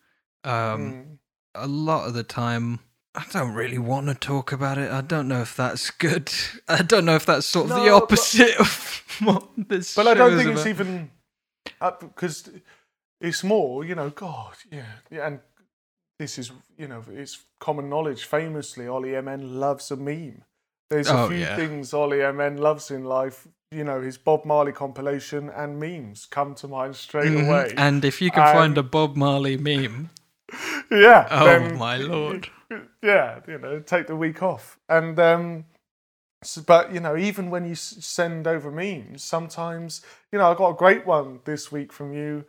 Um, 0.43 0.53
Mm. 0.53 1.17
a 1.55 1.67
lot 1.67 2.07
of 2.07 2.13
the 2.13 2.23
time, 2.23 2.79
I 3.15 3.25
don't 3.31 3.53
really 3.53 3.77
want 3.79 4.07
to 4.07 4.13
talk 4.15 4.51
about 4.51 4.77
it. 4.77 4.91
I 4.91 5.01
don't 5.01 5.27
know 5.27 5.41
if 5.41 5.55
that's 5.55 5.89
good. 5.91 6.31
I 6.69 6.81
don't 6.83 7.05
know 7.05 7.15
if 7.15 7.25
that's 7.25 7.45
sort 7.45 7.65
of 7.65 7.71
the 7.71 7.85
No, 7.85 7.99
but- 7.99 8.03
opposite 8.03 8.55
of 8.59 9.03
what 9.23 9.49
this. 9.57 9.95
But 9.95 10.07
I 10.07 10.13
don't 10.13 10.37
think 10.37 10.51
it's 10.51 10.61
about. 10.61 10.69
even 10.69 11.11
because 11.99 12.49
it's 13.21 13.43
more, 13.43 13.83
you 13.83 13.95
know, 13.95 14.09
God, 14.11 14.53
yeah, 14.71 14.85
yeah, 15.11 15.27
and 15.27 15.39
this 16.19 16.37
is, 16.37 16.51
you 16.77 16.87
know, 16.87 17.03
it's 17.11 17.39
common 17.59 17.89
knowledge. 17.89 18.25
Famously, 18.25 18.87
Ollie 18.87 19.15
MN 19.19 19.59
loves 19.59 19.89
a 19.89 19.95
meme. 19.95 20.43
There's 20.89 21.07
a 21.09 21.17
Oh, 21.19 21.27
few 21.29 21.37
yeah. 21.37 21.55
things 21.55 21.93
Ollie 21.93 22.21
MN 22.21 22.57
loves 22.57 22.91
in 22.91 23.05
life. 23.05 23.47
You 23.71 23.83
know, 23.83 24.01
his 24.01 24.17
Bob 24.17 24.45
Marley 24.45 24.71
compilation 24.71 25.49
and 25.49 25.79
memes 25.79 26.25
come 26.25 26.55
to 26.55 26.67
mind 26.67 26.95
straight 26.95 27.31
Mhm. 27.31 27.47
away. 27.47 27.73
And 27.77 28.03
if 28.03 28.21
you 28.21 28.31
can 28.31 28.43
find 28.53 28.77
a 28.77 28.83
Bob 28.83 29.15
Marley 29.15 29.55
meme, 29.57 30.09
yeah. 30.91 31.27
oh 31.31 31.45
then- 31.45 31.77
my 31.77 31.97
lord! 31.97 32.49
yeah, 33.03 33.39
you 33.47 33.57
know, 33.59 33.79
take 33.79 34.07
the 34.07 34.15
week 34.15 34.41
off. 34.43 34.79
And 34.89 35.19
um, 35.19 35.65
so, 36.43 36.61
but 36.63 36.91
you 36.91 36.99
know, 36.99 37.15
even 37.15 37.49
when 37.51 37.65
you 37.65 37.73
s- 37.73 37.97
send 37.99 38.47
over 38.47 38.71
memes, 38.71 39.23
sometimes 39.23 40.01
you 40.31 40.39
know, 40.39 40.51
I 40.51 40.55
got 40.55 40.69
a 40.71 40.75
great 40.75 41.05
one 41.05 41.39
this 41.45 41.71
week 41.71 41.93
from 41.93 42.13
you 42.13 42.45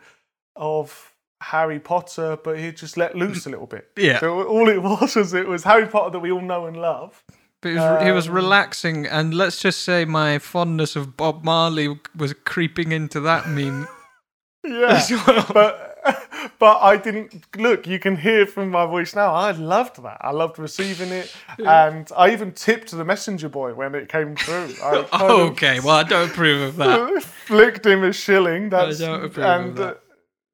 of 0.57 1.13
Harry 1.41 1.81
Potter, 1.81 2.37
but 2.43 2.59
he 2.59 2.71
just 2.73 2.97
let 2.97 3.15
loose 3.17 3.47
a 3.47 3.51
little 3.51 3.67
bit. 3.67 3.91
Yeah. 3.97 4.21
So 4.21 4.43
all 4.47 4.69
it 4.69 4.83
was 4.83 5.17
was 5.17 5.33
it 5.35 5.47
was 5.49 5.65
Harry 5.65 5.87
Potter 5.87 6.11
that 6.11 6.21
we 6.21 6.31
all 6.31 6.41
know 6.43 6.67
and 6.67 6.77
love. 6.77 7.23
But 7.63 7.71
he 7.71 7.75
was, 7.77 8.03
he 8.05 8.11
was 8.11 8.29
Um, 8.29 8.35
relaxing, 8.35 9.07
and 9.07 9.35
let's 9.35 9.61
just 9.61 9.83
say 9.83 10.05
my 10.05 10.39
fondness 10.39 10.97
of 10.97 11.17
Bob 11.17 11.45
Marley 11.45 11.99
was 12.17 12.33
creeping 12.45 12.91
into 12.93 13.21
that 13.21 13.49
meme 13.49 13.87
Yeah, 14.65 15.03
well. 15.27 15.47
but 15.53 15.87
but 16.59 16.79
I 16.81 16.97
didn't 16.97 17.45
look. 17.57 17.87
You 17.87 17.99
can 17.99 18.17
hear 18.17 18.47
from 18.47 18.71
my 18.71 18.87
voice 18.87 19.15
now. 19.15 19.33
I 19.35 19.51
loved 19.53 20.03
that. 20.03 20.19
I 20.23 20.31
loved 20.33 20.59
receiving 20.59 21.11
it, 21.11 21.35
and 21.59 22.11
I 22.17 22.31
even 22.33 22.53
tipped 22.53 22.91
the 22.91 23.05
messenger 23.05 23.49
boy 23.51 23.75
when 23.75 23.95
it 23.95 24.09
came 24.09 24.37
through. 24.37 24.75
I 24.83 25.07
of 25.13 25.23
okay, 25.53 25.81
well, 25.81 25.97
I 25.97 26.03
don't 26.03 26.31
approve 26.31 26.63
of 26.63 26.77
that. 26.77 27.23
flicked 27.23 27.85
him 27.87 28.05
a 28.05 28.13
shilling. 28.13 28.71
That's 28.71 28.99
don't 28.99 29.25
approve 29.25 29.47
of 29.47 29.67
and 29.67 29.77
that. 29.77 30.01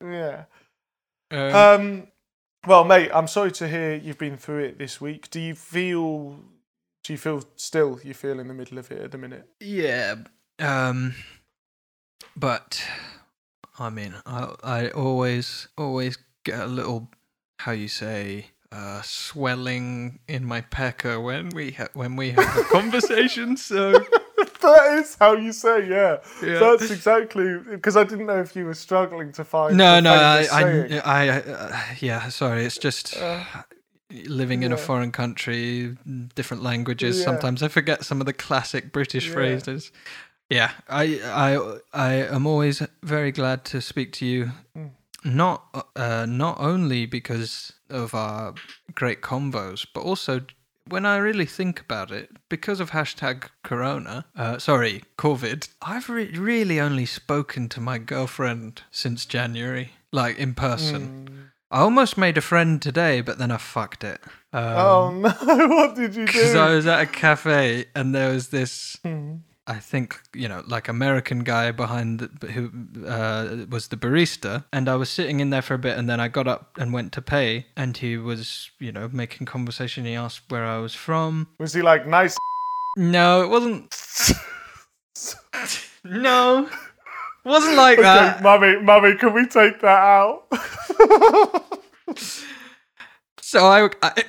Uh, 0.04 0.08
yeah. 0.08 0.44
Um, 1.30 1.54
Um. 1.54 2.06
Well, 2.66 2.84
mate, 2.84 3.10
I'm 3.14 3.28
sorry 3.28 3.52
to 3.52 3.68
hear 3.68 3.94
you've 3.94 4.18
been 4.18 4.36
through 4.36 4.64
it 4.64 4.78
this 4.78 5.00
week. 5.00 5.30
Do 5.30 5.40
you 5.40 5.54
feel? 5.54 6.40
Do 7.04 7.12
you 7.12 7.16
feel 7.18 7.44
still? 7.54 8.00
You 8.02 8.12
feel 8.14 8.40
in 8.40 8.48
the 8.48 8.54
middle 8.54 8.78
of 8.78 8.90
it 8.90 9.00
at 9.00 9.12
the 9.12 9.18
minute? 9.18 9.48
yeah, 9.60 10.16
um, 10.58 11.14
but 12.36 12.82
I 13.78 13.90
mean, 13.90 14.14
I 14.26 14.54
I 14.64 14.88
always 14.90 15.68
always 15.78 16.18
get 16.44 16.58
a 16.60 16.66
little, 16.66 17.08
how 17.60 17.72
you 17.72 17.86
say, 17.88 18.46
uh, 18.72 19.02
swelling 19.02 20.18
in 20.26 20.44
my 20.44 20.60
pecker 20.62 21.20
when 21.20 21.50
we 21.50 21.72
ha- 21.72 21.88
when 21.94 22.16
we 22.16 22.30
have 22.30 22.56
a 22.56 22.64
conversation. 22.64 23.56
So 23.56 24.04
that 24.74 24.98
is 24.98 25.16
how 25.18 25.32
you 25.34 25.52
say, 25.52 25.88
yeah. 25.88 26.18
Yeah. 26.42 26.58
That's 26.58 26.90
exactly 26.90 27.58
because 27.58 27.96
I 27.96 28.04
didn't 28.04 28.26
know 28.26 28.40
if 28.40 28.54
you 28.56 28.64
were 28.64 28.74
struggling 28.74 29.32
to 29.32 29.44
find. 29.44 29.76
no, 29.76 30.00
no, 30.00 30.12
I, 30.12 30.46
I. 30.52 31.00
I, 31.04 31.28
uh, 31.28 31.76
yeah, 32.00 32.28
sorry. 32.28 32.64
It's 32.64 32.78
just 32.78 33.16
Uh, 33.16 33.42
living 34.10 34.62
in 34.62 34.72
a 34.72 34.76
foreign 34.76 35.12
country, 35.12 35.96
different 36.34 36.62
languages. 36.62 37.18
Yeah. 37.18 37.24
Sometimes 37.24 37.62
I 37.62 37.68
forget 37.68 38.04
some 38.04 38.20
of 38.20 38.26
the 38.26 38.32
classic 38.32 38.92
British 38.92 39.26
Yeah. 39.26 39.34
phrases. 39.34 39.92
Yeah, 40.48 40.70
I, 40.88 41.20
I, 41.24 41.78
I 41.92 42.12
am 42.36 42.46
always 42.46 42.80
very 43.02 43.32
glad 43.32 43.64
to 43.66 43.80
speak 43.80 44.12
to 44.12 44.24
you. 44.26 44.52
Mm. 44.76 44.90
Not, 45.24 45.64
uh, 45.96 46.24
not 46.28 46.60
only 46.60 47.04
because 47.06 47.72
of 47.90 48.14
our 48.14 48.54
great 48.94 49.22
combos, 49.22 49.84
but 49.92 50.02
also 50.02 50.42
when 50.88 51.04
I 51.06 51.16
really 51.16 51.46
think 51.46 51.80
about 51.80 52.10
it, 52.10 52.30
because 52.48 52.80
of 52.80 52.90
hashtag 52.90 53.48
Corona, 53.62 54.24
uh, 54.36 54.58
sorry, 54.58 55.02
COVID, 55.18 55.68
I've 55.82 56.08
re- 56.08 56.30
really 56.36 56.80
only 56.80 57.06
spoken 57.06 57.68
to 57.70 57.80
my 57.80 57.98
girlfriend 57.98 58.82
since 58.90 59.26
January, 59.26 59.92
like 60.12 60.38
in 60.38 60.54
person. 60.54 61.28
Mm. 61.30 61.36
I 61.70 61.80
almost 61.80 62.16
made 62.16 62.38
a 62.38 62.40
friend 62.40 62.80
today, 62.80 63.20
but 63.20 63.38
then 63.38 63.50
I 63.50 63.56
fucked 63.56 64.04
it. 64.04 64.20
oh 64.52 65.08
Um, 65.08 65.22
no! 65.46 65.68
What 65.68 65.96
did 65.96 66.14
you 66.14 66.26
do? 66.26 66.32
Because? 66.32 66.54
I 66.54 66.70
was 66.74 66.86
at 66.86 67.00
a 67.00 67.06
cafe 67.06 67.86
and 67.94 68.14
there 68.14 68.32
was 68.32 68.48
this, 68.48 68.96
Hmm. 69.04 69.36
I 69.68 69.78
think, 69.80 70.20
you 70.32 70.48
know, 70.48 70.62
like 70.66 70.88
American 70.88 71.40
guy 71.40 71.72
behind 71.72 72.20
the, 72.20 72.46
who 72.52 72.70
uh, 73.06 73.66
was 73.68 73.88
the 73.88 73.96
barista. 73.96 74.64
And 74.72 74.88
I 74.88 74.94
was 74.96 75.10
sitting 75.10 75.40
in 75.40 75.50
there 75.50 75.62
for 75.62 75.74
a 75.74 75.78
bit 75.78 75.98
and 75.98 76.08
then 76.08 76.20
I 76.20 76.28
got 76.28 76.46
up 76.46 76.76
and 76.78 76.92
went 76.92 77.12
to 77.14 77.22
pay. 77.22 77.66
And 77.76 77.96
he 77.96 78.16
was, 78.16 78.70
you 78.78 78.92
know, 78.92 79.08
making 79.12 79.46
conversation. 79.46 80.04
He 80.04 80.14
asked 80.14 80.42
where 80.50 80.64
I 80.64 80.78
was 80.78 80.94
from. 80.94 81.48
Was 81.58 81.72
he 81.74 81.82
like 81.82 82.06
nice? 82.06 82.36
No, 82.96 83.42
it 83.42 83.48
wasn't. 83.48 83.94
no, 86.04 86.66
it 86.66 87.48
wasn't 87.48 87.76
like 87.76 87.98
Okay, 87.98 88.02
that. 88.04 88.42
mummy, 88.42 88.78
mummy, 88.80 89.16
can 89.16 89.32
we 89.34 89.46
take 89.46 89.80
that 89.80 89.86
out? 89.86 90.44
So 93.40 93.64
I, 93.66 93.88
I, 94.02 94.24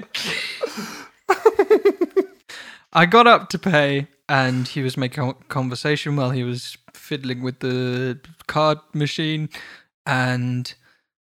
I 2.93 3.05
got 3.07 3.25
up 3.25 3.49
to 3.49 3.57
pay, 3.59 4.07
and 4.29 4.67
he 4.67 4.81
was 4.81 4.97
making 4.97 5.23
a 5.23 5.33
conversation 5.49 6.15
while 6.15 6.31
he 6.31 6.43
was 6.43 6.77
fiddling 6.93 7.41
with 7.41 7.59
the 7.59 8.19
card 8.47 8.79
machine, 8.93 9.49
and 10.05 10.73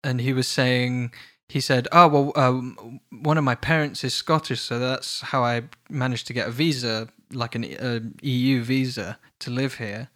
and 0.03 0.21
he 0.21 0.33
was 0.33 0.49
saying, 0.49 1.13
he 1.49 1.61
said, 1.61 1.89
"Oh 1.93 2.09
well, 2.09 2.33
um, 2.37 3.01
one 3.11 3.39
of 3.39 3.45
my 3.45 3.55
parents 3.55 4.05
is 4.05 4.15
Scottish, 4.15 4.61
so 4.61 4.79
that's 4.79 5.21
how 5.21 5.43
I 5.45 5.63
managed 5.89 6.27
to 6.29 6.33
get 6.33 6.49
a 6.49 6.51
visa, 6.51 7.09
like 7.33 7.55
an 7.55 7.65
uh, 7.65 8.01
EU 8.23 8.63
visa, 8.63 9.19
to 9.41 9.51
live 9.51 9.75
here." 9.75 10.09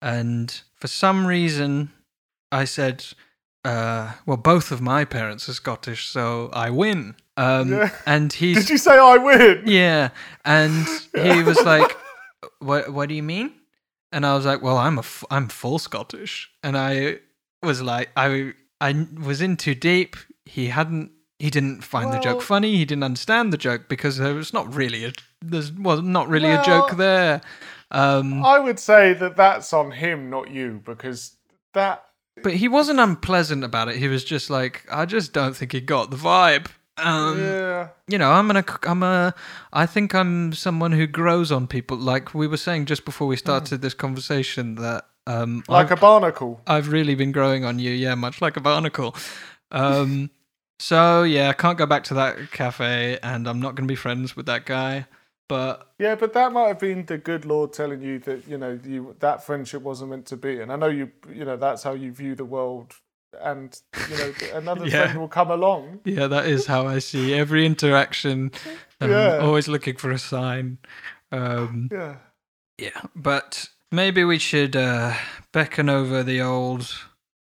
And 0.00 0.60
for 0.74 0.88
some 0.88 1.26
reason, 1.26 1.92
I 2.50 2.64
said, 2.64 3.04
uh, 3.64 4.12
well, 4.26 4.36
both 4.36 4.72
of 4.72 4.80
my 4.80 5.04
parents 5.04 5.48
are 5.48 5.54
Scottish, 5.54 6.08
so 6.08 6.50
I 6.52 6.70
win. 6.70 7.14
Um, 7.36 7.72
Yeah. 7.72 7.90
and 8.04 8.32
he's 8.32 8.56
Did 8.66 8.70
you 8.70 8.78
say 8.78 8.98
I 8.98 9.16
win? 9.18 9.62
yeah, 9.64 10.08
and 10.44 10.86
he 11.14 11.42
was 11.44 11.62
like, 11.64 11.96
"What? 12.62 12.92
What 12.92 13.08
do 13.08 13.14
you 13.14 13.22
mean?" 13.22 13.52
And 14.12 14.26
I 14.26 14.34
was 14.34 14.44
like, 14.44 14.62
"Well, 14.62 14.78
I'm 14.78 14.96
a 14.98 15.00
f- 15.00 15.24
I'm 15.30 15.48
full 15.48 15.78
Scottish," 15.78 16.50
and 16.62 16.76
I 16.76 17.18
was 17.62 17.82
like, 17.82 18.10
I 18.16 18.52
I 18.80 19.06
was 19.22 19.40
in 19.40 19.56
too 19.56 19.74
deep. 19.74 20.16
He 20.44 20.68
hadn't. 20.68 21.12
He 21.38 21.50
didn't 21.50 21.82
find 21.82 22.12
the 22.12 22.20
joke 22.20 22.40
funny. 22.40 22.76
He 22.76 22.84
didn't 22.84 23.02
understand 23.02 23.52
the 23.52 23.56
joke 23.58 23.88
because 23.88 24.18
there 24.18 24.34
was 24.34 24.52
not 24.52 24.72
really 24.74 25.04
a 25.04 25.12
there's 25.40 25.72
was 25.72 26.00
not 26.02 26.28
really 26.28 26.50
a 26.50 26.62
joke 26.62 26.96
there. 26.96 27.40
Um, 27.90 28.44
I 28.44 28.58
would 28.58 28.78
say 28.78 29.12
that 29.14 29.36
that's 29.36 29.72
on 29.72 29.90
him, 29.90 30.30
not 30.30 30.50
you, 30.50 30.80
because 30.84 31.36
that. 31.74 32.04
but 32.42 32.54
he 32.54 32.68
wasn't 32.68 33.00
unpleasant 33.00 33.64
about 33.64 33.88
it. 33.88 33.96
He 33.96 34.08
was 34.08 34.24
just 34.24 34.50
like, 34.50 34.86
I 34.90 35.04
just 35.04 35.32
don't 35.32 35.54
think 35.54 35.72
he 35.72 35.80
got 35.80 36.10
the 36.10 36.16
vibe. 36.16 36.68
Um, 36.98 37.38
yeah. 37.40 37.88
you 38.06 38.18
know, 38.18 38.30
I'm 38.30 38.46
gonna, 38.46 38.64
I'm 38.82 39.02
a, 39.02 39.34
I 39.72 39.86
think 39.86 40.14
I'm 40.14 40.52
someone 40.52 40.92
who 40.92 41.06
grows 41.06 41.50
on 41.50 41.66
people. 41.66 41.96
Like 41.96 42.34
we 42.34 42.46
were 42.46 42.56
saying 42.56 42.86
just 42.86 43.04
before 43.04 43.26
we 43.26 43.36
started 43.36 43.80
this 43.80 43.94
conversation, 43.94 44.74
that 44.76 45.06
um, 45.26 45.64
Like 45.68 45.90
I've, 45.90 45.98
a 45.98 46.00
barnacle. 46.00 46.60
I've 46.66 46.92
really 46.92 47.14
been 47.14 47.32
growing 47.32 47.64
on 47.64 47.78
you. 47.78 47.90
Yeah, 47.90 48.14
much 48.14 48.40
like 48.40 48.56
a 48.56 48.60
barnacle. 48.60 49.14
Um, 49.70 50.30
so 50.78 51.22
yeah, 51.22 51.48
I 51.48 51.52
can't 51.52 51.78
go 51.78 51.86
back 51.86 52.04
to 52.04 52.14
that 52.14 52.50
cafe, 52.50 53.18
and 53.22 53.48
I'm 53.48 53.60
not 53.60 53.74
gonna 53.74 53.86
be 53.86 53.94
friends 53.94 54.36
with 54.36 54.46
that 54.46 54.66
guy. 54.66 55.06
But 55.48 55.92
Yeah, 55.98 56.14
but 56.14 56.32
that 56.32 56.52
might 56.52 56.68
have 56.68 56.78
been 56.78 57.06
the 57.06 57.18
good 57.18 57.44
Lord 57.44 57.72
telling 57.72 58.00
you 58.02 58.18
that 58.20 58.48
you 58.48 58.58
know 58.58 58.78
you 58.84 59.16
that 59.20 59.44
friendship 59.44 59.82
wasn't 59.82 60.10
meant 60.10 60.26
to 60.26 60.36
be, 60.36 60.60
and 60.60 60.72
I 60.72 60.76
know 60.76 60.88
you 60.88 61.10
you 61.32 61.44
know 61.44 61.56
that's 61.56 61.82
how 61.82 61.92
you 61.92 62.12
view 62.12 62.34
the 62.34 62.44
world, 62.44 62.94
and 63.40 63.80
you 64.10 64.16
know 64.16 64.32
another 64.54 64.86
Yeah. 64.86 65.04
friend 65.04 65.18
will 65.20 65.28
come 65.28 65.50
along. 65.50 66.00
yeah, 66.04 66.26
that 66.26 66.46
is 66.46 66.66
how 66.66 66.86
I 66.86 66.98
see 66.98 67.34
every 67.34 67.64
interaction. 67.66 68.50
I'm 69.00 69.10
Yeah. 69.10 69.38
always 69.38 69.68
looking 69.68 69.96
for 69.96 70.10
a 70.10 70.18
sign. 70.18 70.78
Um, 71.30 71.88
Yeah. 71.92 72.16
Yeah, 72.78 73.00
but 73.14 73.68
maybe 73.90 74.24
we 74.24 74.38
should 74.38 74.74
uh, 74.76 75.14
beckon 75.52 75.88
over 75.88 76.22
the 76.22 76.40
old 76.40 76.88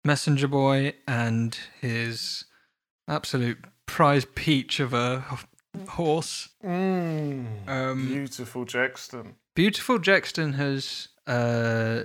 messenger 0.04 0.48
boy 0.48 0.94
and 1.06 1.56
his 1.80 2.44
absolute 3.08 3.58
prize 3.86 4.24
peach 4.34 4.80
of 4.80 4.92
a 4.92 5.24
horse. 5.88 6.48
Mm, 6.64 7.68
Um, 7.68 8.06
beautiful 8.08 8.64
Jexton. 8.64 9.34
Beautiful 9.54 9.98
Jexton 9.98 10.54
has 10.54 11.08
uh, 11.26 12.04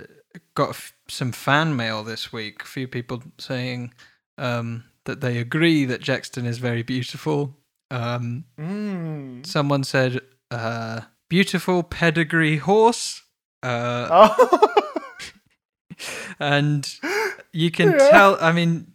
got 0.54 0.70
f- 0.70 0.94
some 1.08 1.32
fan 1.32 1.76
mail 1.76 2.02
this 2.04 2.32
week. 2.32 2.62
A 2.62 2.66
few 2.66 2.86
people 2.88 3.22
saying 3.38 3.92
um, 4.38 4.84
that 5.04 5.20
they 5.20 5.38
agree 5.38 5.84
that 5.86 6.00
Jexton 6.02 6.44
is 6.46 6.58
very 6.58 6.82
beautiful. 6.82 7.56
Um, 7.90 8.44
Mm. 8.58 9.46
someone 9.46 9.84
said, 9.84 10.20
uh, 10.50 11.02
beautiful 11.28 11.82
pedigree 11.82 12.56
horse. 12.58 13.22
Uh, 13.62 14.08
Oh. 14.10 14.68
and 16.38 16.94
you 17.52 17.70
can 17.70 17.92
Yeah. 17.92 17.98
tell 18.10 18.36
i 18.40 18.52
mean 18.52 18.92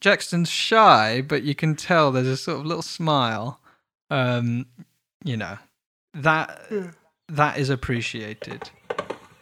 Jexton's 0.00 0.50
shy 0.50 1.20
but 1.22 1.42
you 1.44 1.54
can 1.54 1.76
tell 1.76 2.10
there's 2.10 2.26
a 2.26 2.36
sort 2.36 2.60
of 2.60 2.66
little 2.66 2.82
smile 2.82 3.60
um 4.10 4.66
you 5.24 5.36
know 5.36 5.58
that 6.14 6.60
that 7.28 7.58
is 7.58 7.70
appreciated 7.70 8.70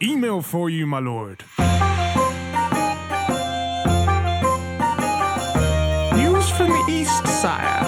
Email 0.03 0.43
for 0.43 0.69
you, 0.69 0.87
my 0.87 0.99
lord. 0.99 1.43
News 6.15 6.51
from 6.51 6.69
the 6.69 6.85
East, 6.89 7.27
sire. 7.41 7.85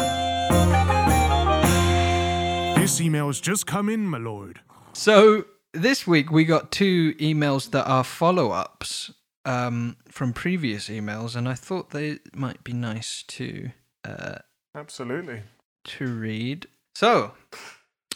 This 2.79 3.01
email 3.01 3.27
has 3.27 3.41
just 3.41 3.67
come 3.67 3.89
in, 3.91 4.07
my 4.07 4.19
lord. 4.19 4.61
so 4.95 5.45
this 5.75 6.07
week 6.07 6.31
we 6.31 6.45
got 6.45 6.73
two 6.73 7.13
emails 7.15 7.71
that 7.73 7.85
are 7.87 8.03
follow-ups 8.03 9.13
um 9.45 9.97
from 10.11 10.33
previous 10.33 10.89
emails 10.89 11.37
and 11.37 11.47
i 11.49 11.55
thought 11.55 11.91
they 11.91 12.19
might 12.35 12.65
be 12.65 12.73
nice 12.73 13.23
to 13.29 13.71
uh 14.05 14.37
Absolutely. 14.75 15.43
to 15.85 16.07
read. 16.07 16.67
So, 16.95 17.33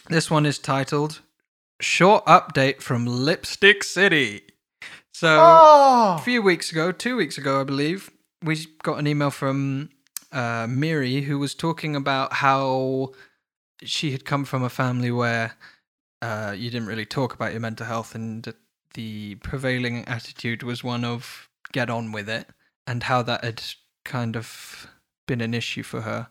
this 0.09 0.29
one 0.31 0.45
is 0.45 0.57
titled 0.59 1.21
Short 1.81 2.25
Update 2.25 2.81
from 2.81 3.05
Lipstick 3.05 3.83
City. 3.83 4.41
So, 5.11 5.39
a 5.39 6.15
Oh. 6.15 6.21
few 6.23 6.41
weeks 6.41 6.71
ago, 6.71 6.91
two 6.91 7.15
weeks 7.15 7.37
ago, 7.37 7.61
I 7.61 7.63
believe, 7.63 8.09
we 8.41 8.65
got 8.83 8.99
an 8.99 9.07
email 9.07 9.29
from 9.31 9.89
uh, 10.31 10.65
Miri 10.67 11.21
who 11.21 11.37
was 11.37 11.53
talking 11.53 11.95
about 11.95 12.33
how 12.33 13.13
she 13.83 14.11
had 14.11 14.25
come 14.25 14.45
from 14.45 14.63
a 14.63 14.69
family 14.69 15.11
where 15.11 15.53
uh, 16.21 16.55
you 16.57 16.69
didn't 16.71 16.87
really 16.87 17.05
talk 17.05 17.33
about 17.33 17.51
your 17.51 17.59
mental 17.61 17.85
health 17.85 18.15
and 18.15 18.53
the 18.95 19.35
prevailing 19.35 20.05
attitude 20.07 20.63
was 20.63 20.83
one 20.83 21.03
of 21.03 21.49
get 21.71 21.89
on 21.89 22.11
with 22.11 22.29
it 22.29 22.47
and 22.87 23.03
how 23.03 23.21
that 23.21 23.43
had 23.43 23.61
kind 24.05 24.35
of 24.35 24.87
been 25.27 25.41
an 25.41 25.53
issue 25.53 25.83
for 25.83 26.01
her. 26.01 26.27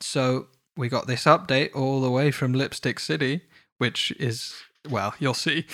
So 0.00 0.46
we 0.76 0.88
got 0.88 1.06
this 1.06 1.24
update 1.24 1.74
all 1.74 2.00
the 2.00 2.10
way 2.10 2.30
from 2.30 2.52
Lipstick 2.52 2.98
City, 3.00 3.40
which 3.78 4.12
is, 4.18 4.54
well, 4.88 5.14
you'll 5.18 5.34
see. 5.34 5.66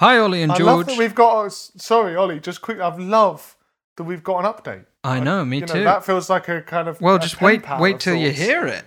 Hi, 0.00 0.18
Ollie 0.18 0.42
and 0.42 0.52
I 0.52 0.56
George. 0.58 0.66
love 0.66 0.86
that 0.86 0.98
we've 0.98 1.14
got. 1.14 1.52
Sorry, 1.52 2.16
Ollie. 2.16 2.40
Just 2.40 2.62
quick. 2.62 2.80
I 2.80 2.94
love 2.96 3.56
that 3.96 4.04
we've 4.04 4.24
got 4.24 4.44
an 4.44 4.52
update. 4.52 4.86
I 5.04 5.20
know, 5.20 5.44
me 5.44 5.58
you 5.58 5.66
know, 5.66 5.72
too. 5.72 5.84
That 5.84 6.04
feels 6.04 6.28
like 6.28 6.48
a 6.48 6.62
kind 6.62 6.88
of. 6.88 7.00
well, 7.00 7.16
a 7.16 7.20
just 7.20 7.36
pen 7.38 7.46
wait, 7.46 7.62
pal 7.62 7.80
wait 7.80 7.94
of 7.96 8.00
till 8.00 8.16
you 8.16 8.28
sorts. 8.28 8.38
hear 8.40 8.66
it. 8.66 8.84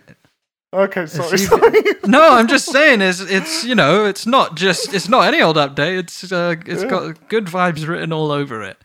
Okay, 0.74 1.06
sorry, 1.06 1.38
sorry. 1.38 1.82
no, 2.06 2.34
I'm 2.34 2.48
just 2.48 2.66
saying, 2.72 3.02
it's 3.02 3.22
it's 3.22 3.64
you 3.64 3.74
know, 3.74 4.06
it's 4.06 4.26
not 4.28 4.56
just 4.58 4.94
it's 4.94 5.08
not 5.08 5.26
any 5.26 5.42
old 5.42 5.56
update. 5.56 6.00
It's 6.00 6.30
uh, 6.32 6.56
it's 6.66 6.84
Yeah. 6.84 6.90
got 6.90 7.30
good 7.30 7.46
vibes 7.46 7.88
written 7.88 8.12
all 8.12 8.32
over 8.32 8.62
it. 8.64 8.78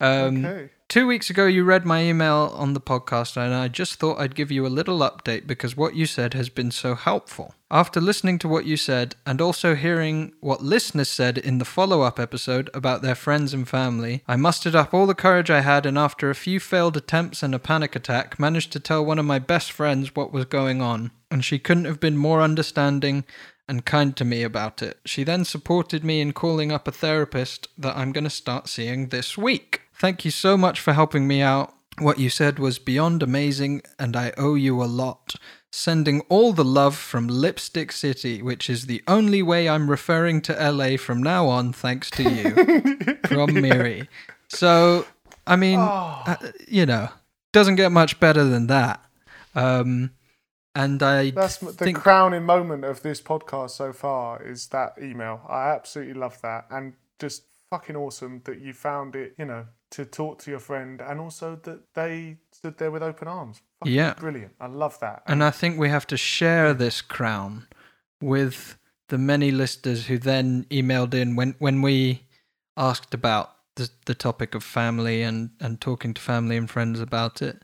Um, 0.00 0.44
okay. 0.44 0.70
Two 0.90 1.06
weeks 1.06 1.30
ago, 1.30 1.46
you 1.46 1.62
read 1.62 1.86
my 1.86 2.02
email 2.02 2.52
on 2.52 2.74
the 2.74 2.80
podcast, 2.80 3.36
and 3.36 3.54
I 3.54 3.68
just 3.68 4.00
thought 4.00 4.18
I'd 4.18 4.34
give 4.34 4.50
you 4.50 4.66
a 4.66 4.76
little 4.76 4.98
update 4.98 5.46
because 5.46 5.76
what 5.76 5.94
you 5.94 6.04
said 6.04 6.34
has 6.34 6.48
been 6.48 6.72
so 6.72 6.96
helpful. 6.96 7.54
After 7.70 8.00
listening 8.00 8.40
to 8.40 8.48
what 8.48 8.64
you 8.64 8.76
said, 8.76 9.14
and 9.24 9.40
also 9.40 9.76
hearing 9.76 10.32
what 10.40 10.64
listeners 10.64 11.08
said 11.08 11.38
in 11.38 11.58
the 11.58 11.64
follow 11.64 12.02
up 12.02 12.18
episode 12.18 12.70
about 12.74 13.02
their 13.02 13.14
friends 13.14 13.54
and 13.54 13.68
family, 13.68 14.24
I 14.26 14.34
mustered 14.34 14.74
up 14.74 14.92
all 14.92 15.06
the 15.06 15.14
courage 15.14 15.48
I 15.48 15.60
had, 15.60 15.86
and 15.86 15.96
after 15.96 16.28
a 16.28 16.34
few 16.34 16.58
failed 16.58 16.96
attempts 16.96 17.44
and 17.44 17.54
a 17.54 17.60
panic 17.60 17.94
attack, 17.94 18.40
managed 18.40 18.72
to 18.72 18.80
tell 18.80 19.04
one 19.04 19.20
of 19.20 19.24
my 19.24 19.38
best 19.38 19.70
friends 19.70 20.16
what 20.16 20.32
was 20.32 20.46
going 20.46 20.82
on. 20.82 21.12
And 21.30 21.44
she 21.44 21.60
couldn't 21.60 21.84
have 21.84 22.00
been 22.00 22.16
more 22.16 22.42
understanding 22.42 23.24
and 23.68 23.86
kind 23.86 24.16
to 24.16 24.24
me 24.24 24.42
about 24.42 24.82
it. 24.82 24.98
She 25.06 25.22
then 25.22 25.44
supported 25.44 26.02
me 26.02 26.20
in 26.20 26.32
calling 26.32 26.72
up 26.72 26.88
a 26.88 26.90
therapist 26.90 27.68
that 27.78 27.96
I'm 27.96 28.10
going 28.10 28.24
to 28.24 28.30
start 28.30 28.68
seeing 28.68 29.10
this 29.10 29.38
week. 29.38 29.82
Thank 30.00 30.24
you 30.24 30.30
so 30.30 30.56
much 30.56 30.80
for 30.80 30.94
helping 30.94 31.28
me 31.28 31.42
out. 31.42 31.74
What 31.98 32.18
you 32.18 32.30
said 32.30 32.58
was 32.58 32.78
beyond 32.78 33.22
amazing, 33.22 33.82
and 33.98 34.16
I 34.16 34.32
owe 34.38 34.54
you 34.54 34.82
a 34.82 34.84
lot. 34.84 35.34
Sending 35.70 36.22
all 36.30 36.54
the 36.54 36.64
love 36.64 36.96
from 36.96 37.28
Lipstick 37.28 37.92
City, 37.92 38.40
which 38.40 38.70
is 38.70 38.86
the 38.86 39.02
only 39.06 39.42
way 39.42 39.68
I'm 39.68 39.90
referring 39.90 40.40
to 40.42 40.54
LA 40.54 40.96
from 40.96 41.22
now 41.22 41.48
on, 41.48 41.74
thanks 41.74 42.10
to 42.12 42.22
you. 42.22 43.16
from 43.28 43.52
Miri. 43.52 44.08
So, 44.48 45.04
I 45.46 45.56
mean, 45.56 45.80
uh, 45.80 46.36
you 46.66 46.86
know, 46.86 47.10
doesn't 47.52 47.76
get 47.76 47.92
much 47.92 48.18
better 48.18 48.44
than 48.44 48.68
that. 48.68 49.04
Um, 49.54 50.12
and 50.74 51.02
I 51.02 51.30
That's 51.32 51.58
the 51.58 51.72
think 51.72 51.98
crowning 51.98 52.44
moment 52.44 52.86
of 52.86 53.02
this 53.02 53.20
podcast 53.20 53.72
so 53.72 53.92
far 53.92 54.42
is 54.42 54.68
that 54.68 54.94
email. 54.98 55.42
I 55.46 55.72
absolutely 55.72 56.14
love 56.14 56.40
that, 56.40 56.68
and 56.70 56.94
just 57.18 57.42
fucking 57.68 57.96
awesome 57.96 58.40
that 58.46 58.62
you 58.62 58.72
found 58.72 59.14
it. 59.14 59.34
You 59.36 59.44
know, 59.44 59.66
to 59.90 60.04
talk 60.04 60.38
to 60.40 60.50
your 60.50 60.60
friend, 60.60 61.00
and 61.00 61.20
also 61.20 61.56
that 61.64 61.94
they 61.94 62.38
stood 62.52 62.78
there 62.78 62.90
with 62.90 63.02
open 63.02 63.28
arms. 63.28 63.60
Fucking 63.80 63.94
Yeah. 63.94 64.14
brilliant. 64.14 64.54
I 64.60 64.66
love 64.66 64.98
that. 65.00 65.22
And 65.26 65.42
I 65.42 65.50
think 65.50 65.78
we 65.78 65.88
have 65.88 66.06
to 66.08 66.16
share 66.16 66.72
this 66.74 67.00
crown 67.02 67.66
with 68.20 68.78
the 69.08 69.18
many 69.18 69.50
listeners 69.50 70.06
who 70.06 70.18
then 70.18 70.64
emailed 70.70 71.14
in 71.14 71.34
when, 71.34 71.56
when 71.58 71.82
we 71.82 72.22
asked 72.76 73.14
about 73.14 73.56
the, 73.74 73.90
the 74.06 74.14
topic 74.14 74.54
of 74.54 74.62
family 74.62 75.22
and, 75.22 75.50
and 75.60 75.80
talking 75.80 76.14
to 76.14 76.20
family 76.20 76.56
and 76.56 76.70
friends 76.70 77.00
about 77.00 77.42
it. 77.42 77.62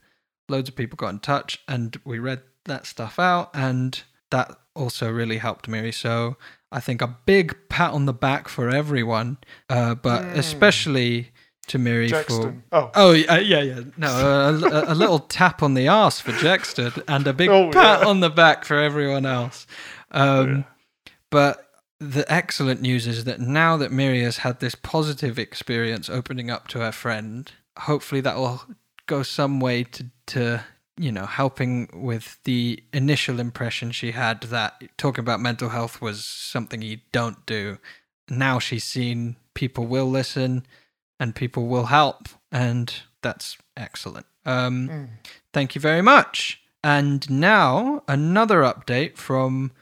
Loads 0.49 0.69
of 0.69 0.77
people 0.77 0.97
got 0.97 1.11
in 1.11 1.21
touch 1.21 1.61
and 1.69 2.01
we 2.05 2.19
read 2.19 2.43
that 2.65 2.87
stuff 2.87 3.19
out, 3.19 3.51
and 3.55 4.03
that 4.31 4.51
also 4.75 5.11
really 5.11 5.39
helped 5.39 5.69
me. 5.69 5.93
So 5.93 6.37
I 6.73 6.81
think 6.81 7.01
a 7.01 7.17
big 7.27 7.57
pat 7.69 7.93
on 7.93 8.07
the 8.07 8.13
back 8.13 8.49
for 8.49 8.69
everyone, 8.69 9.39
uh, 9.71 9.95
but 9.95 10.25
especially 10.37 11.31
to 11.69 11.79
Miri 11.79 12.09
for 12.09 12.55
Oh, 12.73 12.91
Oh 12.95 13.13
yeah, 13.13 13.39
yeah, 13.39 13.63
yeah. 13.63 13.81
No, 13.97 14.09
a, 14.09 14.53
a, 14.69 14.93
a 14.93 14.95
little 14.95 15.19
tap 15.39 15.63
on 15.63 15.75
the 15.75 15.89
ass 15.89 16.21
for 16.21 16.33
Jexton 16.33 17.03
and 17.09 17.27
a 17.27 17.33
big 17.33 17.49
Oh, 17.49 17.71
pat 17.71 18.01
yeah. 18.03 18.07
on 18.07 18.21
the 18.21 18.31
back 18.31 18.65
for 18.65 18.79
everyone 18.79 19.27
else. 19.27 19.67
Um, 20.11 20.65
But 21.31 21.69
the 21.99 22.25
excellent 22.33 22.81
news 22.83 23.07
is 23.07 23.25
that 23.25 23.41
now 23.41 23.77
that 23.79 23.91
Miri 23.91 24.23
has 24.23 24.39
had 24.39 24.61
this 24.61 24.75
positive 24.75 25.39
experience 25.39 26.09
opening 26.11 26.51
up 26.51 26.69
to 26.69 26.79
her 26.81 26.93
friend, 26.93 27.51
hopefully 27.79 28.21
that 28.21 28.37
will 28.37 28.63
go 29.07 29.23
some 29.23 29.61
way 29.61 29.85
to 29.85 30.07
to 30.27 30.65
you 30.99 31.13
know 31.13 31.27
helping 31.27 31.89
with 31.93 32.39
the 32.45 32.83
initial 32.93 33.39
impression 33.41 33.93
she 33.93 34.13
had 34.13 34.41
that 34.43 34.83
talking 34.97 35.23
about 35.23 35.41
mental 35.41 35.69
health 35.71 36.01
was 36.01 36.25
something 36.25 36.81
you 36.83 36.99
don't 37.13 37.45
do. 37.47 37.79
Now 38.29 38.59
she's 38.59 38.85
seen 38.85 39.37
people 39.55 39.87
will 39.87 40.11
listen 40.11 40.67
and 41.21 41.35
people 41.35 41.67
will 41.67 41.87
help, 41.87 42.29
and 42.53 42.93
that's 43.23 43.57
excellent. 43.77 44.27
Um, 44.45 45.09
Thank 45.53 45.75
you 45.75 45.81
very 45.81 46.03
much. 46.03 46.61
And 46.85 47.29
now 47.31 48.03
another 48.07 48.61
update 48.63 49.17
from 49.17 49.73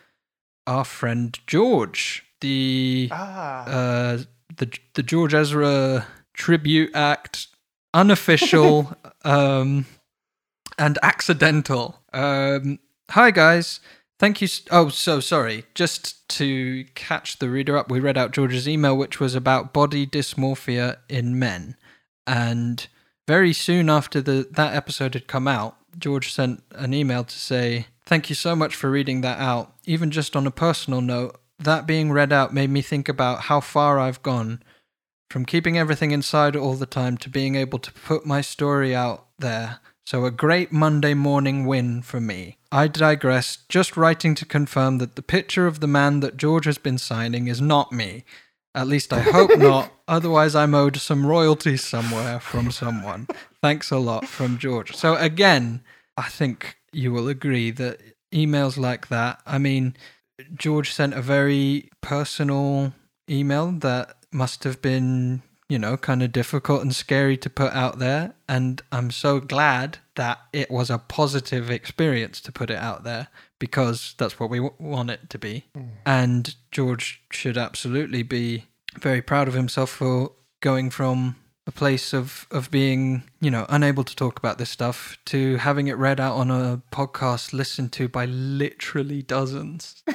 our 0.66 0.85
friend 0.85 1.39
George, 1.47 2.24
the 2.41 3.09
Ah. 3.12 3.64
uh, 3.66 4.18
the 4.57 4.72
the 4.95 5.03
George 5.03 5.35
Ezra 5.35 6.07
tribute 6.32 6.95
act, 6.95 7.49
unofficial 7.93 8.97
um, 9.24 9.85
and 10.78 10.99
accidental. 11.03 12.01
Um, 12.12 12.78
hi 13.11 13.30
guys, 13.30 13.80
thank 14.18 14.40
you. 14.40 14.48
Oh, 14.70 14.88
so 14.88 15.20
sorry. 15.20 15.64
Just 15.74 16.28
to 16.30 16.84
catch 16.94 17.38
the 17.38 17.48
reader 17.48 17.76
up, 17.76 17.90
we 17.90 18.00
read 18.00 18.18
out 18.18 18.32
George's 18.32 18.68
email, 18.68 18.96
which 18.96 19.20
was 19.20 19.34
about 19.34 19.72
body 19.72 20.06
dysmorphia 20.06 20.98
in 21.08 21.38
men, 21.38 21.76
and 22.26 22.86
very 23.26 23.52
soon 23.52 23.88
after 23.88 24.20
the 24.20 24.48
that 24.52 24.74
episode 24.74 25.14
had 25.14 25.26
come 25.26 25.48
out, 25.48 25.76
George 25.98 26.32
sent 26.32 26.62
an 26.72 26.92
email 26.92 27.24
to 27.24 27.38
say, 27.38 27.86
"Thank 28.04 28.28
you 28.28 28.34
so 28.34 28.54
much 28.54 28.74
for 28.74 28.90
reading 28.90 29.20
that 29.22 29.38
out. 29.38 29.74
Even 29.84 30.10
just 30.10 30.36
on 30.36 30.46
a 30.46 30.50
personal 30.50 31.00
note, 31.00 31.40
that 31.58 31.86
being 31.86 32.12
read 32.12 32.32
out 32.32 32.52
made 32.52 32.70
me 32.70 32.82
think 32.82 33.08
about 33.08 33.42
how 33.42 33.60
far 33.60 33.98
I've 33.98 34.22
gone 34.22 34.62
from 35.30 35.44
keeping 35.44 35.78
everything 35.78 36.10
inside 36.10 36.54
all 36.54 36.74
the 36.74 36.86
time 36.86 37.16
to 37.18 37.30
being 37.30 37.54
able 37.54 37.78
to 37.78 37.92
put 37.92 38.26
my 38.26 38.40
story 38.40 38.94
out 38.94 39.26
there. 39.38 39.80
So 40.07 40.26
a 40.26 40.30
great 40.30 40.70
Monday 40.70 41.14
morning 41.14 41.64
win 41.64 42.02
for 42.02 42.20
me. 42.20 42.59
I 42.70 42.88
digress, 42.88 43.59
just 43.70 43.96
writing 43.96 44.34
to 44.34 44.44
confirm 44.44 44.98
that 44.98 45.16
the 45.16 45.22
picture 45.22 45.66
of 45.66 45.80
the 45.80 45.86
man 45.86 46.20
that 46.20 46.36
George 46.36 46.66
has 46.66 46.76
been 46.76 46.98
signing 46.98 47.48
is 47.48 47.61
not 47.61 47.90
me. 47.90 48.24
At 48.74 48.86
least 48.86 49.12
I 49.12 49.20
hope 49.20 49.50
not, 49.59 49.92
otherwise 50.07 50.55
I'm 50.55 50.74
owed 50.74 50.98
some 50.98 51.26
royalties 51.26 51.82
somewhere 51.82 52.38
from 52.38 52.70
someone. 52.70 53.28
Thanks 53.62 53.90
a 53.90 53.96
lot 53.96 54.26
from 54.26 54.59
George. 54.59 54.94
So 54.94 55.16
again, 55.16 55.82
I 56.18 56.28
think 56.28 56.76
you 56.92 57.11
will 57.11 57.28
agree 57.28 57.70
that 57.70 58.00
emails 58.30 58.76
like 58.76 59.09
that, 59.09 59.40
I 59.46 59.57
mean, 59.57 59.96
George 60.55 60.92
sent 60.92 61.14
a 61.14 61.22
very 61.22 61.88
personal 62.02 62.92
email 63.30 63.72
that 63.72 64.16
must 64.32 64.64
have 64.64 64.82
been, 64.82 65.42
you 65.68 65.78
know, 65.78 65.96
kind 65.96 66.22
of 66.22 66.32
difficult 66.32 66.82
and 66.82 66.94
scary 66.94 67.36
to 67.38 67.48
put 67.48 67.72
out 67.72 67.98
there. 67.98 68.34
And 68.48 68.82
I'm 68.92 69.10
so 69.10 69.40
glad 69.40 69.98
that 70.16 70.40
it 70.52 70.70
was 70.70 70.90
a 70.90 70.98
positive 70.98 71.70
experience 71.70 72.40
to 72.42 72.52
put 72.52 72.70
it 72.70 72.78
out 72.78 73.04
there 73.04 73.28
because 73.58 74.14
that's 74.18 74.38
what 74.38 74.50
we 74.50 74.58
w- 74.58 74.74
want 74.78 75.10
it 75.10 75.30
to 75.30 75.38
be. 75.38 75.64
Hmm. 75.74 75.82
And 76.04 76.54
George 76.70 77.22
should 77.30 77.56
absolutely 77.56 78.22
be 78.22 78.66
very 78.98 79.22
proud 79.22 79.48
of 79.48 79.54
himself 79.54 79.90
for 79.90 80.32
going 80.60 80.90
from 80.90 81.36
a 81.66 81.72
place 81.72 82.12
of, 82.12 82.46
of 82.50 82.70
being, 82.70 83.24
you 83.40 83.50
know, 83.50 83.64
unable 83.70 84.04
to 84.04 84.14
talk 84.14 84.38
about 84.38 84.58
this 84.58 84.68
stuff 84.68 85.16
to 85.24 85.56
having 85.56 85.88
it 85.88 85.96
read 85.96 86.20
out 86.20 86.36
on 86.36 86.50
a 86.50 86.82
podcast 86.92 87.54
listened 87.54 87.90
to 87.92 88.06
by 88.06 88.26
literally 88.26 89.22
dozens. 89.22 90.02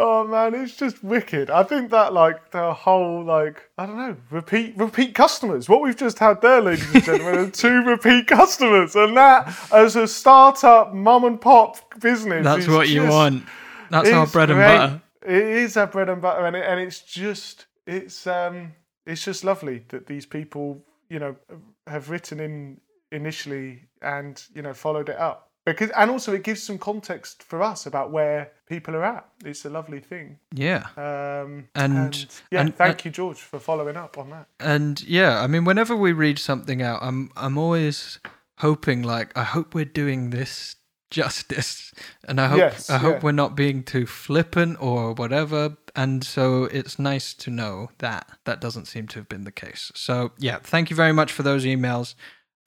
Oh 0.00 0.24
man, 0.26 0.54
it's 0.54 0.76
just 0.76 1.02
wicked. 1.02 1.50
I 1.50 1.62
think 1.64 1.90
that 1.90 2.12
like 2.12 2.52
the 2.52 2.72
whole 2.72 3.24
like 3.24 3.68
I 3.76 3.86
don't 3.86 3.96
know 3.96 4.16
repeat 4.30 4.76
repeat 4.76 5.14
customers. 5.14 5.68
What 5.68 5.82
we've 5.82 5.96
just 5.96 6.18
had 6.20 6.40
there, 6.40 6.60
ladies 6.60 6.94
and 6.94 7.02
gentlemen, 7.04 7.38
are 7.48 7.50
two 7.50 7.82
repeat 7.86 8.26
customers, 8.28 8.94
and 8.94 9.16
that 9.16 9.52
as 9.72 9.96
a 9.96 10.06
startup 10.06 10.94
mum 10.94 11.24
and 11.24 11.40
pop 11.40 11.98
business, 12.00 12.44
That's 12.44 12.68
what 12.68 12.88
you 12.88 13.02
just- 13.02 13.12
want. 13.12 13.44
That's 13.90 14.10
our 14.10 14.26
bread 14.26 14.50
and 14.50 14.58
great. 14.58 14.76
butter. 14.76 15.02
It 15.26 15.42
is 15.64 15.76
our 15.76 15.86
bread 15.86 16.08
and 16.08 16.22
butter, 16.22 16.46
and 16.46 16.54
it, 16.54 16.64
and 16.64 16.78
it's 16.78 17.00
just 17.00 17.66
it's 17.86 18.26
um 18.26 18.74
it's 19.06 19.24
just 19.24 19.42
lovely 19.44 19.84
that 19.88 20.06
these 20.06 20.26
people 20.26 20.84
you 21.08 21.18
know 21.18 21.34
have 21.86 22.10
written 22.10 22.38
in 22.38 22.80
initially 23.10 23.80
and 24.02 24.42
you 24.54 24.60
know 24.62 24.74
followed 24.74 25.08
it 25.08 25.16
up 25.18 25.50
because 25.64 25.90
and 25.96 26.10
also 26.10 26.34
it 26.34 26.42
gives 26.44 26.62
some 26.62 26.76
context 26.78 27.42
for 27.42 27.62
us 27.62 27.86
about 27.86 28.10
where 28.10 28.52
people 28.68 28.94
are 28.96 29.04
at. 29.04 29.26
It's 29.44 29.64
a 29.64 29.70
lovely 29.70 30.00
thing. 30.00 30.38
Yeah. 30.52 30.86
Um, 30.96 31.68
And- 31.74 32.26
yeah, 32.50 32.60
and- 32.60 32.76
thank 32.76 33.04
you, 33.04 33.10
George, 33.10 33.40
for 33.40 33.58
following 33.58 33.96
up 33.96 34.18
on 34.18 34.30
that. 34.30 34.46
And 34.60 35.00
yeah, 35.02 35.40
I 35.42 35.46
mean 35.46 35.64
whenever 35.64 35.96
we 35.96 36.12
read 36.12 36.38
something 36.38 36.82
out, 36.82 37.00
I'm 37.02 37.30
I'm 37.36 37.56
always 37.58 38.20
hoping 38.58 39.02
like 39.02 39.36
I 39.36 39.44
hope 39.44 39.74
we're 39.74 39.84
doing 39.84 40.30
this 40.30 40.76
justice 41.10 41.94
and 42.28 42.38
I 42.40 42.48
hope 42.48 42.58
Yes, 42.58 42.90
I 42.90 42.98
hope 42.98 43.14
yeah. 43.16 43.20
we're 43.22 43.32
not 43.32 43.56
being 43.56 43.82
too 43.82 44.04
flippant 44.06 44.76
or 44.80 45.14
whatever 45.14 45.76
and 45.96 46.22
so 46.22 46.64
it's 46.64 46.98
nice 46.98 47.32
to 47.34 47.50
know 47.50 47.88
that 47.98 48.28
that 48.44 48.60
doesn't 48.60 48.84
seem 48.86 49.08
to 49.08 49.18
have 49.18 49.28
been 49.28 49.44
the 49.44 49.50
case. 49.52 49.90
So 49.94 50.32
yeah, 50.38 50.58
thank 50.62 50.90
you 50.90 50.96
very 50.96 51.12
much 51.12 51.32
for 51.32 51.42
those 51.42 51.64
emails 51.64 52.14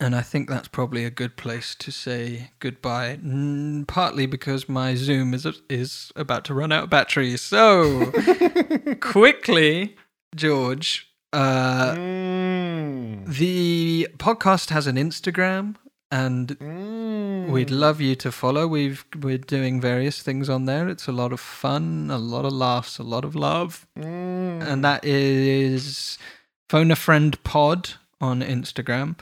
and 0.01 0.15
I 0.15 0.21
think 0.21 0.49
that's 0.49 0.67
probably 0.67 1.05
a 1.05 1.09
good 1.11 1.37
place 1.37 1.75
to 1.75 1.91
say 1.91 2.51
goodbye. 2.59 3.19
Mm, 3.23 3.87
partly 3.87 4.25
because 4.25 4.67
my 4.67 4.95
Zoom 4.95 5.33
is 5.33 5.45
is 5.69 6.11
about 6.15 6.43
to 6.45 6.53
run 6.53 6.71
out 6.73 6.85
of 6.85 6.89
battery. 6.89 7.37
So 7.37 8.11
quickly, 8.99 9.95
George, 10.35 11.07
uh, 11.33 11.93
Mm. 11.95 13.25
the 13.37 14.07
podcast 14.17 14.69
has 14.71 14.87
an 14.87 14.95
Instagram, 14.97 15.75
and 16.11 16.47
Mm. 16.59 17.49
we'd 17.49 17.71
love 17.71 18.01
you 18.01 18.15
to 18.15 18.31
follow. 18.31 18.67
We've 18.67 19.05
we're 19.21 19.37
doing 19.37 19.79
various 19.81 20.21
things 20.21 20.49
on 20.49 20.65
there. 20.65 20.89
It's 20.89 21.07
a 21.07 21.11
lot 21.11 21.31
of 21.31 21.39
fun, 21.39 22.09
a 22.11 22.17
lot 22.17 22.45
of 22.45 22.53
laughs, 22.53 22.97
a 22.99 23.03
lot 23.03 23.23
of 23.25 23.35
love, 23.35 23.85
Mm. 23.97 24.61
and 24.67 24.83
that 24.83 25.05
is 25.05 26.17
phone 26.69 26.91
a 26.91 26.95
friend 26.95 27.41
pod 27.43 27.91
on 28.19 28.41
Instagram. 28.41 29.15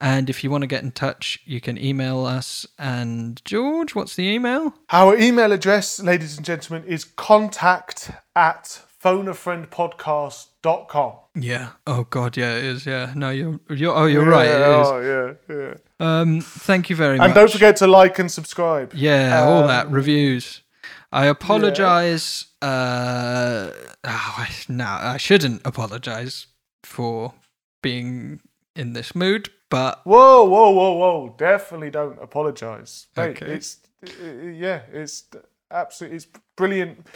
And 0.00 0.30
if 0.30 0.44
you 0.44 0.50
want 0.50 0.62
to 0.62 0.68
get 0.68 0.84
in 0.84 0.92
touch, 0.92 1.40
you 1.44 1.60
can 1.60 1.76
email 1.76 2.24
us. 2.24 2.64
And 2.78 3.42
George, 3.44 3.94
what's 3.96 4.14
the 4.14 4.28
email? 4.28 4.72
Our 4.92 5.16
email 5.18 5.50
address, 5.52 5.98
ladies 6.00 6.36
and 6.36 6.46
gentlemen, 6.46 6.86
is 6.88 7.02
contact 7.04 8.12
at 8.36 8.80
phoneafriendpodcast.com. 9.02 11.12
Yeah. 11.34 11.68
Oh 11.86 12.04
God, 12.10 12.36
yeah, 12.36 12.56
it 12.56 12.64
is. 12.64 12.86
Yeah. 12.86 13.12
No, 13.14 13.30
you're 13.30 13.60
you're. 13.70 13.94
Oh, 13.96 14.06
you're 14.06 14.24
right. 14.24 14.48
It 14.48 14.58
Yeah, 14.60 14.80
is. 14.80 14.88
Oh, 14.88 15.36
yeah, 15.48 15.56
yeah. 15.56 15.74
Um, 16.00 16.40
thank 16.40 16.90
you 16.90 16.96
very 16.96 17.18
much. 17.18 17.26
And 17.26 17.34
don't 17.34 17.50
forget 17.50 17.76
to 17.76 17.86
like 17.86 18.18
and 18.18 18.30
subscribe. 18.30 18.92
Yeah, 18.94 19.42
all 19.44 19.66
that 19.66 19.86
Um, 19.86 19.92
reviews. 19.92 20.62
I 21.10 21.26
apologize. 21.26 22.46
Uh, 22.60 23.70
oh, 24.04 24.34
I, 24.38 24.48
no, 24.68 24.84
I 24.84 25.16
shouldn't 25.16 25.62
apologize 25.64 26.46
for 26.82 27.34
being 27.82 28.40
in 28.78 28.92
this 28.92 29.14
mood, 29.14 29.50
but 29.68 30.00
Whoa, 30.04 30.44
whoa, 30.44 30.70
whoa, 30.70 30.92
whoa! 30.92 31.34
Definitely 31.36 31.90
don't 31.90 32.18
apologise. 32.22 33.08
Mate, 33.16 33.42
Okay. 33.42 33.52
It's 33.52 33.78
uh, 34.02 34.24
yeah, 34.24 34.82
it's 34.92 35.24
absolutely 35.70 36.16
it's 36.16 36.28
brilliant 36.56 37.06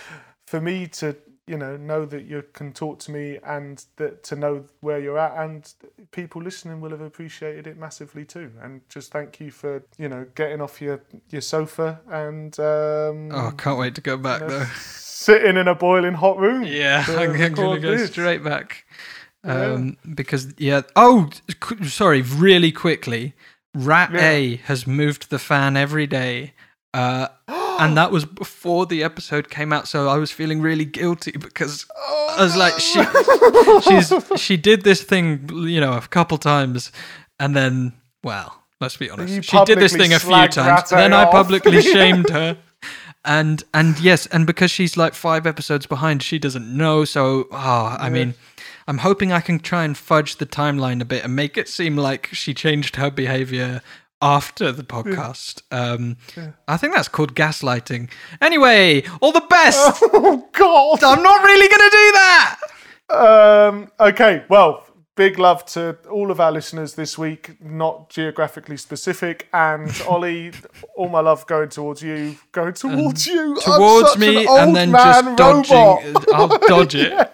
for 0.46 0.60
me 0.60 0.86
to 0.88 1.16
you 1.46 1.56
know 1.56 1.76
know 1.76 2.04
that 2.04 2.24
you 2.24 2.44
can 2.52 2.72
talk 2.72 2.98
to 2.98 3.12
me 3.12 3.38
and 3.44 3.84
that 3.96 4.22
to 4.24 4.36
know 4.36 4.64
where 4.80 4.98
you're 4.98 5.18
at 5.18 5.36
and 5.44 5.72
people 6.10 6.42
listening 6.42 6.80
will 6.80 6.90
have 6.90 7.00
appreciated 7.00 7.66
it 7.66 7.78
massively 7.78 8.24
too. 8.24 8.50
And 8.60 8.80
just 8.88 9.12
thank 9.12 9.40
you 9.40 9.50
for 9.50 9.84
you 9.96 10.08
know 10.08 10.26
getting 10.34 10.60
off 10.60 10.82
your 10.82 11.00
your 11.30 11.40
sofa 11.40 12.00
and 12.10 12.58
um, 12.58 13.30
oh, 13.32 13.48
I 13.48 13.52
can't 13.56 13.78
wait 13.78 13.94
to 13.94 14.00
go 14.00 14.16
back 14.16 14.40
though. 14.40 14.64
sitting 14.74 15.56
in 15.56 15.68
a 15.68 15.74
boiling 15.74 16.14
hot 16.14 16.38
room. 16.38 16.64
Yeah, 16.72 17.04
I'm 17.08 17.32
to 17.36 17.78
go 17.80 17.96
this. 17.96 18.10
straight 18.10 18.42
back. 18.42 18.84
Um, 19.44 19.96
because 20.14 20.54
yeah. 20.58 20.82
Oh, 20.94 21.30
qu- 21.60 21.84
sorry. 21.84 22.22
Really 22.22 22.72
quickly, 22.72 23.34
Rat 23.74 24.10
Yeah. 24.12 24.28
A 24.28 24.56
has 24.64 24.86
moved 24.86 25.30
the 25.30 25.38
fan 25.38 25.76
every 25.76 26.06
day. 26.06 26.52
Uh, 26.94 27.28
and 27.48 27.96
that 27.96 28.12
was 28.12 28.24
before 28.24 28.86
the 28.86 29.02
episode 29.02 29.48
came 29.50 29.72
out, 29.72 29.88
so 29.88 30.08
I 30.08 30.16
was 30.18 30.30
feeling 30.30 30.60
really 30.60 30.84
guilty 30.84 31.32
because 31.32 31.86
I 32.36 32.42
was 32.42 32.56
like, 32.56 32.78
she, 32.78 33.02
she's 33.82 34.40
she 34.40 34.56
did 34.56 34.82
this 34.82 35.02
thing, 35.02 35.48
you 35.52 35.80
know, 35.80 35.94
a 35.94 36.00
couple 36.02 36.38
times, 36.38 36.92
and 37.40 37.56
then, 37.56 37.94
well, 38.22 38.62
let's 38.80 38.96
be 38.96 39.10
honest, 39.10 39.44
she 39.44 39.64
did 39.64 39.78
this 39.78 39.96
thing 39.96 40.12
a 40.12 40.18
few 40.18 40.48
times. 40.48 40.90
Then 40.90 41.12
I 41.12 41.24
publicly 41.30 41.80
shamed 41.94 42.28
her, 42.30 42.58
and 43.24 43.64
and 43.72 43.98
yes, 44.00 44.26
and 44.26 44.46
because 44.46 44.70
she's 44.70 44.96
like 44.96 45.14
five 45.14 45.46
episodes 45.46 45.86
behind, 45.86 46.22
she 46.22 46.38
doesn't 46.38 46.76
know. 46.76 47.04
So, 47.04 47.48
oh, 47.52 47.96
I 47.98 48.10
mean, 48.10 48.34
I'm 48.92 48.98
hoping 48.98 49.32
I 49.32 49.40
can 49.40 49.58
try 49.58 49.84
and 49.84 49.96
fudge 49.96 50.36
the 50.36 50.44
timeline 50.44 51.00
a 51.00 51.06
bit 51.06 51.24
and 51.24 51.34
make 51.34 51.56
it 51.56 51.66
seem 51.66 51.96
like 51.96 52.28
she 52.32 52.52
changed 52.52 52.96
her 52.96 53.10
behavior 53.10 53.80
after 54.20 54.70
the 54.70 54.82
podcast. 54.82 55.62
Um, 55.70 56.18
I 56.68 56.76
think 56.76 56.94
that's 56.94 57.08
called 57.08 57.34
gaslighting. 57.34 58.10
Anyway, 58.42 59.04
all 59.22 59.32
the 59.32 59.46
best. 59.48 60.02
Oh 60.12 60.46
God! 60.52 61.02
I'm 61.02 61.22
not 61.22 61.42
really 61.42 61.68
gonna 61.68 61.90
do 61.90 62.12
that. 62.12 62.56
Um, 63.08 63.90
okay, 63.98 64.44
well, 64.50 64.84
big 65.14 65.38
love 65.38 65.64
to 65.66 65.96
all 66.10 66.30
of 66.30 66.38
our 66.38 66.52
listeners 66.52 66.92
this 66.94 67.16
week, 67.16 67.56
not 67.62 68.10
geographically 68.10 68.76
specific. 68.76 69.48
And 69.54 69.90
Ollie, 70.06 70.52
all 70.96 71.08
my 71.08 71.20
love 71.20 71.46
going 71.46 71.70
towards 71.70 72.02
you, 72.02 72.36
going 72.52 72.74
towards 72.74 73.26
you, 73.26 73.56
I'm 73.66 73.78
Towards 73.78 74.18
me 74.18 74.46
and 74.46 74.76
then 74.76 74.90
just 74.92 75.24
robot. 75.24 75.38
dodging. 75.38 76.16
I'll 76.34 76.58
dodge 76.58 76.94
it. 77.06 77.30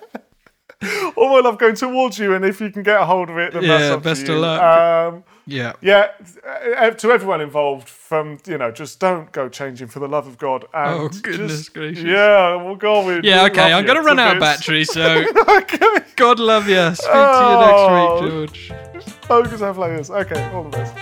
All 1.17 1.29
my 1.35 1.41
love 1.41 1.59
going 1.59 1.75
towards 1.75 2.19
you, 2.19 2.35
and 2.35 2.45
if 2.45 2.61
you 2.61 2.71
can 2.71 2.83
get 2.83 3.01
a 3.01 3.05
hold 3.05 3.31
of 3.31 3.39
it, 3.39 3.53
then 3.53 3.67
that's 3.67 3.85
Yeah, 3.91 3.97
best 3.97 4.23
of 4.23 4.29
you. 4.29 4.37
luck. 4.39 4.63
Um, 4.63 5.25
Yeah. 5.47 5.73
yeah, 5.81 6.09
uh, 6.79 6.91
to 6.91 7.11
everyone 7.11 7.41
involved, 7.41 7.89
from 7.89 8.39
you 8.47 8.59
know, 8.59 8.71
just 8.71 9.01
don't 9.01 9.33
go 9.33 9.49
changing 9.49 9.89
for 9.89 9.99
the 9.99 10.07
love 10.09 10.27
of 10.27 10.39
God. 10.39 10.67
And 10.75 10.95
Oh, 11.01 11.09
goodness 11.09 11.53
just- 11.53 11.75
gracious. 11.75 12.05
Yeah, 12.05 12.55
we'll 12.63 12.77
go 12.77 13.05
with. 13.05 13.25
Yeah, 13.25 13.45
okay. 13.47 13.73
I'm 13.73 13.85
going 13.87 13.97
to 13.99 14.05
run 14.05 14.19
out 14.19 14.37
of 14.37 14.41
battery, 14.41 14.85
so 14.85 15.25
okay, 15.49 15.79
God 16.17 16.39
love 16.39 16.69
you. 16.69 16.95
Speak 16.95 17.11
Oh. 17.13 18.21
to 18.21 18.31
you 18.31 18.31
next 18.31 18.53
week, 18.53 18.73
George. 18.93 19.13
focus 19.23 19.63
our 19.63 19.75
players. 19.75 20.11
Okay, 20.11 20.51
all 20.55 20.65
the 20.65 20.71
best. 20.71 20.95